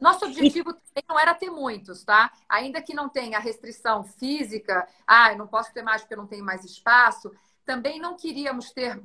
Nosso 0.00 0.24
objetivo 0.26 0.72
também 0.72 1.04
não 1.08 1.18
era 1.18 1.34
ter 1.34 1.50
muitos, 1.50 2.04
tá? 2.04 2.32
Ainda 2.48 2.80
que 2.80 2.94
não 2.94 3.08
tenha 3.08 3.38
restrição 3.38 4.04
física, 4.04 4.86
ah, 5.06 5.32
eu 5.32 5.38
não 5.38 5.46
posso 5.46 5.72
ter 5.72 5.82
mais 5.82 6.02
porque 6.02 6.14
eu 6.14 6.18
não 6.18 6.26
tenho 6.26 6.44
mais 6.44 6.64
espaço, 6.64 7.32
também 7.64 8.00
não 8.00 8.16
queríamos 8.16 8.70
ter 8.70 9.02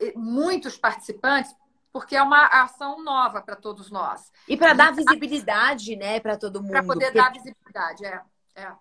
eh, 0.00 0.12
muitos 0.16 0.76
participantes 0.76 1.54
porque 1.92 2.16
é 2.16 2.22
uma 2.22 2.46
ação 2.46 3.02
nova 3.02 3.42
para 3.42 3.56
todos 3.56 3.90
nós. 3.90 4.30
E 4.48 4.56
para 4.56 4.72
dar 4.72 4.92
visibilidade, 4.92 5.96
né, 5.96 6.20
para 6.20 6.36
todo 6.36 6.62
mundo. 6.62 6.72
Para 6.72 6.84
poder 6.84 7.06
porque... 7.06 7.18
dar 7.18 7.32
visibilidade, 7.32 8.04
é. 8.04 8.22
é. 8.54 8.72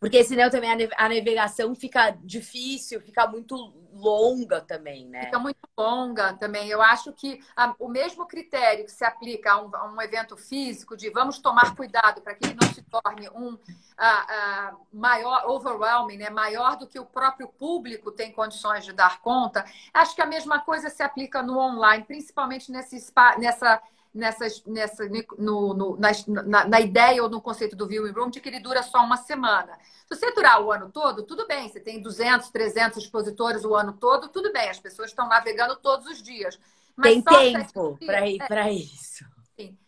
Porque 0.00 0.22
senão 0.22 0.48
também 0.48 0.70
a 0.96 1.08
navegação 1.08 1.74
fica 1.74 2.10
difícil, 2.22 3.00
fica 3.00 3.26
muito 3.26 3.56
longa 3.92 4.60
também, 4.60 5.08
né? 5.08 5.24
Fica 5.24 5.40
muito 5.40 5.58
longa 5.76 6.34
também. 6.34 6.68
Eu 6.68 6.80
acho 6.80 7.12
que 7.12 7.40
a, 7.56 7.74
o 7.80 7.88
mesmo 7.88 8.24
critério 8.26 8.84
que 8.84 8.92
se 8.92 9.04
aplica 9.04 9.52
a 9.52 9.60
um, 9.60 9.74
a 9.74 9.90
um 9.90 10.00
evento 10.00 10.36
físico 10.36 10.96
de 10.96 11.10
vamos 11.10 11.40
tomar 11.40 11.74
cuidado 11.74 12.20
para 12.20 12.34
que 12.34 12.46
ele 12.46 12.56
não 12.60 12.72
se 12.72 12.82
torne 12.82 13.28
um 13.30 13.58
a, 13.96 14.76
maior, 14.92 15.44
overwhelming, 15.48 16.18
né? 16.18 16.30
maior 16.30 16.76
do 16.76 16.86
que 16.86 17.00
o 17.00 17.04
próprio 17.04 17.48
público 17.48 18.12
tem 18.12 18.30
condições 18.30 18.84
de 18.84 18.92
dar 18.92 19.20
conta, 19.20 19.64
acho 19.92 20.14
que 20.14 20.22
a 20.22 20.26
mesma 20.26 20.60
coisa 20.60 20.88
se 20.88 21.02
aplica 21.02 21.42
no 21.42 21.58
online, 21.58 22.04
principalmente 22.04 22.70
nesse, 22.70 23.12
nessa 23.38 23.82
nessas, 24.18 24.62
nessa, 24.64 25.08
no, 25.38 25.72
no, 25.72 25.96
na, 25.96 26.66
na, 26.66 26.80
ideia 26.80 27.22
ou 27.22 27.30
no 27.30 27.40
conceito 27.40 27.76
do 27.76 27.86
viewing 27.86 28.12
room 28.12 28.30
de 28.30 28.40
que 28.40 28.48
ele 28.48 28.58
dura 28.60 28.82
só 28.82 28.98
uma 28.98 29.16
semana. 29.16 29.78
Se 30.06 30.16
você 30.16 30.32
durar 30.32 30.60
o 30.60 30.72
ano 30.72 30.90
todo, 30.90 31.22
tudo 31.22 31.46
bem. 31.46 31.68
Você 31.68 31.80
tem 31.80 32.02
200, 32.02 32.50
300 32.50 32.98
expositores 32.98 33.64
o 33.64 33.74
ano 33.74 33.92
todo, 33.92 34.28
tudo 34.28 34.52
bem. 34.52 34.68
As 34.68 34.80
pessoas 34.80 35.10
estão 35.10 35.28
navegando 35.28 35.76
todos 35.76 36.06
os 36.06 36.22
dias. 36.22 36.58
Mas 36.96 37.22
tem 37.22 37.22
tempo 37.22 37.96
para 38.04 38.28
ir 38.28 38.38
para 38.38 38.72
isso. 38.72 39.24
Sim. 39.56 39.78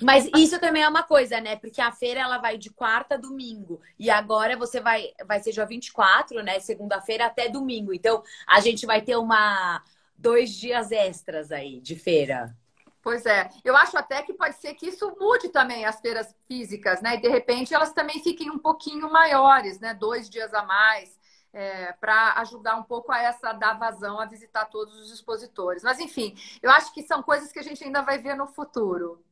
Mas 0.00 0.30
isso 0.36 0.60
também 0.60 0.82
é 0.82 0.88
uma 0.88 1.02
coisa, 1.02 1.40
né? 1.40 1.56
Porque 1.56 1.80
a 1.80 1.90
feira 1.90 2.20
ela 2.20 2.38
vai 2.38 2.56
de 2.56 2.70
quarta 2.70 3.16
a 3.16 3.18
domingo. 3.18 3.80
E 3.98 4.08
agora 4.08 4.56
você 4.56 4.80
vai, 4.80 5.10
vai 5.26 5.40
ser 5.40 5.50
dia 5.50 5.66
24, 5.66 6.42
né? 6.42 6.60
Segunda-feira 6.60 7.26
até 7.26 7.48
domingo. 7.48 7.92
Então 7.92 8.22
a 8.46 8.60
gente 8.60 8.86
vai 8.86 9.02
ter 9.02 9.16
uma, 9.16 9.82
dois 10.18 10.50
dias 10.50 10.90
extras 10.90 11.52
aí 11.52 11.80
de 11.80 11.96
feira. 11.96 12.54
Pois 13.00 13.24
é, 13.24 13.48
eu 13.64 13.76
acho 13.76 13.96
até 13.96 14.22
que 14.22 14.34
pode 14.34 14.56
ser 14.56 14.74
que 14.74 14.88
isso 14.88 15.16
mude 15.18 15.48
também 15.48 15.86
as 15.86 16.00
feiras 16.00 16.34
físicas, 16.46 17.00
né? 17.00 17.14
E 17.14 17.20
de 17.20 17.28
repente 17.28 17.72
elas 17.72 17.92
também 17.92 18.22
fiquem 18.22 18.50
um 18.50 18.58
pouquinho 18.58 19.10
maiores, 19.10 19.78
né? 19.78 19.94
Dois 19.94 20.28
dias 20.28 20.52
a 20.52 20.62
mais, 20.62 21.18
é, 21.52 21.92
para 21.92 22.34
ajudar 22.40 22.76
um 22.76 22.82
pouco 22.82 23.12
a 23.12 23.22
essa 23.22 23.52
dar 23.52 23.78
vazão 23.78 24.20
a 24.20 24.26
visitar 24.26 24.66
todos 24.66 24.94
os 24.98 25.12
expositores. 25.12 25.82
Mas 25.82 26.00
enfim, 26.00 26.36
eu 26.60 26.70
acho 26.70 26.92
que 26.92 27.02
são 27.02 27.22
coisas 27.22 27.52
que 27.52 27.58
a 27.58 27.62
gente 27.62 27.82
ainda 27.82 28.02
vai 28.02 28.18
ver 28.18 28.34
no 28.34 28.46
futuro. 28.46 29.24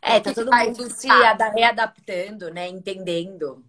É, 0.00 0.18
tá 0.18 0.32
todo 0.32 0.50
mundo 0.50 0.90
se 0.90 1.08
readaptando, 1.08 2.50
né? 2.50 2.68
Entendendo. 2.68 3.62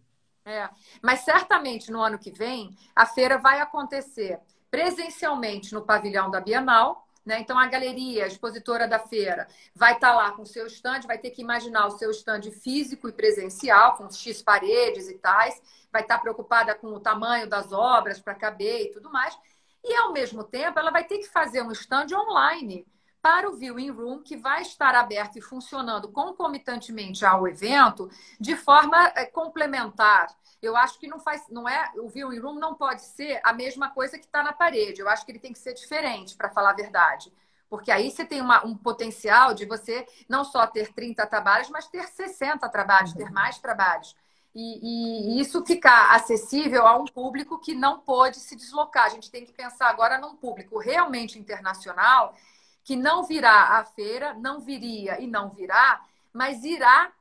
É, 0.45 0.70
mas 1.01 1.22
certamente 1.22 1.91
no 1.91 2.01
ano 2.01 2.18
que 2.18 2.32
vem 2.32 2.76
a 2.95 3.05
feira 3.05 3.38
vai 3.38 3.59
acontecer 3.59 4.39
presencialmente 4.72 5.74
no 5.74 5.82
pavilhão 5.82 6.32
da 6.32 6.39
Bienal, 6.39 7.05
Né? 7.24 7.39
Então, 7.39 7.55
a 7.55 7.67
galeria, 7.67 8.24
a 8.24 8.28
expositora 8.28 8.88
da 8.88 8.97
feira, 8.97 9.47
vai 9.76 9.93
estar 9.93 10.09
tá 10.09 10.15
lá 10.15 10.32
com 10.32 10.41
o 10.41 10.45
seu 10.47 10.65
stand, 10.65 11.01
vai 11.01 11.19
ter 11.19 11.30
que 11.30 11.43
imaginar 11.43 11.86
o 11.86 11.91
seu 11.91 12.09
stand 12.09 12.49
físico 12.51 13.07
e 13.07 13.11
presencial, 13.11 13.95
com 13.95 14.09
X 14.09 14.41
paredes 14.41 15.07
e 15.07 15.19
tais, 15.19 15.61
vai 15.91 16.01
estar 16.01 16.15
tá 16.15 16.22
preocupada 16.22 16.74
com 16.74 16.88
o 16.88 16.99
tamanho 16.99 17.47
das 17.47 17.72
obras 17.72 18.19
para 18.19 18.34
caber 18.34 18.86
e 18.86 18.91
tudo 18.91 19.11
mais. 19.11 19.38
E, 19.84 19.93
ao 19.93 20.11
mesmo 20.11 20.43
tempo, 20.43 20.80
ela 20.80 20.89
vai 20.89 21.03
ter 21.03 21.19
que 21.19 21.28
fazer 21.28 21.61
um 21.61 21.72
stand 21.72 22.07
online 22.11 22.88
para 23.22 23.49
o 23.49 23.55
Viewing 23.55 23.91
Room, 23.91 24.19
que 24.19 24.36
vai 24.36 24.61
estar 24.63 24.95
aberto 24.95 25.38
e 25.38 25.41
funcionando 25.41 26.09
concomitantemente 26.09 27.26
ao 27.26 27.47
evento, 27.47 28.09
de 28.39 28.55
forma 28.55 29.11
eh, 29.15 29.26
complementar. 29.26 30.28
Eu 30.61 30.76
acho 30.76 30.99
que 30.99 31.07
não 31.07 31.19
faz, 31.19 31.43
não 31.49 31.67
é, 31.67 31.91
o 31.97 32.09
Viewing 32.09 32.39
Room 32.39 32.55
não 32.55 32.76
pode 32.76 33.01
ser 33.01 33.39
a 33.43 33.53
mesma 33.53 33.89
coisa 33.89 34.17
que 34.17 34.26
está 34.26 34.43
na 34.43 34.53
parede. 34.53 35.01
Eu 35.01 35.09
acho 35.09 35.26
que 35.26 35.32
ele 35.32 35.39
tem 35.39 35.53
que 35.53 35.59
ser 35.59 35.74
diferente, 35.74 36.36
para 36.36 36.49
falar 36.49 36.72
a 36.72 36.76
verdade. 36.76 37.32
Porque 37.69 37.91
aí 37.91 38.11
você 38.11 38.26
tem 38.26 38.41
uma, 38.41 38.65
um 38.65 38.76
potencial 38.76 39.53
de 39.53 39.65
você 39.65 40.05
não 40.28 40.43
só 40.43 40.67
ter 40.67 40.91
30 40.93 41.26
trabalhos, 41.28 41.69
mas 41.69 41.88
ter 41.88 42.05
60 42.05 42.67
trabalhos, 42.69 43.13
ter 43.13 43.32
mais 43.32 43.59
trabalhos. 43.59 44.15
E, 44.53 45.38
e, 45.38 45.41
isso 45.41 45.65
ficar 45.65 46.13
acessível 46.13 46.86
a 46.86 46.97
um 46.97 47.05
público 47.05 47.59
que 47.59 47.74
não 47.74 47.99
pôde 47.99 48.38
se 48.38 48.55
deslocar. 48.55 49.05
A 49.05 49.09
gente 49.09 49.32
tem 49.32 49.45
que 49.45 49.53
pensar 49.53 49.88
agora 49.88 50.17
num 50.17 50.36
público 50.36 50.78
realmente 50.78 51.39
internacional 51.39 52.36
que 52.84 52.95
não 52.95 53.23
virá 53.23 53.77
à 53.77 53.86
feira, 53.86 54.34
não 54.34 54.59
viria 54.59 55.19
e 55.19 55.27
não 55.27 55.49
virá, 55.49 56.01
mas 56.34 56.63
irá 56.63 57.11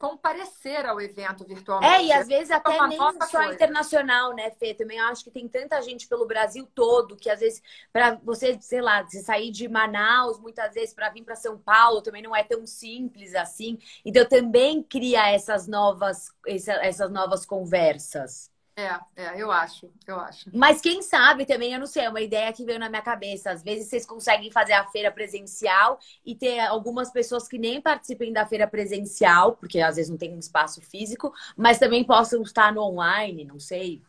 comparecer 0.00 0.86
ao 0.86 0.98
evento 0.98 1.44
virtualmente. 1.44 1.92
É, 1.92 2.04
e 2.06 2.10
às 2.10 2.26
vezes 2.26 2.50
até 2.50 2.74
é 2.74 2.86
nem 2.86 2.98
só 2.98 3.12
coisa. 3.12 3.52
internacional, 3.52 4.34
né, 4.34 4.50
Fê? 4.52 4.72
Também 4.72 4.98
acho 4.98 5.22
que 5.22 5.30
tem 5.30 5.46
tanta 5.46 5.80
gente 5.82 6.08
pelo 6.08 6.26
Brasil 6.26 6.66
todo 6.74 7.18
que 7.18 7.28
às 7.28 7.40
vezes 7.40 7.62
para 7.92 8.14
você, 8.14 8.58
sei 8.62 8.80
lá, 8.80 9.02
você 9.02 9.20
sair 9.20 9.50
de 9.50 9.68
Manaus, 9.68 10.40
muitas 10.40 10.72
vezes 10.72 10.94
para 10.94 11.10
vir 11.10 11.22
para 11.22 11.36
São 11.36 11.58
Paulo 11.58 12.00
também 12.00 12.22
não 12.22 12.34
é 12.34 12.42
tão 12.42 12.66
simples 12.66 13.34
assim. 13.34 13.78
Então 14.02 14.26
também 14.26 14.82
cria 14.82 15.30
essas 15.30 15.68
novas 15.68 16.32
essas 16.46 17.10
novas 17.10 17.44
conversas. 17.44 18.49
É, 18.80 18.98
é, 19.16 19.42
eu 19.42 19.50
acho, 19.50 19.90
eu 20.06 20.18
acho. 20.18 20.50
Mas 20.54 20.80
quem 20.80 21.02
sabe 21.02 21.44
também, 21.44 21.72
eu 21.72 21.78
não 21.78 21.86
sei, 21.86 22.04
é 22.04 22.08
uma 22.08 22.20
ideia 22.20 22.52
que 22.52 22.64
veio 22.64 22.78
na 22.78 22.88
minha 22.88 23.02
cabeça. 23.02 23.50
Às 23.50 23.62
vezes 23.62 23.88
vocês 23.88 24.06
conseguem 24.06 24.50
fazer 24.50 24.72
a 24.72 24.86
feira 24.86 25.10
presencial 25.10 25.98
e 26.24 26.34
ter 26.34 26.60
algumas 26.60 27.10
pessoas 27.10 27.46
que 27.46 27.58
nem 27.58 27.80
participem 27.80 28.32
da 28.32 28.46
feira 28.46 28.66
presencial, 28.66 29.56
porque 29.56 29.80
às 29.80 29.96
vezes 29.96 30.10
não 30.10 30.16
tem 30.16 30.34
um 30.34 30.38
espaço 30.38 30.80
físico, 30.80 31.32
mas 31.56 31.78
também 31.78 32.04
possam 32.04 32.40
estar 32.42 32.72
no 32.72 32.82
online, 32.82 33.44
não 33.44 33.58
sei. 33.58 34.02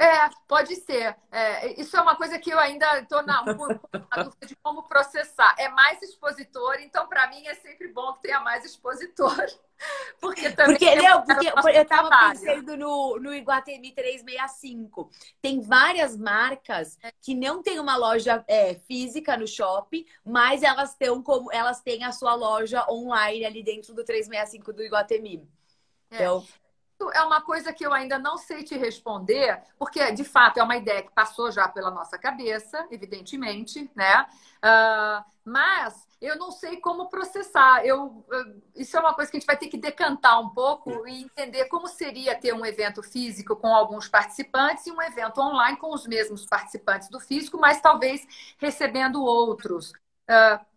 É, 0.00 0.30
pode 0.48 0.76
ser. 0.76 1.14
É, 1.30 1.78
isso 1.78 1.94
é 1.94 2.00
uma 2.00 2.16
coisa 2.16 2.38
que 2.38 2.48
eu 2.48 2.58
ainda 2.58 3.00
estou 3.00 3.22
na, 3.22 3.42
dúvida 3.42 4.46
de 4.46 4.56
como 4.62 4.84
processar. 4.84 5.54
É 5.58 5.68
mais 5.68 6.00
expositor, 6.00 6.76
então 6.80 7.06
para 7.06 7.28
mim 7.28 7.46
é 7.46 7.54
sempre 7.56 7.88
bom 7.88 8.14
que 8.14 8.22
tenha 8.22 8.40
mais 8.40 8.64
expositor. 8.64 9.36
Porque 10.18 10.50
também. 10.52 10.78
Porque, 10.78 10.94
não, 10.94 11.24
porque 11.24 11.48
eu 11.48 11.82
estava 11.82 12.10
pensando 12.10 12.76
no, 12.76 13.18
no 13.18 13.34
Iguatemi 13.34 13.92
365. 13.92 15.10
Tem 15.40 15.58
várias 15.62 16.14
marcas 16.18 16.98
que 17.22 17.34
não 17.34 17.62
tem 17.62 17.80
uma 17.80 17.96
loja 17.96 18.44
é, 18.46 18.74
física 18.74 19.38
no 19.38 19.46
shopping, 19.46 20.04
mas 20.22 20.62
elas 20.62 20.94
têm 20.96 21.22
como 21.22 21.50
elas 21.50 21.80
têm 21.80 22.04
a 22.04 22.12
sua 22.12 22.34
loja 22.34 22.86
online 22.90 23.46
ali 23.46 23.62
dentro 23.62 23.94
do 23.94 24.04
365 24.04 24.70
do 24.70 24.82
Iguatemi. 24.82 25.48
É. 26.10 26.16
Então, 26.16 26.44
é 27.12 27.22
uma 27.22 27.40
coisa 27.40 27.72
que 27.72 27.86
eu 27.86 27.92
ainda 27.92 28.18
não 28.18 28.36
sei 28.36 28.62
te 28.62 28.76
responder, 28.76 29.62
porque 29.78 30.12
de 30.12 30.24
fato 30.24 30.58
é 30.58 30.62
uma 30.62 30.76
ideia 30.76 31.02
que 31.02 31.12
passou 31.12 31.50
já 31.50 31.68
pela 31.68 31.90
nossa 31.90 32.18
cabeça, 32.18 32.86
evidentemente, 32.90 33.90
né? 33.94 34.26
Uh, 34.58 35.24
mas 35.44 36.06
eu 36.20 36.36
não 36.36 36.50
sei 36.50 36.76
como 36.78 37.08
processar. 37.08 37.84
Eu, 37.84 38.24
eu, 38.30 38.62
isso 38.74 38.96
é 38.96 39.00
uma 39.00 39.14
coisa 39.14 39.30
que 39.30 39.36
a 39.36 39.40
gente 39.40 39.46
vai 39.46 39.56
ter 39.56 39.68
que 39.68 39.78
decantar 39.78 40.40
um 40.40 40.50
pouco 40.50 41.06
e 41.08 41.22
entender 41.22 41.64
como 41.66 41.86
seria 41.86 42.38
ter 42.38 42.52
um 42.52 42.66
evento 42.66 43.02
físico 43.02 43.56
com 43.56 43.74
alguns 43.74 44.08
participantes 44.08 44.86
e 44.86 44.92
um 44.92 45.00
evento 45.00 45.40
online 45.40 45.78
com 45.78 45.94
os 45.94 46.06
mesmos 46.06 46.44
participantes 46.44 47.08
do 47.08 47.18
físico, 47.18 47.58
mas 47.58 47.80
talvez 47.80 48.26
recebendo 48.58 49.22
outros. 49.22 49.92
Uh, 50.28 50.70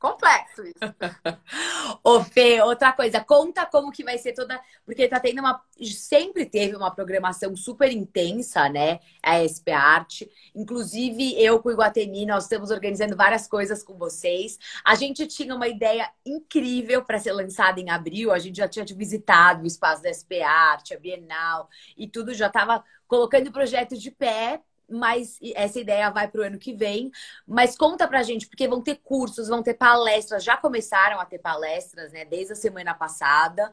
Complexo 0.00 0.62
isso. 0.64 0.78
Ô, 2.02 2.24
Fê, 2.24 2.62
outra 2.62 2.90
coisa, 2.90 3.20
conta 3.20 3.66
como 3.66 3.92
que 3.92 4.02
vai 4.02 4.16
ser 4.16 4.32
toda. 4.32 4.58
Porque 4.82 5.06
tá 5.06 5.20
tendo 5.20 5.40
uma. 5.40 5.62
Sempre 5.94 6.46
teve 6.46 6.74
uma 6.74 6.90
programação 6.90 7.54
super 7.54 7.92
intensa, 7.92 8.66
né? 8.70 9.00
A 9.22 9.44
SP 9.44 9.68
Arte. 9.70 10.30
Inclusive, 10.54 11.34
eu 11.38 11.60
com 11.60 11.68
o 11.68 11.72
Iguatemi, 11.72 12.24
nós 12.24 12.44
estamos 12.44 12.70
organizando 12.70 13.14
várias 13.14 13.46
coisas 13.46 13.82
com 13.82 13.98
vocês. 13.98 14.58
A 14.82 14.94
gente 14.94 15.26
tinha 15.26 15.54
uma 15.54 15.68
ideia 15.68 16.10
incrível 16.24 17.04
para 17.04 17.18
ser 17.18 17.32
lançada 17.32 17.78
em 17.78 17.90
abril. 17.90 18.32
A 18.32 18.38
gente 18.38 18.56
já 18.56 18.66
tinha 18.66 18.86
visitado 18.86 19.64
o 19.64 19.66
espaço 19.66 20.02
da 20.02 20.08
SP 20.08 20.40
Arte, 20.40 20.94
a 20.94 20.98
Bienal, 20.98 21.68
e 21.94 22.08
tudo 22.08 22.32
já 22.32 22.46
estava 22.46 22.82
colocando 23.06 23.48
o 23.48 23.52
projeto 23.52 23.98
de 23.98 24.10
pé 24.10 24.62
mas 24.90 25.38
essa 25.54 25.78
ideia 25.78 26.10
vai 26.10 26.28
para 26.28 26.40
o 26.40 26.44
ano 26.44 26.58
que 26.58 26.74
vem. 26.74 27.10
Mas 27.46 27.76
conta 27.76 28.06
pra 28.08 28.22
gente, 28.22 28.46
porque 28.48 28.68
vão 28.68 28.82
ter 28.82 28.96
cursos, 28.96 29.48
vão 29.48 29.62
ter 29.62 29.74
palestras, 29.74 30.44
já 30.44 30.56
começaram 30.56 31.20
a 31.20 31.24
ter 31.24 31.38
palestras, 31.38 32.12
né, 32.12 32.24
desde 32.24 32.52
a 32.52 32.56
semana 32.56 32.94
passada. 32.94 33.72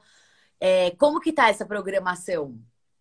É, 0.60 0.92
como 0.92 1.20
que 1.20 1.34
tá 1.34 1.50
essa 1.50 1.66
programação? 1.66 2.58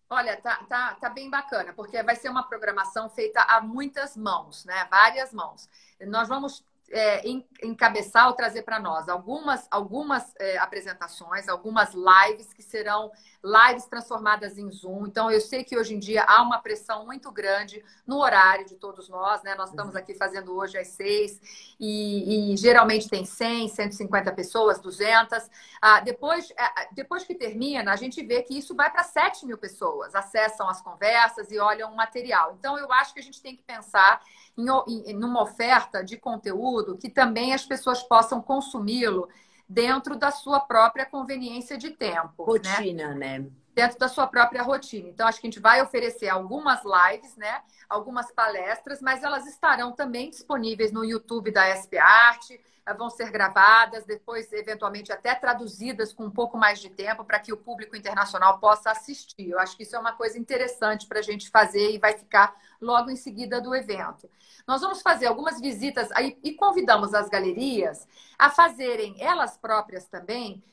Olha, 0.09 0.37
tá, 0.37 0.63
tá, 0.69 0.95
tá 0.95 1.09
bem 1.09 1.29
bacana, 1.29 1.73
porque 1.73 2.01
vai 2.01 2.15
ser 2.15 2.29
uma 2.29 2.43
programação 2.47 3.09
feita 3.09 3.41
a 3.41 3.59
muitas 3.59 4.15
mãos, 4.15 4.63
né? 4.63 4.87
Várias 4.89 5.33
mãos. 5.33 5.69
Nós 5.99 6.29
vamos 6.29 6.63
é, 6.91 7.21
encabeçar 7.63 8.27
ou 8.27 8.33
trazer 8.33 8.61
para 8.61 8.79
nós 8.79 9.09
algumas, 9.09 9.67
algumas 9.69 10.33
é, 10.39 10.57
apresentações, 10.57 11.47
algumas 11.47 11.93
lives 11.93 12.53
que 12.53 12.63
serão 12.63 13.11
lives 13.43 13.85
transformadas 13.85 14.57
em 14.57 14.69
Zoom. 14.71 15.05
Então, 15.07 15.29
eu 15.29 15.41
sei 15.41 15.63
que 15.63 15.77
hoje 15.77 15.95
em 15.95 15.99
dia 15.99 16.23
há 16.23 16.41
uma 16.41 16.59
pressão 16.59 17.05
muito 17.05 17.31
grande 17.31 17.83
no 18.05 18.17
horário 18.19 18.65
de 18.65 18.75
todos 18.75 19.09
nós, 19.09 19.43
né? 19.43 19.55
Nós 19.55 19.69
estamos 19.69 19.95
aqui 19.95 20.13
fazendo 20.15 20.55
hoje 20.55 20.77
às 20.77 20.87
seis 20.89 21.39
e, 21.79 22.53
e 22.53 22.57
geralmente 22.57 23.09
tem 23.09 23.25
100, 23.25 23.69
150 23.69 24.31
pessoas, 24.33 24.79
200. 24.79 25.49
Ah, 25.81 25.99
depois, 25.99 26.51
é, 26.51 26.87
depois 26.93 27.23
que 27.23 27.35
termina, 27.35 27.91
a 27.91 27.95
gente 27.95 28.23
vê 28.25 28.41
que 28.43 28.57
isso 28.57 28.75
vai 28.75 28.89
para 28.89 29.03
7 29.03 29.45
mil 29.45 29.57
pessoas, 29.57 30.15
acessam 30.15 30.69
as 30.69 30.81
conversas 30.81 31.51
e 31.51 31.59
olham 31.59 31.91
o 31.91 31.95
material. 31.95 32.55
Então, 32.57 32.77
eu 32.77 32.91
acho 32.93 33.13
que 33.13 33.19
a 33.19 33.23
gente 33.23 33.41
tem 33.41 33.55
que 33.55 33.63
pensar 33.63 34.21
em, 34.57 35.11
em 35.11 35.13
numa 35.13 35.43
oferta 35.43 36.03
de 36.03 36.17
conteúdo 36.17 36.97
que 36.97 37.09
também 37.09 37.53
as 37.53 37.65
pessoas 37.65 38.01
possam 38.03 38.41
consumi-lo 38.41 39.29
dentro 39.69 40.15
da 40.15 40.31
sua 40.31 40.59
própria 40.59 41.05
conveniência 41.05 41.77
de 41.77 41.91
tempo. 41.91 42.45
Né? 42.53 42.71
Rotina, 42.75 43.13
né? 43.13 43.39
né? 43.39 43.49
Dentro 43.75 43.99
da 43.99 44.07
sua 44.07 44.25
própria 44.25 44.63
rotina. 44.63 45.07
Então, 45.09 45.27
acho 45.27 45.39
que 45.39 45.45
a 45.45 45.49
gente 45.49 45.59
vai 45.59 45.81
oferecer 45.81 46.29
algumas 46.29 46.81
lives, 46.83 47.35
né? 47.35 47.61
Algumas 47.87 48.31
palestras, 48.31 49.01
mas 49.01 49.23
elas 49.23 49.45
estarão 49.45 49.91
também 49.91 50.31
disponíveis 50.31 50.91
no 50.91 51.05
YouTube 51.05 51.51
da 51.51 51.67
SP 51.77 51.99
Arte, 51.99 52.59
vão 52.95 53.09
ser 53.09 53.31
gravadas, 53.31 54.05
depois, 54.05 54.51
eventualmente, 54.53 55.11
até 55.11 55.33
traduzidas 55.33 56.13
com 56.13 56.25
um 56.25 56.31
pouco 56.31 56.57
mais 56.57 56.79
de 56.79 56.89
tempo 56.89 57.25
para 57.25 57.39
que 57.39 57.51
o 57.51 57.57
público 57.57 57.95
internacional 57.95 58.59
possa 58.59 58.91
assistir. 58.91 59.49
Eu 59.49 59.59
acho 59.59 59.75
que 59.75 59.83
isso 59.83 59.95
é 59.95 59.99
uma 59.99 60.13
coisa 60.13 60.37
interessante 60.37 61.07
para 61.07 61.19
a 61.19 61.23
gente 61.23 61.49
fazer 61.49 61.91
e 61.91 61.97
vai 61.97 62.17
ficar 62.17 62.55
logo 62.79 63.09
em 63.09 63.15
seguida 63.15 63.59
do 63.59 63.75
evento. 63.75 64.29
Nós 64.67 64.81
vamos 64.81 65.01
fazer 65.01 65.27
algumas 65.27 65.59
visitas 65.59 66.11
aí, 66.11 66.37
e 66.43 66.53
convidamos 66.53 67.13
as 67.13 67.29
galerias 67.29 68.07
a 68.37 68.49
fazerem 68.49 69.15
elas 69.19 69.57
próprias 69.57 70.05
também 70.07 70.63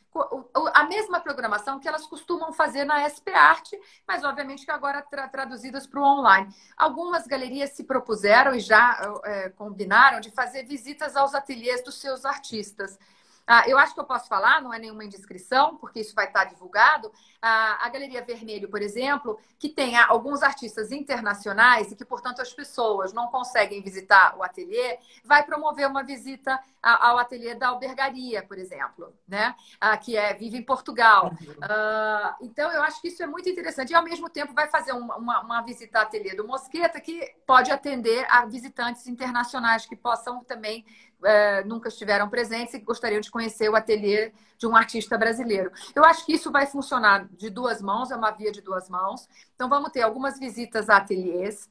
a 0.73 0.85
mesma 0.85 1.21
programação 1.21 1.81
que 1.81 1.89
elas 1.89 2.07
costumam 2.07 2.53
fazer 2.53 2.85
na 2.85 3.09
SP 3.11 3.35
Arte, 3.35 3.79
mas 4.07 4.23
obviamente 4.23 4.65
que 4.65 4.71
agora 4.71 5.03
tra 5.03 5.27
traduzidas 5.27 5.87
para 5.87 6.01
o 6.01 6.05
online. 6.05 6.55
Algumas 6.77 7.27
galerias 7.27 7.71
se 7.71 7.83
propuseram 7.83 8.55
e 8.55 8.61
já 8.61 9.21
é, 9.25 9.49
combinaram 9.51 10.21
de 10.21 10.31
fazer 10.31 10.65
visitas 10.65 11.17
aos 11.17 11.35
ateliês 11.35 11.83
dos 11.83 12.01
seus 12.05 12.25
artistas. 12.25 12.99
Ah, 13.47 13.65
eu 13.69 13.77
acho 13.77 13.93
que 13.93 14.01
eu 14.01 14.05
posso 14.05 14.27
falar, 14.27 14.63
não 14.63 14.73
é 14.73 14.79
nenhuma 14.79 15.05
indiscrição, 15.05 15.77
porque 15.77 16.01
isso 16.01 16.15
vai 16.15 16.27
estar 16.27 16.45
divulgado. 16.45 17.13
Ah, 17.43 17.79
a 17.83 17.89
Galeria 17.91 18.25
Vermelho, 18.25 18.71
por 18.71 18.81
exemplo, 18.81 19.39
que 19.59 19.69
tem 19.69 19.99
alguns 19.99 20.43
artistas 20.43 20.91
internacionais 20.91 21.93
e 21.93 21.97
que, 21.97 22.05
portanto, 22.07 22.41
as 22.41 22.55
pessoas 22.55 23.13
não 23.13 23.29
conseguem 23.29 23.83
visitar 23.83 24.35
o 24.39 24.43
ateliê, 24.43 24.99
vai 25.23 25.43
promover 25.43 25.87
uma 25.87 26.03
visita 26.03 26.59
ao 26.83 27.19
ateliê 27.19 27.55
da 27.55 27.69
albergaria, 27.69 28.43
por 28.43 28.59
exemplo, 28.59 29.15
né? 29.29 29.55
Ah, 29.79 29.97
que 29.97 30.17
é 30.17 30.33
vive 30.33 30.57
em 30.57 30.63
Portugal. 30.63 31.27
Uhum. 31.27 31.55
Ah, 31.61 32.37
então, 32.41 32.73
eu 32.73 32.83
acho 32.83 33.01
que 33.01 33.09
isso 33.09 33.23
é 33.23 33.27
muito 33.27 33.49
interessante. 33.49 33.91
E, 33.91 33.95
ao 33.95 34.03
mesmo 34.03 34.31
tempo, 34.31 34.55
vai 34.55 34.69
fazer 34.69 34.93
uma, 34.93 35.17
uma, 35.17 35.41
uma 35.43 35.61
visita 35.61 35.99
ao 35.99 36.05
ateliê 36.05 36.35
do 36.35 36.47
Mosqueta, 36.47 36.99
que 36.99 37.35
pode 37.47 37.71
atender 37.71 38.27
a 38.31 38.47
visitantes 38.47 39.07
internacionais 39.07 39.85
que 39.85 39.97
possam 39.97 40.43
também 40.45 40.85
é, 41.23 41.65
nunca 41.65 41.89
estiveram 41.89 42.29
presentes 42.29 42.75
e 42.75 42.79
gostariam 42.79 43.21
de 43.21 43.31
conhecer 43.31 43.69
o 43.69 43.77
ateliê 43.77 44.33
de 44.59 44.67
um 44.67 44.75
artista 44.75 45.17
brasileiro. 45.19 45.71
Eu 45.95 46.05
acho 46.05 46.25
que 46.25 46.33
isso 46.33 46.51
vai 46.51 46.67
funcionar 46.67 47.27
de 47.33 47.51
duas 47.51 47.81
mãos, 47.83 48.11
é 48.11 48.17
uma 48.17 48.31
via 48.31 48.51
de 48.51 48.61
duas 48.61 48.89
mãos. 48.89 49.29
Então, 49.55 49.69
vamos 49.69 49.93
ter 49.93 50.03
algumas 50.03 50.39
visitas 50.39 50.89
a 50.89 50.97
ateliês. 50.97 51.69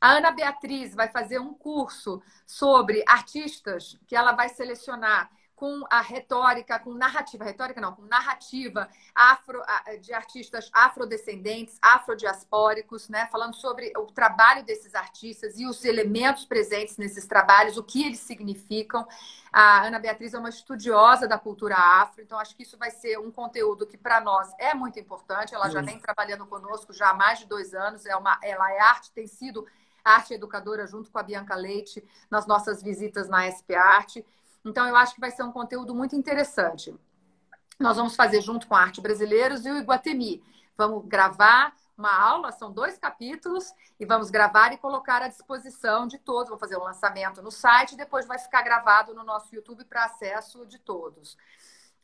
A 0.00 0.12
Ana 0.12 0.30
Beatriz 0.30 0.94
vai 0.94 1.08
fazer 1.08 1.40
um 1.40 1.54
curso 1.54 2.22
sobre 2.46 3.02
artistas 3.08 3.98
que 4.06 4.14
ela 4.14 4.32
vai 4.32 4.48
selecionar 4.48 5.30
com 5.56 5.84
a 5.88 6.02
retórica, 6.02 6.78
com 6.78 6.92
narrativa, 6.92 7.42
retórica 7.42 7.80
não, 7.80 7.94
com 7.94 8.02
narrativa 8.02 8.88
afro, 9.14 9.62
de 10.02 10.12
artistas 10.12 10.70
afrodescendentes, 10.70 11.78
afrodiaspóricos, 11.80 13.08
né? 13.08 13.26
falando 13.32 13.54
sobre 13.54 13.90
o 13.96 14.04
trabalho 14.04 14.62
desses 14.62 14.94
artistas 14.94 15.58
e 15.58 15.66
os 15.66 15.82
elementos 15.82 16.44
presentes 16.44 16.98
nesses 16.98 17.26
trabalhos, 17.26 17.78
o 17.78 17.82
que 17.82 18.04
eles 18.04 18.20
significam. 18.20 19.08
A 19.50 19.86
Ana 19.86 19.98
Beatriz 19.98 20.34
é 20.34 20.38
uma 20.38 20.50
estudiosa 20.50 21.26
da 21.26 21.38
cultura 21.38 21.74
afro, 21.74 22.20
então 22.20 22.38
acho 22.38 22.54
que 22.54 22.62
isso 22.62 22.76
vai 22.76 22.90
ser 22.90 23.18
um 23.18 23.30
conteúdo 23.30 23.86
que 23.86 23.96
para 23.96 24.20
nós 24.20 24.52
é 24.58 24.74
muito 24.74 25.00
importante. 25.00 25.54
Ela 25.54 25.70
já 25.70 25.80
vem 25.80 25.98
trabalhando 25.98 26.44
conosco 26.44 26.92
já 26.92 27.10
há 27.10 27.14
mais 27.14 27.38
de 27.38 27.46
dois 27.46 27.72
anos, 27.72 28.04
é 28.04 28.14
uma, 28.14 28.38
ela 28.42 28.70
é 28.70 28.78
arte, 28.80 29.10
tem 29.12 29.26
sido 29.26 29.66
arte 30.04 30.34
educadora 30.34 30.86
junto 30.86 31.10
com 31.10 31.18
a 31.18 31.22
Bianca 31.22 31.54
Leite 31.54 32.04
nas 32.30 32.46
nossas 32.46 32.82
visitas 32.82 33.26
na 33.28 33.50
SP 33.50 33.74
Arte. 33.74 34.24
Então, 34.68 34.86
eu 34.86 34.96
acho 34.96 35.14
que 35.14 35.20
vai 35.20 35.30
ser 35.30 35.42
um 35.42 35.52
conteúdo 35.52 35.94
muito 35.94 36.16
interessante. 36.16 36.94
Nós 37.78 37.96
vamos 37.96 38.16
fazer 38.16 38.40
junto 38.40 38.66
com 38.66 38.74
a 38.74 38.80
Arte 38.80 39.00
Brasileiros 39.00 39.64
e 39.64 39.70
o 39.70 39.78
Iguatemi. 39.78 40.42
Vamos 40.76 41.06
gravar 41.06 41.74
uma 41.96 42.14
aula, 42.14 42.52
são 42.52 42.70
dois 42.70 42.98
capítulos, 42.98 43.72
e 43.98 44.04
vamos 44.04 44.28
gravar 44.28 44.72
e 44.72 44.76
colocar 44.76 45.22
à 45.22 45.28
disposição 45.28 46.06
de 46.06 46.18
todos. 46.18 46.50
Vou 46.50 46.58
fazer 46.58 46.76
um 46.76 46.82
lançamento 46.82 47.40
no 47.40 47.50
site 47.50 47.92
e 47.92 47.96
depois 47.96 48.26
vai 48.26 48.38
ficar 48.38 48.62
gravado 48.62 49.14
no 49.14 49.24
nosso 49.24 49.54
YouTube 49.54 49.84
para 49.84 50.04
acesso 50.04 50.66
de 50.66 50.78
todos. 50.78 51.34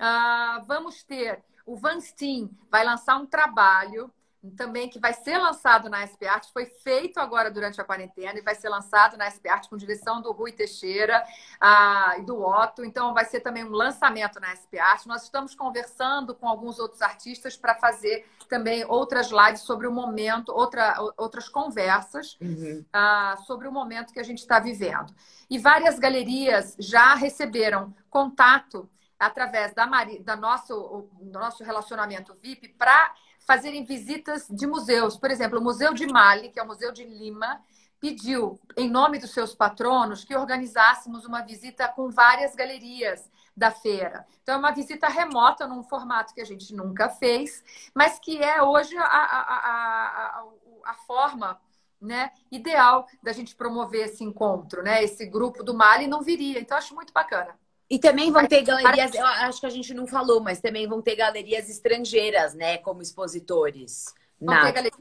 Uh, 0.00 0.64
vamos 0.66 1.02
ter 1.02 1.44
o 1.64 1.76
Van 1.76 2.00
Steen 2.00 2.50
vai 2.70 2.84
lançar 2.84 3.16
um 3.16 3.26
trabalho 3.26 4.12
também 4.50 4.88
que 4.88 4.98
vai 4.98 5.12
ser 5.12 5.38
lançado 5.38 5.88
na 5.88 6.04
SP 6.06 6.26
Art, 6.26 6.48
foi 6.52 6.66
feito 6.66 7.20
agora 7.20 7.50
durante 7.50 7.80
a 7.80 7.84
quarentena 7.84 8.38
e 8.38 8.42
vai 8.42 8.54
ser 8.54 8.68
lançado 8.68 9.16
na 9.16 9.30
SP 9.30 9.46
Art 9.48 9.68
com 9.68 9.76
direção 9.76 10.20
do 10.20 10.32
Rui 10.32 10.50
Teixeira 10.50 11.22
ah, 11.60 12.16
e 12.18 12.22
do 12.22 12.42
Otto. 12.42 12.84
Então, 12.84 13.14
vai 13.14 13.24
ser 13.24 13.40
também 13.40 13.64
um 13.64 13.70
lançamento 13.70 14.40
na 14.40 14.54
SP 14.54 14.78
Art. 14.78 15.06
Nós 15.06 15.22
estamos 15.22 15.54
conversando 15.54 16.34
com 16.34 16.48
alguns 16.48 16.80
outros 16.80 17.00
artistas 17.02 17.56
para 17.56 17.76
fazer 17.76 18.26
também 18.48 18.84
outras 18.86 19.30
lives 19.30 19.60
sobre 19.60 19.86
o 19.86 19.92
momento, 19.92 20.52
outra, 20.52 20.96
outras 21.16 21.48
conversas 21.48 22.36
uhum. 22.40 22.84
ah, 22.92 23.36
sobre 23.46 23.68
o 23.68 23.72
momento 23.72 24.12
que 24.12 24.20
a 24.20 24.24
gente 24.24 24.38
está 24.38 24.58
vivendo. 24.58 25.14
E 25.48 25.56
várias 25.56 25.98
galerias 26.00 26.74
já 26.78 27.14
receberam 27.14 27.94
contato 28.10 28.88
através 29.18 29.72
da, 29.72 29.86
da 30.20 30.34
nosso, 30.34 31.08
do 31.20 31.38
nosso 31.38 31.62
relacionamento 31.62 32.36
VIP 32.42 32.70
para 32.70 33.14
fazerem 33.52 33.84
visitas 33.84 34.46
de 34.48 34.66
museus. 34.66 35.14
Por 35.18 35.30
exemplo, 35.30 35.58
o 35.58 35.62
Museu 35.62 35.92
de 35.92 36.06
Mali, 36.06 36.48
que 36.48 36.58
é 36.58 36.62
o 36.62 36.66
Museu 36.66 36.90
de 36.90 37.04
Lima, 37.04 37.60
pediu, 38.00 38.58
em 38.78 38.88
nome 38.88 39.18
dos 39.18 39.30
seus 39.30 39.54
patronos, 39.54 40.24
que 40.24 40.34
organizássemos 40.34 41.26
uma 41.26 41.42
visita 41.42 41.86
com 41.86 42.08
várias 42.08 42.54
galerias 42.54 43.30
da 43.54 43.70
feira. 43.70 44.26
Então, 44.42 44.54
é 44.54 44.58
uma 44.58 44.70
visita 44.70 45.06
remota, 45.06 45.66
num 45.66 45.82
formato 45.82 46.32
que 46.32 46.40
a 46.40 46.46
gente 46.46 46.74
nunca 46.74 47.10
fez, 47.10 47.62
mas 47.94 48.18
que 48.18 48.42
é 48.42 48.62
hoje 48.62 48.96
a, 48.96 49.04
a, 49.04 49.40
a, 49.60 50.44
a 50.86 50.94
forma 51.06 51.60
né, 52.00 52.32
ideal 52.50 53.06
da 53.22 53.34
gente 53.34 53.54
promover 53.54 54.06
esse 54.06 54.24
encontro. 54.24 54.82
Né? 54.82 55.04
Esse 55.04 55.26
grupo 55.26 55.62
do 55.62 55.74
Mali 55.74 56.06
não 56.06 56.22
viria. 56.22 56.58
Então, 56.58 56.78
acho 56.78 56.94
muito 56.94 57.12
bacana. 57.12 57.54
E 57.92 57.98
também 57.98 58.32
vão 58.32 58.46
ter 58.46 58.62
galerias, 58.62 59.14
eu 59.14 59.26
acho 59.26 59.60
que 59.60 59.66
a 59.66 59.70
gente 59.70 59.92
não 59.92 60.06
falou, 60.06 60.40
mas 60.40 60.62
também 60.62 60.88
vão 60.88 61.02
ter 61.02 61.14
galerias 61.14 61.68
estrangeiras, 61.68 62.54
né, 62.54 62.78
como 62.78 63.02
expositores. 63.02 64.06
Vão 64.40 64.54
na... 64.54 64.62
ter 64.62 64.72
galerias, 64.72 64.98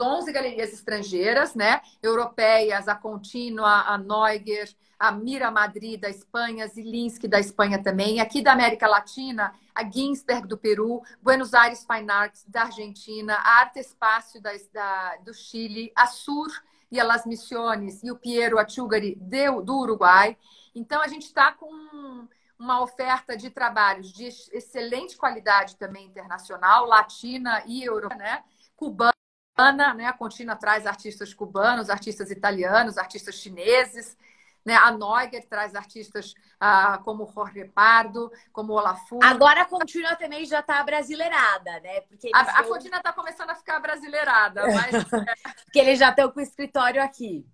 11 0.00 0.32
galerias 0.32 0.72
estrangeiras, 0.72 1.56
né, 1.56 1.80
europeias, 2.00 2.86
a 2.86 2.94
Contínua, 2.94 3.82
a 3.88 3.98
Neuger, 3.98 4.72
a 4.96 5.10
Mira 5.10 5.50
Madrid 5.50 6.00
da 6.00 6.08
Espanha, 6.08 6.68
Zilinski 6.68 7.26
da 7.26 7.40
Espanha 7.40 7.82
também, 7.82 8.20
aqui 8.20 8.40
da 8.40 8.52
América 8.52 8.86
Latina, 8.86 9.52
a 9.74 9.82
Ginsberg 9.82 10.46
do 10.46 10.56
Peru, 10.56 11.02
Buenos 11.20 11.54
Aires 11.54 11.84
Fine 11.84 12.08
Arts 12.08 12.44
da 12.46 12.62
Argentina, 12.62 13.34
a 13.34 13.58
Arte 13.62 13.80
Espaço 13.80 14.40
da, 14.40 14.52
da, 14.72 15.16
do 15.24 15.34
Chile, 15.34 15.90
a 15.92 16.06
Sur 16.06 16.46
e 16.88 17.00
a 17.00 17.04
Las 17.04 17.26
Missiones 17.26 18.02
e 18.04 18.12
o 18.12 18.16
Piero 18.16 18.60
Achugari 18.60 19.18
do 19.64 19.76
Uruguai. 19.76 20.36
Então, 20.78 21.02
a 21.02 21.08
gente 21.08 21.26
está 21.26 21.52
com 21.52 22.28
uma 22.58 22.80
oferta 22.80 23.36
de 23.36 23.50
trabalhos 23.50 24.12
de 24.12 24.26
excelente 24.52 25.16
qualidade 25.16 25.76
também 25.76 26.06
internacional, 26.06 26.86
latina 26.86 27.62
e 27.66 27.84
europeia, 27.84 28.18
né? 28.18 28.44
cubana, 28.76 29.94
né? 29.94 30.06
A 30.06 30.12
Contina 30.12 30.56
traz 30.56 30.86
artistas 30.86 31.34
cubanos, 31.34 31.90
artistas 31.90 32.30
italianos, 32.30 32.96
artistas 32.96 33.36
chineses. 33.36 34.16
Né? 34.64 34.74
A 34.74 34.90
Neuger 34.90 35.46
traz 35.48 35.74
artistas 35.74 36.34
ah, 36.60 37.00
como 37.04 37.30
Jorge 37.32 37.64
Pardo, 37.64 38.30
como 38.52 38.74
Olafur. 38.74 39.24
Agora 39.24 39.62
a 39.62 39.64
Contínua 39.64 40.14
também 40.16 40.44
já 40.44 40.60
está 40.60 40.82
brasileirada, 40.82 41.80
né? 41.80 42.02
Porque 42.02 42.30
a, 42.34 42.40
a 42.40 42.64
Contínua 42.64 42.98
está 42.98 43.12
começando 43.12 43.50
a 43.50 43.54
ficar 43.54 43.80
brasileirada, 43.80 44.64
mas... 44.66 45.04
Porque 45.64 45.78
eles 45.78 45.98
já 45.98 46.10
estão 46.10 46.30
com 46.30 46.40
o 46.40 46.42
escritório 46.42 47.02
aqui. 47.02 47.46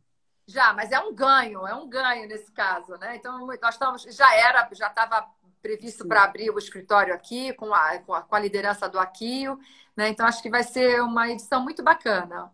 Já, 0.47 0.73
mas 0.75 0.93
é 0.93 1.01
um 1.01 1.15
ganho, 1.15 1.67
é 1.67 1.75
um 1.75 1.89
ganho 1.89 2.29
nesse 2.29 2.53
caso, 2.53 2.97
né? 2.99 3.17
Então, 3.17 3.47
nós 3.47 3.75
estamos, 3.75 4.03
já 4.03 4.35
era, 4.37 4.69
já 4.73 4.89
estava 4.89 5.27
previsto 5.63 6.07
para 6.07 6.25
abrir 6.25 6.51
o 6.51 6.59
escritório 6.59 7.15
aqui, 7.15 7.55
com 7.55 7.73
a, 7.73 7.99
com 8.01 8.13
a, 8.13 8.23
com 8.23 8.37
a 8.37 8.39
liderança 8.39 8.87
do 8.87 8.99
Aquio, 8.99 9.59
né? 9.97 10.11
Então, 10.11 10.27
acho 10.27 10.43
que 10.43 10.51
vai 10.51 10.63
ser 10.63 11.01
uma 11.01 11.31
edição 11.31 11.63
muito 11.63 11.83
bacana. 11.83 12.53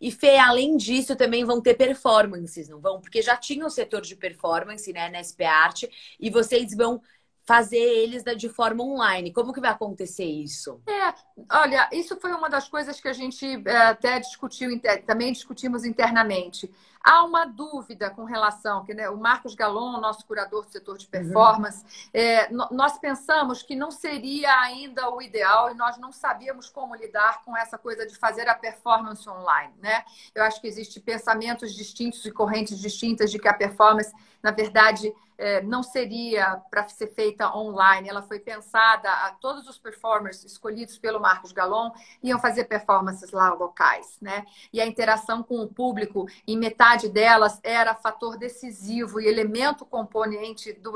E 0.00 0.10
Fê, 0.10 0.36
além 0.36 0.76
disso, 0.76 1.14
também 1.14 1.44
vão 1.44 1.60
ter 1.60 1.74
performances, 1.74 2.68
não 2.68 2.80
vão? 2.80 3.00
Porque 3.00 3.22
já 3.22 3.36
tinha 3.36 3.64
o 3.64 3.70
setor 3.70 4.00
de 4.00 4.16
performance, 4.16 4.92
né, 4.92 5.08
na 5.08 5.22
SP 5.22 5.44
Arte, 5.44 5.88
e 6.18 6.28
vocês 6.28 6.74
vão 6.74 7.00
fazer 7.46 7.78
eles 7.78 8.24
de 8.36 8.48
forma 8.48 8.82
online. 8.82 9.32
Como 9.32 9.52
que 9.52 9.60
vai 9.60 9.70
acontecer 9.70 10.24
isso? 10.24 10.82
É, 10.84 11.14
olha, 11.56 11.88
isso 11.92 12.18
foi 12.20 12.32
uma 12.32 12.50
das 12.50 12.68
coisas 12.68 13.00
que 13.00 13.06
a 13.06 13.12
gente 13.12 13.46
é, 13.64 13.76
até 13.76 14.18
discutiu, 14.18 14.68
também 15.06 15.32
discutimos 15.32 15.84
internamente. 15.84 16.68
Há 17.08 17.22
uma 17.22 17.44
dúvida 17.44 18.10
com 18.10 18.24
relação, 18.24 18.84
que 18.84 18.92
né, 18.92 19.08
o 19.08 19.16
Marcos 19.16 19.54
Galon, 19.54 20.00
nosso 20.00 20.26
curador 20.26 20.64
do 20.64 20.72
setor 20.72 20.98
de 20.98 21.04
uhum. 21.04 21.10
performance, 21.12 21.84
uhum. 21.84 21.88
é, 22.12 22.50
nós 22.50 22.98
pensamos 22.98 23.62
que 23.62 23.76
não 23.76 23.92
seria 23.92 24.52
ainda 24.62 25.08
o 25.14 25.22
ideal 25.22 25.70
e 25.70 25.74
nós 25.74 25.96
não 25.98 26.10
sabíamos 26.10 26.68
como 26.68 26.96
lidar 26.96 27.44
com 27.44 27.56
essa 27.56 27.78
coisa 27.78 28.04
de 28.04 28.16
fazer 28.16 28.48
a 28.48 28.56
performance 28.56 29.28
online, 29.30 29.72
né? 29.80 30.04
Eu 30.34 30.42
acho 30.42 30.60
que 30.60 30.66
existem 30.66 31.00
pensamentos 31.00 31.76
distintos 31.76 32.24
e 32.26 32.32
correntes 32.32 32.80
distintas 32.80 33.30
de 33.30 33.38
que 33.38 33.46
a 33.46 33.54
performance, 33.54 34.12
na 34.42 34.50
verdade, 34.50 35.12
é, 35.38 35.62
não 35.62 35.82
seria 35.82 36.62
para 36.70 36.88
ser 36.88 37.08
feita 37.08 37.54
online. 37.54 38.08
Ela 38.08 38.22
foi 38.22 38.38
pensada, 38.38 39.10
a, 39.10 39.30
todos 39.32 39.68
os 39.68 39.78
performers 39.78 40.44
escolhidos 40.44 40.98
pelo 40.98 41.20
Marcos 41.20 41.52
Galon 41.52 41.90
iam 42.22 42.38
fazer 42.38 42.64
performances 42.64 43.30
lá 43.30 43.52
locais, 43.52 44.16
né? 44.20 44.44
E 44.72 44.80
a 44.80 44.86
interação 44.86 45.42
com 45.42 45.60
o 45.60 45.68
público, 45.68 46.26
em 46.46 46.56
metade 46.56 47.08
delas, 47.08 47.60
era 47.62 47.94
fator 47.94 48.36
decisivo 48.36 49.20
e 49.20 49.26
elemento 49.26 49.84
componente 49.84 50.72
do, 50.72 50.92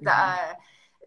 da, 0.00 0.58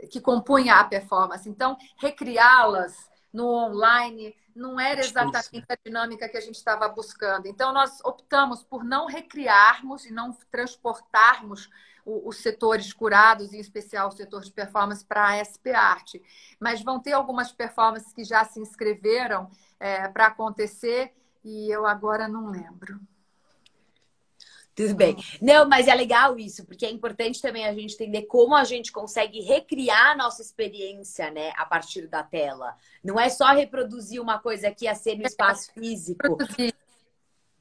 que 0.10 0.22
compunha 0.22 0.76
a 0.76 0.84
performance. 0.84 1.50
Então, 1.50 1.78
recriá-las 1.98 3.10
no 3.34 3.48
online 3.48 4.36
não 4.58 4.80
era 4.80 5.02
exatamente 5.02 5.66
a 5.70 5.78
dinâmica 5.86 6.28
que 6.28 6.38
a 6.38 6.42
gente 6.42 6.56
estava 6.56 6.88
buscando. 6.90 7.46
Então, 7.48 7.72
nós 7.72 8.00
optamos 8.04 8.64
por 8.64 8.84
não 8.84 9.06
recriarmos 9.06 10.06
e 10.06 10.12
não 10.12 10.34
transportarmos 10.52 11.70
os 12.06 12.38
setores 12.38 12.94
curados, 12.94 13.54
em 13.54 13.60
especial 13.60 14.08
o 14.08 14.12
setor 14.12 14.42
de 14.42 14.52
performance, 14.52 15.06
para 15.06 15.28
a 15.28 15.44
SP 15.44 15.76
Art. 15.76 16.16
Mas 16.60 16.82
vão 16.82 17.00
ter 17.00 17.12
algumas 17.12 17.52
performances 17.52 18.14
que 18.14 18.24
já 18.24 18.46
se 18.46 18.60
inscreveram 18.60 19.50
é, 19.80 20.08
para 20.08 20.28
acontecer 20.28 21.14
e 21.44 21.70
eu 21.70 21.86
agora 21.86 22.28
não 22.28 22.50
lembro. 22.50 23.00
Tudo 24.78 24.94
bem. 24.94 25.18
Não, 25.42 25.68
mas 25.68 25.88
é 25.88 25.96
legal 25.96 26.38
isso, 26.38 26.64
porque 26.64 26.86
é 26.86 26.92
importante 26.92 27.42
também 27.42 27.66
a 27.66 27.74
gente 27.74 27.96
entender 27.96 28.28
como 28.28 28.56
a 28.56 28.64
gente 28.64 28.92
consegue 28.92 29.42
recriar 29.42 30.12
a 30.12 30.16
nossa 30.16 30.40
experiência, 30.44 31.32
né, 31.32 31.52
a 31.58 31.66
partir 31.66 32.06
da 32.06 32.22
tela. 32.22 32.76
Não 33.04 33.20
é 33.20 33.28
só 33.28 33.48
reproduzir 33.48 34.22
uma 34.22 34.38
coisa 34.38 34.70
que 34.70 34.86
ia 34.86 34.94
ser 34.94 35.18
no 35.18 35.26
espaço 35.26 35.74
físico. 35.74 36.38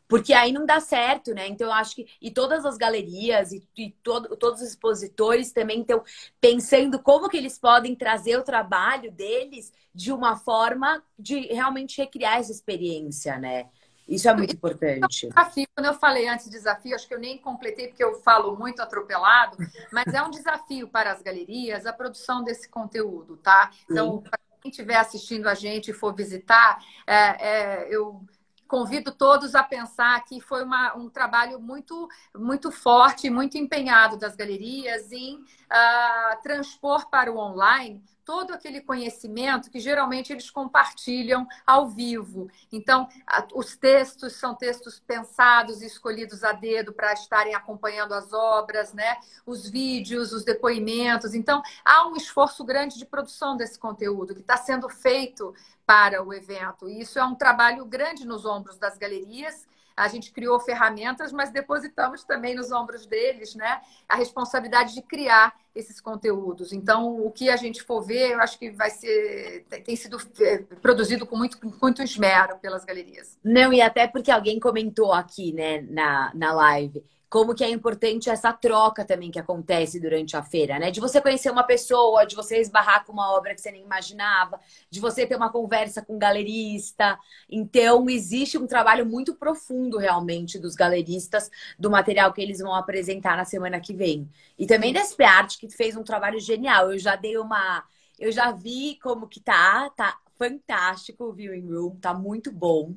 Porque 0.06 0.34
aí 0.34 0.52
não 0.52 0.66
dá 0.66 0.78
certo, 0.78 1.34
né? 1.34 1.48
Então 1.48 1.66
eu 1.66 1.72
acho 1.72 1.96
que. 1.96 2.06
E 2.20 2.30
todas 2.30 2.64
as 2.64 2.76
galerias 2.76 3.50
e, 3.50 3.66
e 3.76 3.90
todo, 4.02 4.36
todos 4.36 4.60
os 4.60 4.68
expositores 4.68 5.50
também 5.52 5.80
estão 5.80 6.04
pensando 6.40 6.98
como 7.00 7.28
que 7.28 7.36
eles 7.36 7.58
podem 7.58 7.96
trazer 7.96 8.36
o 8.38 8.44
trabalho 8.44 9.10
deles 9.10 9.72
de 9.92 10.12
uma 10.12 10.36
forma 10.36 11.02
de 11.18 11.40
realmente 11.46 11.98
recriar 11.98 12.38
essa 12.38 12.52
experiência, 12.52 13.36
né? 13.38 13.68
Isso 14.08 14.28
é 14.28 14.34
muito 14.34 14.54
importante. 14.54 15.28
Desafio, 15.28 15.66
quando 15.74 15.86
eu 15.86 15.94
falei 15.94 16.28
antes 16.28 16.46
de 16.46 16.52
desafio, 16.52 16.94
acho 16.94 17.08
que 17.08 17.14
eu 17.14 17.18
nem 17.18 17.38
completei 17.38 17.88
porque 17.88 18.04
eu 18.04 18.20
falo 18.20 18.56
muito 18.56 18.80
atropelado, 18.80 19.56
mas 19.92 20.06
é 20.14 20.22
um 20.22 20.30
desafio 20.30 20.88
para 20.88 21.10
as 21.10 21.22
galerias 21.22 21.86
a 21.86 21.92
produção 21.92 22.44
desse 22.44 22.68
conteúdo, 22.68 23.36
tá? 23.36 23.70
Então, 23.90 24.22
para 24.22 24.38
quem 24.62 24.70
estiver 24.70 24.96
assistindo 24.96 25.48
a 25.48 25.54
gente 25.54 25.90
e 25.90 25.94
for 25.94 26.14
visitar, 26.14 26.78
é, 27.06 27.14
é, 27.14 27.88
eu 27.94 28.24
convido 28.68 29.12
todos 29.12 29.54
a 29.54 29.62
pensar 29.62 30.24
que 30.24 30.40
foi 30.40 30.64
uma, 30.64 30.96
um 30.96 31.08
trabalho 31.08 31.60
muito, 31.60 32.08
muito 32.36 32.70
forte, 32.70 33.30
muito 33.30 33.56
empenhado 33.56 34.16
das 34.16 34.34
galerias 34.34 35.12
em 35.12 35.36
uh, 35.36 36.42
transpor 36.42 37.08
para 37.08 37.32
o 37.32 37.38
online 37.38 38.02
todo 38.26 38.52
aquele 38.52 38.80
conhecimento 38.80 39.70
que 39.70 39.78
geralmente 39.78 40.32
eles 40.32 40.50
compartilham 40.50 41.46
ao 41.64 41.88
vivo. 41.88 42.50
Então, 42.72 43.08
os 43.54 43.76
textos 43.76 44.32
são 44.34 44.52
textos 44.52 44.98
pensados 44.98 45.80
e 45.80 45.86
escolhidos 45.86 46.42
a 46.42 46.50
dedo 46.50 46.92
para 46.92 47.12
estarem 47.12 47.54
acompanhando 47.54 48.12
as 48.12 48.32
obras, 48.32 48.92
né? 48.92 49.16
Os 49.46 49.70
vídeos, 49.70 50.32
os 50.32 50.44
depoimentos. 50.44 51.34
Então, 51.34 51.62
há 51.84 52.08
um 52.08 52.16
esforço 52.16 52.64
grande 52.64 52.98
de 52.98 53.06
produção 53.06 53.56
desse 53.56 53.78
conteúdo 53.78 54.34
que 54.34 54.40
está 54.40 54.56
sendo 54.56 54.88
feito 54.88 55.54
para 55.86 56.20
o 56.20 56.34
evento. 56.34 56.88
E 56.88 57.00
isso 57.00 57.20
é 57.20 57.24
um 57.24 57.36
trabalho 57.36 57.84
grande 57.84 58.26
nos 58.26 58.44
ombros 58.44 58.76
das 58.76 58.98
galerias 58.98 59.64
a 59.96 60.08
gente 60.08 60.30
criou 60.30 60.60
ferramentas, 60.60 61.32
mas 61.32 61.50
depositamos 61.50 62.22
também 62.22 62.54
nos 62.54 62.70
ombros 62.70 63.06
deles 63.06 63.54
né, 63.54 63.80
a 64.08 64.16
responsabilidade 64.16 64.94
de 64.94 65.00
criar 65.00 65.54
esses 65.74 66.00
conteúdos. 66.00 66.72
Então, 66.72 67.18
o 67.20 67.30
que 67.30 67.48
a 67.48 67.56
gente 67.56 67.82
for 67.82 68.02
ver, 68.02 68.32
eu 68.32 68.40
acho 68.40 68.58
que 68.58 68.70
vai 68.70 68.90
ser. 68.90 69.64
tem 69.84 69.96
sido 69.96 70.18
é, 70.40 70.58
produzido 70.58 71.26
com 71.26 71.36
muito, 71.36 71.58
muito 71.80 72.02
esmero 72.02 72.58
pelas 72.58 72.84
galerias. 72.84 73.38
Não, 73.42 73.72
e 73.72 73.80
até 73.80 74.06
porque 74.06 74.30
alguém 74.30 74.60
comentou 74.60 75.12
aqui 75.12 75.52
né, 75.52 75.80
na, 75.82 76.30
na 76.34 76.52
live 76.52 77.02
como 77.28 77.54
que 77.54 77.64
é 77.64 77.70
importante 77.70 78.30
essa 78.30 78.52
troca 78.52 79.04
também 79.04 79.30
que 79.30 79.38
acontece 79.38 80.00
durante 80.00 80.36
a 80.36 80.42
feira, 80.42 80.78
né? 80.78 80.90
De 80.90 81.00
você 81.00 81.20
conhecer 81.20 81.50
uma 81.50 81.64
pessoa, 81.64 82.24
de 82.24 82.36
você 82.36 82.60
esbarrar 82.60 83.04
com 83.04 83.12
uma 83.12 83.32
obra 83.36 83.54
que 83.54 83.60
você 83.60 83.70
nem 83.70 83.82
imaginava, 83.82 84.60
de 84.90 85.00
você 85.00 85.26
ter 85.26 85.36
uma 85.36 85.50
conversa 85.50 86.02
com 86.02 86.14
um 86.14 86.18
galerista. 86.18 87.18
Então, 87.50 88.08
existe 88.08 88.56
um 88.58 88.66
trabalho 88.66 89.04
muito 89.04 89.34
profundo 89.34 89.98
realmente 89.98 90.58
dos 90.58 90.74
galeristas 90.74 91.50
do 91.78 91.90
material 91.90 92.32
que 92.32 92.40
eles 92.40 92.58
vão 92.60 92.74
apresentar 92.74 93.36
na 93.36 93.44
semana 93.44 93.80
que 93.80 93.92
vem. 93.94 94.28
E 94.58 94.66
também 94.66 94.92
da 94.92 95.00
SP 95.00 95.24
Art, 95.24 95.58
que 95.58 95.68
fez 95.68 95.96
um 95.96 96.04
trabalho 96.04 96.38
genial. 96.40 96.92
Eu 96.92 96.98
já 96.98 97.16
dei 97.16 97.36
uma 97.36 97.84
eu 98.18 98.32
já 98.32 98.50
vi 98.50 98.98
como 99.02 99.28
que 99.28 99.40
tá, 99.40 99.90
tá 99.90 100.18
fantástico 100.38 101.24
o 101.24 101.32
viewing 101.32 101.70
room, 101.72 101.96
tá 101.96 102.14
muito 102.14 102.50
bom. 102.52 102.94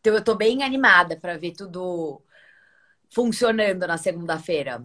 Então 0.00 0.14
eu 0.14 0.24
tô 0.24 0.34
bem 0.34 0.62
animada 0.62 1.16
para 1.16 1.36
ver 1.36 1.52
tudo 1.52 2.22
funcionando 3.10 3.86
na 3.86 3.98
segunda-feira. 3.98 4.84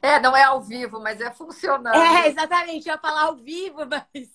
É, 0.00 0.20
não 0.20 0.36
é 0.36 0.42
ao 0.42 0.62
vivo, 0.62 1.00
mas 1.00 1.20
é 1.20 1.30
funcionando. 1.30 1.94
É, 1.94 2.28
exatamente. 2.28 2.88
Eu 2.88 2.94
ia 2.94 3.00
falar 3.00 3.24
ao 3.24 3.36
vivo, 3.36 3.80
mas 3.86 4.30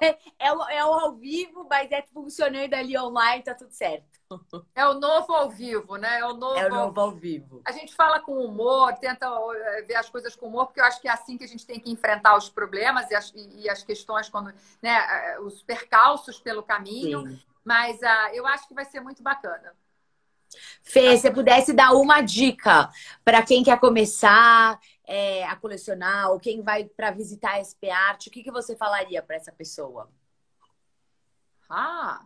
é, 0.00 0.18
é, 0.38 0.52
o, 0.52 0.62
é 0.68 0.84
o 0.84 0.92
ao 0.92 1.14
vivo, 1.14 1.66
mas 1.68 1.90
é 1.92 2.02
funcionando 2.02 2.74
ali 2.74 2.98
online, 2.98 3.42
tá 3.42 3.54
tudo 3.54 3.72
certo. 3.72 4.18
É 4.74 4.86
o 4.86 4.94
novo 4.94 5.32
ao 5.32 5.48
vivo, 5.50 5.96
né? 5.96 6.18
É 6.20 6.24
o 6.24 6.34
novo, 6.34 6.58
é 6.58 6.66
o 6.66 6.70
novo 6.70 7.00
ao 7.00 7.10
vivo. 7.12 7.62
A 7.64 7.72
gente 7.72 7.94
fala 7.94 8.20
com 8.20 8.44
humor, 8.44 8.92
tenta 8.94 9.26
é, 9.26 9.82
ver 9.82 9.94
as 9.94 10.10
coisas 10.10 10.36
com 10.36 10.46
humor, 10.46 10.66
porque 10.66 10.80
eu 10.80 10.84
acho 10.84 11.00
que 11.00 11.08
é 11.08 11.12
assim 11.12 11.38
que 11.38 11.44
a 11.44 11.48
gente 11.48 11.66
tem 11.66 11.80
que 11.80 11.90
enfrentar 11.90 12.36
os 12.36 12.48
problemas 12.48 13.10
e 13.10 13.14
as, 13.14 13.32
e 13.34 13.68
as 13.68 13.82
questões, 13.82 14.28
quando, 14.28 14.52
né, 14.82 15.38
os 15.40 15.62
percalços 15.62 16.40
pelo 16.40 16.62
caminho. 16.62 17.26
Sim. 17.26 17.40
Mas 17.64 17.98
uh, 18.00 18.34
eu 18.34 18.46
acho 18.46 18.66
que 18.66 18.74
vai 18.74 18.84
ser 18.84 19.00
muito 19.00 19.22
bacana. 19.22 19.74
Fê, 20.82 21.16
se 21.16 21.22
você 21.22 21.30
pudesse 21.30 21.72
dar 21.72 21.92
uma 21.92 22.20
dica 22.20 22.90
para 23.24 23.42
quem 23.42 23.62
quer 23.62 23.78
começar 23.78 24.78
é, 25.06 25.44
a 25.44 25.56
colecionar 25.56 26.30
ou 26.30 26.40
quem 26.40 26.62
vai 26.62 26.84
para 26.84 27.10
visitar 27.10 27.52
a 27.52 27.60
SP 27.60 27.90
Art, 27.90 28.26
o 28.26 28.30
que, 28.30 28.42
que 28.42 28.50
você 28.50 28.76
falaria 28.76 29.22
para 29.22 29.36
essa 29.36 29.52
pessoa? 29.52 30.10
Ah, 31.68 32.22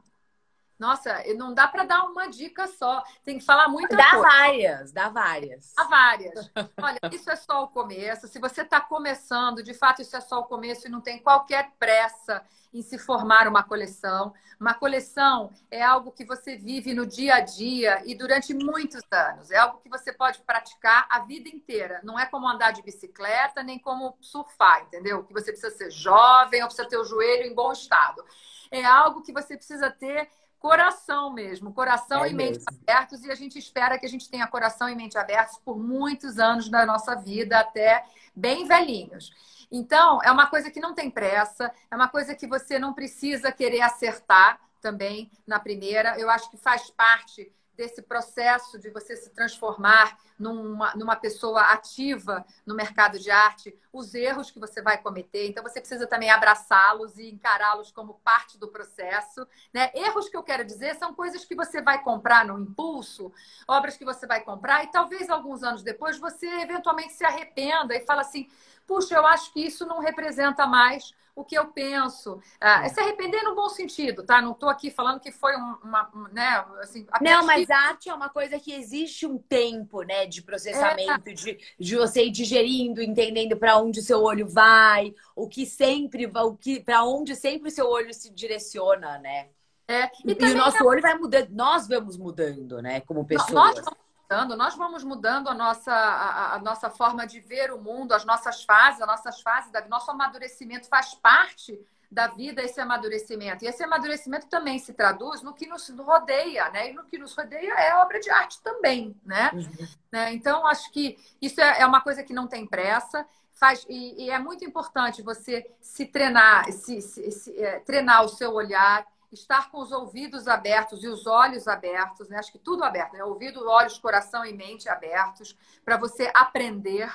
nossa, 0.82 1.22
não 1.36 1.54
dá 1.54 1.68
para 1.68 1.84
dar 1.84 2.02
uma 2.02 2.26
dica 2.28 2.66
só. 2.66 3.04
Tem 3.24 3.38
que 3.38 3.44
falar 3.44 3.68
muito. 3.68 3.94
Dá 3.94 4.10
coisa. 4.10 4.22
várias, 4.22 4.92
dá 4.92 5.08
várias. 5.08 5.72
Dá 5.76 5.84
várias. 5.84 6.50
Olha, 6.82 6.98
isso 7.12 7.30
é 7.30 7.36
só 7.36 7.62
o 7.62 7.68
começo. 7.68 8.26
Se 8.26 8.40
você 8.40 8.62
está 8.62 8.80
começando, 8.80 9.62
de 9.62 9.74
fato, 9.74 10.02
isso 10.02 10.16
é 10.16 10.20
só 10.20 10.40
o 10.40 10.44
começo 10.44 10.88
e 10.88 10.90
não 10.90 11.00
tem 11.00 11.20
qualquer 11.20 11.70
pressa 11.78 12.44
em 12.74 12.82
se 12.82 12.98
formar 12.98 13.46
uma 13.46 13.62
coleção. 13.62 14.34
Uma 14.58 14.74
coleção 14.74 15.52
é 15.70 15.80
algo 15.80 16.10
que 16.10 16.24
você 16.24 16.56
vive 16.56 16.94
no 16.94 17.06
dia 17.06 17.36
a 17.36 17.40
dia 17.40 18.02
e 18.04 18.12
durante 18.12 18.52
muitos 18.52 19.02
anos. 19.12 19.52
É 19.52 19.58
algo 19.58 19.78
que 19.78 19.88
você 19.88 20.12
pode 20.12 20.40
praticar 20.40 21.06
a 21.08 21.20
vida 21.20 21.48
inteira. 21.48 22.00
Não 22.02 22.18
é 22.18 22.26
como 22.26 22.48
andar 22.48 22.72
de 22.72 22.82
bicicleta, 22.82 23.62
nem 23.62 23.78
como 23.78 24.16
surfar, 24.20 24.82
entendeu? 24.82 25.22
Que 25.22 25.32
você 25.32 25.52
precisa 25.52 25.70
ser 25.70 25.92
jovem 25.92 26.60
ou 26.60 26.66
precisa 26.66 26.88
ter 26.88 26.96
o 26.96 27.04
joelho 27.04 27.46
em 27.46 27.54
bom 27.54 27.70
estado. 27.70 28.24
É 28.72 28.84
algo 28.84 29.22
que 29.22 29.32
você 29.32 29.54
precisa 29.54 29.90
ter 29.90 30.28
coração 30.62 31.32
mesmo, 31.32 31.74
coração 31.74 32.24
é 32.24 32.30
e 32.30 32.32
mente 32.32 32.62
abertos, 32.64 33.24
e 33.24 33.32
a 33.32 33.34
gente 33.34 33.58
espera 33.58 33.98
que 33.98 34.06
a 34.06 34.08
gente 34.08 34.30
tenha 34.30 34.46
coração 34.46 34.88
e 34.88 34.94
mente 34.94 35.18
abertos 35.18 35.58
por 35.58 35.76
muitos 35.76 36.38
anos 36.38 36.68
da 36.68 36.86
nossa 36.86 37.16
vida, 37.16 37.58
até 37.58 38.04
bem 38.32 38.64
velhinhos. 38.64 39.32
Então, 39.72 40.22
é 40.22 40.30
uma 40.30 40.46
coisa 40.46 40.70
que 40.70 40.78
não 40.78 40.94
tem 40.94 41.10
pressa, 41.10 41.72
é 41.90 41.96
uma 41.96 42.06
coisa 42.06 42.32
que 42.32 42.46
você 42.46 42.78
não 42.78 42.94
precisa 42.94 43.50
querer 43.50 43.80
acertar 43.80 44.60
também 44.80 45.28
na 45.44 45.58
primeira. 45.58 46.16
Eu 46.16 46.30
acho 46.30 46.48
que 46.48 46.56
faz 46.56 46.88
parte 46.90 47.52
desse 47.76 48.00
processo 48.00 48.78
de 48.78 48.88
você 48.90 49.16
se 49.16 49.30
transformar 49.30 50.16
numa, 50.42 50.94
numa 50.96 51.16
pessoa 51.16 51.60
ativa 51.72 52.44
no 52.66 52.74
mercado 52.74 53.18
de 53.18 53.30
arte, 53.30 53.74
os 53.92 54.14
erros 54.14 54.50
que 54.50 54.58
você 54.58 54.82
vai 54.82 54.98
cometer. 54.98 55.48
Então, 55.48 55.62
você 55.62 55.80
precisa 55.80 56.06
também 56.06 56.30
abraçá-los 56.30 57.16
e 57.16 57.30
encará-los 57.30 57.92
como 57.92 58.14
parte 58.24 58.58
do 58.58 58.68
processo. 58.68 59.46
Né? 59.72 59.90
Erros 59.94 60.28
que 60.28 60.36
eu 60.36 60.42
quero 60.42 60.64
dizer 60.64 60.96
são 60.96 61.14
coisas 61.14 61.44
que 61.44 61.54
você 61.54 61.80
vai 61.80 62.02
comprar 62.02 62.44
no 62.44 62.58
impulso, 62.58 63.32
obras 63.68 63.96
que 63.96 64.04
você 64.04 64.26
vai 64.26 64.40
comprar, 64.40 64.82
e 64.84 64.90
talvez 64.90 65.30
alguns 65.30 65.62
anos 65.62 65.82
depois 65.82 66.18
você 66.18 66.46
eventualmente 66.60 67.12
se 67.12 67.24
arrependa 67.24 67.94
e 67.94 68.04
fala 68.04 68.22
assim: 68.22 68.48
puxa, 68.86 69.14
eu 69.14 69.26
acho 69.26 69.52
que 69.52 69.60
isso 69.60 69.86
não 69.86 70.00
representa 70.00 70.66
mais 70.66 71.14
o 71.34 71.44
que 71.44 71.56
eu 71.56 71.66
penso. 71.68 72.40
Ah, 72.60 72.84
é 72.84 72.88
se 72.88 73.00
arrepender 73.00 73.42
no 73.42 73.54
bom 73.54 73.68
sentido, 73.68 74.22
tá? 74.22 74.40
Não 74.40 74.52
estou 74.52 74.68
aqui 74.68 74.90
falando 74.90 75.20
que 75.20 75.32
foi 75.32 75.54
uma, 75.54 76.10
né, 76.30 76.64
assim, 76.80 77.06
Não, 77.20 77.44
mas 77.46 77.70
arte 77.70 78.10
é 78.10 78.14
uma 78.14 78.28
coisa 78.28 78.58
que 78.58 78.72
existe 78.72 79.26
um 79.26 79.38
tempo, 79.38 80.02
né, 80.02 80.26
de 80.34 80.42
processamento, 80.42 81.28
é. 81.28 81.32
de, 81.32 81.58
de 81.78 81.96
você 81.96 82.24
ir 82.24 82.30
digerindo, 82.30 83.02
entendendo 83.02 83.56
para 83.56 83.78
onde 83.78 84.02
seu 84.02 84.22
olho 84.22 84.48
vai, 84.48 85.14
o 85.36 85.48
que 85.48 85.66
sempre, 85.66 86.26
o 86.26 86.56
que 86.56 86.80
para 86.80 87.04
onde 87.04 87.36
sempre 87.36 87.70
seu 87.70 87.88
olho 87.88 88.12
se 88.12 88.30
direciona, 88.30 89.18
né? 89.18 89.48
É. 89.86 90.10
E, 90.24 90.32
e 90.32 90.52
o 90.52 90.56
nosso 90.56 90.82
é... 90.82 90.86
olho 90.86 91.02
vai 91.02 91.14
mudando, 91.14 91.50
nós 91.50 91.86
vamos 91.86 92.16
mudando, 92.16 92.80
né, 92.80 93.00
como 93.00 93.24
pessoas. 93.24 93.52
Nós 93.52 93.74
vamos 93.74 93.98
mudando, 94.22 94.56
nós 94.56 94.74
vamos 94.74 95.04
mudando 95.04 95.48
a 95.48 95.54
nossa, 95.54 95.92
a, 95.92 96.54
a, 96.54 96.58
nossa 96.60 96.88
forma 96.88 97.26
de 97.26 97.40
ver 97.40 97.72
o 97.72 97.80
mundo, 97.80 98.12
as 98.12 98.24
nossas 98.24 98.64
fases, 98.64 99.02
as 99.02 99.06
nossas 99.06 99.40
fases, 99.40 99.70
da, 99.70 99.86
nosso 99.88 100.10
amadurecimento 100.10 100.88
faz 100.88 101.14
parte 101.14 101.78
da 102.12 102.26
vida 102.26 102.62
esse 102.62 102.78
amadurecimento. 102.78 103.64
E 103.64 103.68
esse 103.68 103.82
amadurecimento 103.82 104.46
também 104.46 104.78
se 104.78 104.92
traduz 104.92 105.40
no 105.40 105.54
que 105.54 105.66
nos 105.66 105.88
rodeia, 105.88 106.68
né? 106.70 106.90
E 106.90 106.92
no 106.92 107.04
que 107.04 107.16
nos 107.16 107.34
rodeia 107.34 107.72
é 107.72 107.96
obra 107.96 108.20
de 108.20 108.28
arte 108.28 108.60
também, 108.62 109.16
né? 109.24 109.50
Uhum. 109.54 109.88
né? 110.12 110.32
Então, 110.34 110.66
acho 110.66 110.92
que 110.92 111.18
isso 111.40 111.58
é, 111.58 111.80
é 111.80 111.86
uma 111.86 112.02
coisa 112.02 112.22
que 112.22 112.34
não 112.34 112.46
tem 112.46 112.66
pressa. 112.66 113.26
Faz, 113.52 113.86
e, 113.88 114.24
e 114.24 114.30
é 114.30 114.38
muito 114.38 114.62
importante 114.62 115.22
você 115.22 115.66
se 115.80 116.04
treinar, 116.04 116.70
se, 116.70 117.00
se, 117.00 117.30
se 117.30 117.58
é, 117.58 117.80
treinar 117.80 118.22
o 118.24 118.28
seu 118.28 118.52
olhar, 118.52 119.06
estar 119.32 119.70
com 119.70 119.78
os 119.78 119.90
ouvidos 119.90 120.46
abertos 120.46 121.02
e 121.02 121.08
os 121.08 121.26
olhos 121.26 121.66
abertos, 121.66 122.28
né? 122.28 122.36
Acho 122.38 122.52
que 122.52 122.58
tudo 122.58 122.84
aberto, 122.84 123.14
né? 123.14 123.24
Ouvido, 123.24 123.66
olhos, 123.66 123.98
coração 123.98 124.44
e 124.44 124.52
mente 124.52 124.86
abertos 124.86 125.56
para 125.82 125.96
você 125.96 126.30
aprender, 126.34 127.10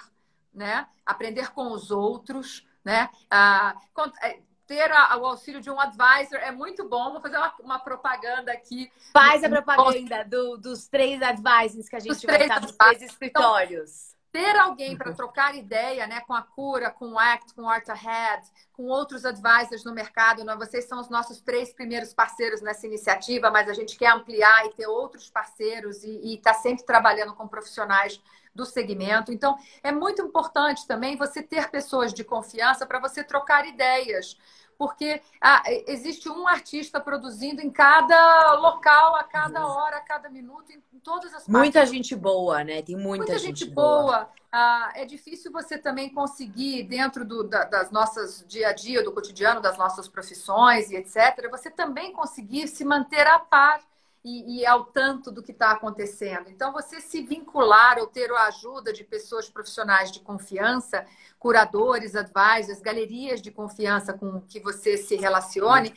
né? 0.52 0.88
Aprender 1.06 1.52
com 1.52 1.72
os 1.72 1.92
outros, 1.92 2.68
né? 2.84 3.10
Ah, 3.30 3.76
é, 4.24 4.40
ter 4.68 4.92
a, 4.92 5.18
o 5.18 5.26
auxílio 5.26 5.62
de 5.62 5.72
um 5.72 5.80
advisor 5.80 6.40
é 6.40 6.52
muito 6.52 6.88
bom. 6.88 7.14
Vou 7.14 7.22
fazer 7.22 7.38
uma, 7.38 7.54
uma 7.62 7.80
propaganda 7.80 8.52
aqui. 8.52 8.92
Faz 9.14 9.44
a 9.44 9.50
propaganda 9.50 10.24
do, 10.26 10.58
dos 10.58 10.88
três 10.88 11.22
advisors 11.22 11.88
que 11.88 11.96
a 11.96 12.00
gente 12.00 12.26
vai 12.28 12.42
estar 12.42 12.62
nos 12.62 12.74
três 12.74 13.02
escritórios. 13.02 14.10
Então, 14.12 14.18
ter 14.30 14.56
alguém 14.58 14.96
para 14.96 15.14
trocar 15.14 15.56
ideia 15.56 16.06
né, 16.06 16.20
com 16.22 16.34
a 16.34 16.44
Cura, 16.44 16.92
com 16.92 17.14
o 17.14 17.18
ACT, 17.18 17.56
com 17.56 17.64
o 17.64 17.70
Art 17.70 17.88
Ahead, 17.90 18.46
com 18.74 18.84
outros 18.84 19.26
advisors 19.26 19.84
no 19.84 19.94
mercado. 19.94 20.44
Né? 20.44 20.56
Vocês 20.56 20.86
são 20.86 21.00
os 21.00 21.10
nossos 21.10 21.42
três 21.42 21.74
primeiros 21.74 22.14
parceiros 22.14 22.62
nessa 22.62 22.86
iniciativa, 22.86 23.50
mas 23.50 23.68
a 23.70 23.74
gente 23.74 23.98
quer 23.98 24.12
ampliar 24.12 24.66
e 24.66 24.74
ter 24.74 24.86
outros 24.86 25.30
parceiros 25.30 26.04
e 26.04 26.36
estar 26.36 26.54
tá 26.54 26.60
sempre 26.60 26.86
trabalhando 26.86 27.34
com 27.34 27.48
profissionais 27.48 28.22
do 28.58 28.66
segmento. 28.66 29.32
Então, 29.32 29.56
é 29.82 29.92
muito 29.92 30.22
importante 30.22 30.86
também 30.86 31.16
você 31.16 31.42
ter 31.42 31.70
pessoas 31.70 32.14
de 32.14 32.26
confiança 32.26 32.86
para 32.86 33.00
você 33.00 33.24
trocar 33.24 33.66
ideias 33.66 34.36
porque 34.78 35.22
ah, 35.42 35.64
existe 35.88 36.30
um 36.30 36.48
artista 36.48 37.00
produzindo 37.00 37.62
em 37.62 37.70
cada 37.70 38.54
local, 38.54 39.16
a 39.16 39.24
cada 39.24 39.66
hora, 39.66 39.98
a 39.98 40.02
cada 40.02 40.30
minuto, 40.30 40.72
em 40.72 41.00
todas 41.00 41.34
as 41.34 41.48
Muita 41.48 41.86
gente 41.86 42.16
boa, 42.16 42.64
né? 42.64 42.82
Tem 42.82 42.96
muita, 42.96 43.26
muita 43.26 43.40
gente, 43.40 43.62
gente, 43.62 43.74
boa. 43.74 44.04
boa. 44.04 44.30
Ah, 44.52 44.92
é 44.96 45.04
difícil 45.04 45.52
você 45.52 45.78
também 45.78 46.14
conseguir, 46.14 46.84
dentro 46.84 47.26
do, 47.26 47.44
da, 47.44 47.64
das 47.64 47.92
nossas 47.92 48.46
dia 48.48 48.70
a 48.70 48.74
dia, 48.74 49.04
do 49.04 49.12
cotidiano, 49.12 49.60
das 49.60 49.78
nossas 49.78 50.08
profissões 50.08 50.92
e 50.92 50.96
etc., 50.96 51.50
você 51.50 51.72
também 51.72 52.14
conseguir 52.14 52.68
se 52.68 52.86
manter 52.86 53.26
a 53.26 53.40
par 53.40 53.82
e, 54.24 54.60
e 54.60 54.66
ao 54.66 54.86
tanto 54.86 55.32
do 55.32 55.42
que 55.42 55.52
está 55.52 55.72
acontecendo. 55.72 56.50
Então, 56.50 56.72
você 56.74 57.00
se 57.00 57.22
vincular 57.22 57.98
ou 58.00 58.08
ter 58.08 58.32
a 58.32 58.48
ajuda 58.48 58.92
de 58.92 59.04
pessoas 59.04 59.50
profissionais 59.50 60.12
de 60.12 60.20
confiança, 60.20 61.06
curadores, 61.40 62.16
advisors, 62.16 62.82
galerias 62.82 63.42
de 63.42 63.52
confiança 63.52 64.14
com 64.14 64.42
que 64.42 64.60
você 64.60 64.98
se 64.98 65.16
relacione, 65.16 65.94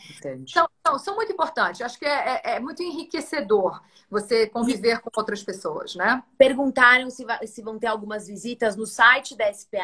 são, 0.46 0.68
são, 0.86 0.98
são, 0.98 1.16
muito 1.16 1.32
importantes. 1.32 1.80
Acho 1.80 1.98
que 1.98 2.04
é, 2.04 2.40
é, 2.44 2.56
é, 2.56 2.60
muito 2.60 2.82
enriquecedor 2.82 3.80
você 4.08 4.46
conviver 4.46 4.96
e... 4.96 5.00
com 5.00 5.10
outras 5.16 5.42
pessoas, 5.42 5.94
né? 5.94 6.22
Perguntaram 6.36 7.10
se, 7.10 7.24
se, 7.46 7.62
vão 7.62 7.78
ter 7.78 7.86
algumas 7.86 8.26
visitas 8.26 8.76
no 8.76 8.86
site 8.86 9.36
da 9.36 9.46
SP. 9.50 9.78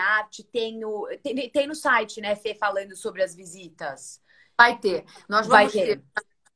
Tem, 0.53 0.85
o, 0.85 1.09
tem, 1.23 1.51
tem 1.51 1.67
no 1.67 1.75
site, 1.75 2.21
né, 2.21 2.37
Fê, 2.37 2.55
falando 2.55 2.95
sobre 2.97 3.23
as 3.23 3.35
visitas. 3.35 4.21
Vai 4.57 4.79
ter. 4.79 5.05
Nós 5.29 5.47
vamos 5.47 5.49
vai 5.49 5.69
ter. 5.69 5.97
ter. 5.97 6.05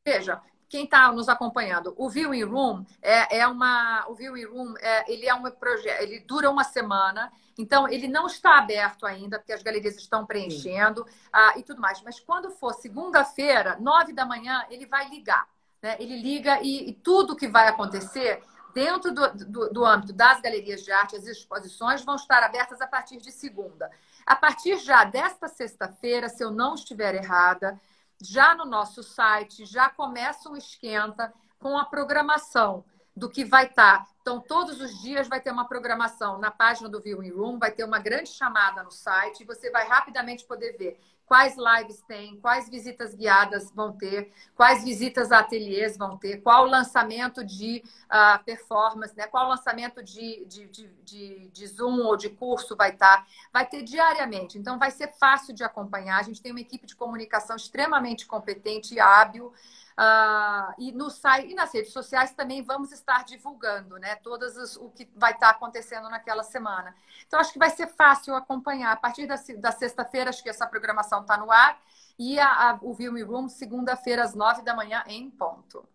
Veja, 0.05 0.41
quem 0.71 0.85
está 0.85 1.11
nos 1.11 1.29
acompanhando, 1.29 1.93
o 1.99 2.09
Viewing 2.09 2.45
Room 2.45 2.87
é, 3.03 3.41
é 3.41 3.47
uma, 3.49 4.07
o 4.09 4.14
Viewing 4.14 4.45
Room 4.45 4.75
é, 4.79 5.12
ele 5.12 5.27
é 5.27 5.35
um 5.35 5.43
projeto, 5.51 6.01
ele 6.01 6.21
dura 6.21 6.49
uma 6.49 6.62
semana, 6.62 7.31
então 7.59 7.89
ele 7.89 8.07
não 8.07 8.29
está 8.29 8.57
aberto 8.57 9.05
ainda 9.05 9.37
porque 9.37 9.53
as 9.53 9.64
galerias 9.64 9.97
estão 9.97 10.25
preenchendo 10.25 11.05
ah, 11.33 11.55
e 11.57 11.64
tudo 11.64 11.81
mais. 11.81 12.01
Mas 12.03 12.21
quando 12.21 12.53
for 12.53 12.73
segunda-feira, 12.75 13.79
nove 13.81 14.12
da 14.12 14.25
manhã, 14.25 14.64
ele 14.71 14.87
vai 14.87 15.09
ligar, 15.09 15.45
né? 15.83 15.97
Ele 15.99 16.23
liga 16.23 16.61
e, 16.62 16.91
e 16.91 16.93
tudo 16.93 17.35
que 17.35 17.49
vai 17.49 17.66
acontecer 17.66 18.41
dentro 18.73 19.12
do, 19.12 19.29
do, 19.35 19.73
do, 19.73 19.85
âmbito 19.85 20.12
das 20.12 20.41
galerias 20.41 20.85
de 20.85 20.93
arte, 20.93 21.16
as 21.16 21.27
exposições 21.27 22.05
vão 22.05 22.14
estar 22.14 22.45
abertas 22.45 22.81
a 22.81 22.87
partir 22.87 23.16
de 23.16 23.33
segunda. 23.33 23.91
A 24.25 24.37
partir 24.37 24.79
já 24.79 25.03
desta 25.03 25.49
sexta-feira, 25.49 26.29
se 26.29 26.45
eu 26.45 26.53
não 26.53 26.77
estiver 26.77 27.16
errada, 27.16 27.77
já 28.23 28.55
no 28.55 28.64
nosso 28.64 29.03
site, 29.03 29.64
já 29.64 29.89
começa 29.89 30.49
um 30.49 30.57
esquenta 30.57 31.33
com 31.59 31.79
a 31.79 31.85
programação 31.85 32.85
do 33.16 33.29
que 33.29 33.45
vai 33.45 33.66
estar. 33.66 33.99
Tá. 33.99 34.07
Então, 34.21 34.41
todos 34.41 34.81
os 34.81 35.01
dias 35.01 35.29
vai 35.29 35.41
ter 35.41 35.51
uma 35.51 35.66
programação 35.66 36.39
na 36.39 36.51
página 36.51 36.89
do 36.89 37.01
Viewing 37.01 37.31
Room, 37.31 37.59
vai 37.59 37.71
ter 37.71 37.85
uma 37.85 37.99
grande 37.99 38.31
chamada 38.31 38.83
no 38.83 38.91
site 38.91 39.41
e 39.41 39.47
você 39.47 39.71
vai 39.71 39.87
rapidamente 39.87 40.45
poder 40.45 40.77
ver 40.77 41.01
quais 41.31 41.55
lives 41.57 42.03
tem, 42.09 42.41
quais 42.41 42.68
visitas 42.68 43.14
guiadas 43.14 43.70
vão 43.70 43.93
ter, 43.93 44.33
quais 44.57 44.83
visitas 44.83 45.31
a 45.31 45.39
ateliês 45.39 45.97
vão 45.97 46.16
ter, 46.16 46.39
qual 46.39 46.66
lançamento 46.66 47.45
de 47.45 47.85
uh, 48.07 48.43
performance, 48.43 49.16
né? 49.16 49.28
qual 49.28 49.49
lançamento 49.49 50.03
de, 50.03 50.45
de, 50.47 50.66
de, 50.66 50.89
de, 51.05 51.49
de 51.53 51.66
Zoom 51.68 52.01
ou 52.01 52.16
de 52.16 52.31
curso 52.31 52.74
vai 52.74 52.91
estar. 52.91 53.18
Tá. 53.18 53.26
Vai 53.53 53.64
ter 53.64 53.83
diariamente, 53.83 54.59
então 54.59 54.76
vai 54.76 54.91
ser 54.91 55.12
fácil 55.20 55.55
de 55.55 55.62
acompanhar. 55.62 56.18
A 56.18 56.24
gente 56.24 56.43
tem 56.43 56.51
uma 56.51 56.61
equipe 56.61 56.85
de 56.85 56.97
comunicação 56.97 57.55
extremamente 57.55 58.26
competente 58.26 58.95
e 58.95 58.99
hábil. 58.99 59.53
Uh, 59.99 60.74
e 60.78 60.93
no 60.93 61.11
site 61.11 61.51
e 61.51 61.55
nas 61.55 61.74
redes 61.74 61.93
sociais 61.93 62.32
também 62.32 62.62
vamos 62.62 62.91
estar 62.93 63.24
divulgando, 63.24 63.99
né? 63.99 64.16
Todas 64.16 64.57
as, 64.57 64.76
o 64.76 64.88
que 64.91 65.09
vai 65.14 65.32
estar 65.32 65.51
acontecendo 65.51 66.09
naquela 66.09 66.43
semana. 66.43 66.95
Então 67.26 67.38
acho 67.38 67.53
que 67.53 67.59
vai 67.59 67.70
ser 67.70 67.86
fácil 67.88 68.34
acompanhar. 68.34 68.93
A 68.93 68.97
partir 68.97 69.26
da, 69.26 69.36
da 69.59 69.72
sexta-feira, 69.72 70.30
acho 70.30 70.43
que 70.43 70.49
essa 70.49 70.66
programação 70.66 71.20
está 71.20 71.36
no 71.36 71.51
ar. 71.51 71.80
E 72.18 72.38
a, 72.38 72.70
a, 72.70 72.78
o 72.82 72.95
Filme 72.95 73.22
Room, 73.22 73.49
segunda-feira, 73.49 74.22
às 74.22 74.34
nove 74.34 74.62
da 74.62 74.74
manhã, 74.74 75.03
em 75.07 75.30
ponto. 75.30 75.86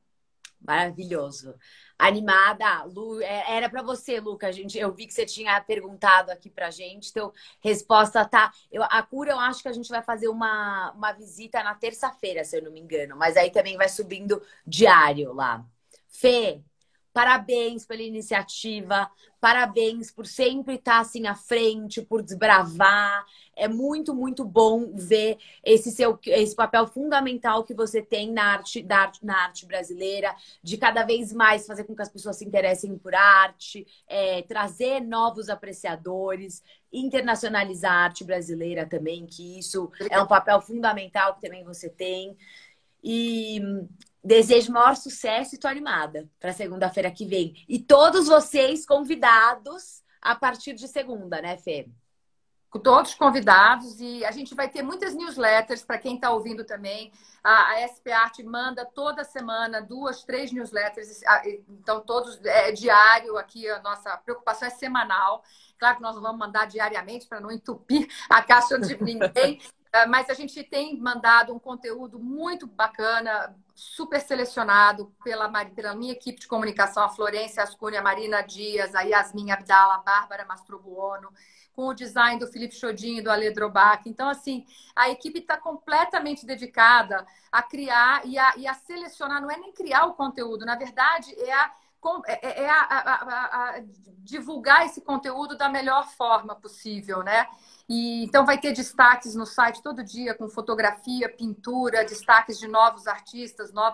Maravilhoso. 0.59 1.55
Animada. 1.97 2.83
Lu, 2.85 3.21
é, 3.21 3.55
era 3.57 3.69
para 3.69 3.81
você, 3.83 4.19
Luca. 4.19 4.47
A 4.47 4.51
gente, 4.51 4.77
eu 4.77 4.93
vi 4.93 5.05
que 5.07 5.13
você 5.13 5.25
tinha 5.25 5.59
perguntado 5.61 6.31
aqui 6.31 6.49
pra 6.49 6.71
gente. 6.71 7.09
Então, 7.09 7.31
resposta 7.61 8.25
tá. 8.25 8.51
Eu, 8.71 8.83
a 8.83 9.01
cura, 9.03 9.31
eu 9.31 9.39
acho 9.39 9.61
que 9.61 9.67
a 9.67 9.73
gente 9.73 9.89
vai 9.89 10.01
fazer 10.01 10.27
uma, 10.27 10.91
uma 10.91 11.11
visita 11.13 11.63
na 11.63 11.75
terça-feira, 11.75 12.43
se 12.43 12.57
eu 12.57 12.63
não 12.63 12.71
me 12.71 12.79
engano. 12.79 13.15
Mas 13.15 13.37
aí 13.37 13.51
também 13.51 13.77
vai 13.77 13.89
subindo 13.89 14.41
diário 14.65 15.33
lá. 15.33 15.65
Fê, 16.07 16.61
Parabéns 17.15 17.85
pela 17.85 18.01
iniciativa, 18.01 19.09
parabéns 19.39 20.11
por 20.11 20.27
sempre 20.27 20.75
estar 20.75 20.99
assim 20.99 21.27
à 21.27 21.33
frente, 21.33 22.01
por 22.01 22.21
desbravar. 22.21 23.25
É 23.55 23.69
muito, 23.69 24.13
muito 24.13 24.43
bom 24.43 24.91
ver 24.93 25.37
esse 25.63 25.93
seu 25.93 26.19
esse 26.25 26.53
papel 26.53 26.85
fundamental 26.85 27.63
que 27.63 27.73
você 27.73 28.01
tem 28.01 28.33
na 28.33 28.43
arte, 28.43 28.83
da 28.83 28.97
arte, 28.97 29.25
na 29.25 29.43
arte 29.43 29.65
brasileira, 29.65 30.35
de 30.61 30.75
cada 30.75 31.03
vez 31.03 31.31
mais 31.31 31.65
fazer 31.65 31.85
com 31.85 31.95
que 31.95 32.01
as 32.01 32.09
pessoas 32.09 32.35
se 32.35 32.43
interessem 32.43 32.97
por 32.97 33.15
arte, 33.15 33.87
é, 34.09 34.41
trazer 34.41 34.99
novos 34.99 35.47
apreciadores, 35.47 36.61
internacionalizar 36.91 37.93
a 37.93 38.03
arte 38.03 38.25
brasileira 38.25 38.85
também, 38.85 39.25
que 39.25 39.57
isso 39.57 39.89
é 40.09 40.21
um 40.21 40.27
papel 40.27 40.59
fundamental 40.59 41.35
que 41.35 41.41
também 41.43 41.63
você 41.63 41.87
tem. 41.87 42.35
E 43.01 43.61
Desejo 44.25 44.71
maior 44.71 44.95
sucesso 44.95 45.53
e 45.53 45.59
tô 45.59 45.67
animada 45.67 46.27
para 46.39 46.51
segunda-feira 46.51 47.11
que 47.11 47.27
vem. 47.27 47.63
E 47.69 47.77
todos 47.77 48.27
vocês 48.27 48.83
convidados 48.83 50.03
a 50.19 50.33
partir 50.33 50.73
de 50.73 50.87
segunda, 50.87 51.39
né, 51.39 51.57
Fê? 51.57 51.87
Todos 52.83 53.13
convidados 53.13 54.01
e 54.01 54.25
a 54.25 54.31
gente 54.31 54.53
vai 54.55 54.67
ter 54.67 54.81
muitas 54.81 55.13
newsletters 55.13 55.83
para 55.83 55.99
quem 55.99 56.15
está 56.15 56.31
ouvindo 56.31 56.65
também. 56.65 57.13
A, 57.41 57.73
a 57.73 57.87
SP 57.87 58.11
Art 58.11 58.39
manda 58.39 58.83
toda 58.83 59.23
semana 59.23 59.79
duas, 59.79 60.23
três 60.23 60.51
newsletters. 60.51 61.21
Então, 61.69 62.01
todos 62.01 62.43
é 62.43 62.71
diário 62.71 63.37
aqui, 63.37 63.69
a 63.69 63.79
nossa 63.81 64.17
preocupação 64.17 64.67
é 64.67 64.71
semanal. 64.71 65.43
Claro 65.77 65.97
que 65.97 66.01
nós 66.01 66.19
vamos 66.19 66.39
mandar 66.39 66.65
diariamente 66.65 67.27
para 67.27 67.39
não 67.39 67.51
entupir 67.51 68.09
a 68.27 68.41
caixa 68.41 68.77
de 68.79 68.97
ninguém. 69.01 69.61
É, 69.95 70.05
mas 70.05 70.29
a 70.29 70.33
gente 70.33 70.61
tem 70.61 70.99
mandado 70.99 71.55
um 71.55 71.59
conteúdo 71.59 72.19
muito 72.19 72.67
bacana, 72.67 73.55
super 73.73 74.19
selecionado 74.19 75.09
pela, 75.23 75.49
pela 75.67 75.95
minha 75.95 76.11
equipe 76.11 76.37
de 76.37 76.49
comunicação, 76.49 77.01
a 77.01 77.07
Florência 77.07 77.63
Ascunha, 77.63 78.01
a 78.01 78.03
Marina 78.03 78.41
Dias, 78.41 78.93
a 78.93 79.03
Yasmin 79.03 79.51
Abdala, 79.51 79.95
a 79.95 79.99
Bárbara 79.99 80.43
Mastrobuono, 80.43 81.31
com 81.73 81.87
o 81.87 81.93
design 81.93 82.37
do 82.37 82.47
Felipe 82.47 82.75
Chodinho 82.75 83.19
e 83.19 83.21
do 83.21 83.31
Ale 83.31 83.51
Drobach. 83.51 84.03
Então, 84.05 84.27
assim, 84.27 84.65
a 84.93 85.09
equipe 85.09 85.39
está 85.39 85.55
completamente 85.55 86.45
dedicada 86.45 87.25
a 87.49 87.63
criar 87.63 88.25
e 88.25 88.37
a, 88.37 88.53
e 88.57 88.67
a 88.67 88.73
selecionar, 88.73 89.41
não 89.41 89.49
é 89.49 89.55
nem 89.55 89.71
criar 89.71 90.07
o 90.07 90.13
conteúdo, 90.15 90.65
na 90.65 90.75
verdade, 90.75 91.33
é 91.39 91.53
a 91.53 91.71
é, 92.27 92.39
é, 92.41 92.63
é 92.63 92.69
a, 92.69 92.81
a, 92.81 93.75
a, 93.77 93.83
divulgar 94.19 94.85
esse 94.85 95.01
conteúdo 95.01 95.57
da 95.57 95.69
melhor 95.69 96.07
forma 96.09 96.55
possível, 96.55 97.23
né? 97.23 97.47
E, 97.87 98.23
então 98.23 98.45
vai 98.45 98.57
ter 98.59 98.73
destaques 98.73 99.35
no 99.35 99.45
site 99.45 99.81
todo 99.81 100.03
dia 100.03 100.33
com 100.33 100.49
fotografia, 100.49 101.29
pintura, 101.29 102.03
destaques 102.03 102.57
de 102.57 102.67
novos 102.67 103.05
artistas, 103.05 103.71
novos 103.71 103.93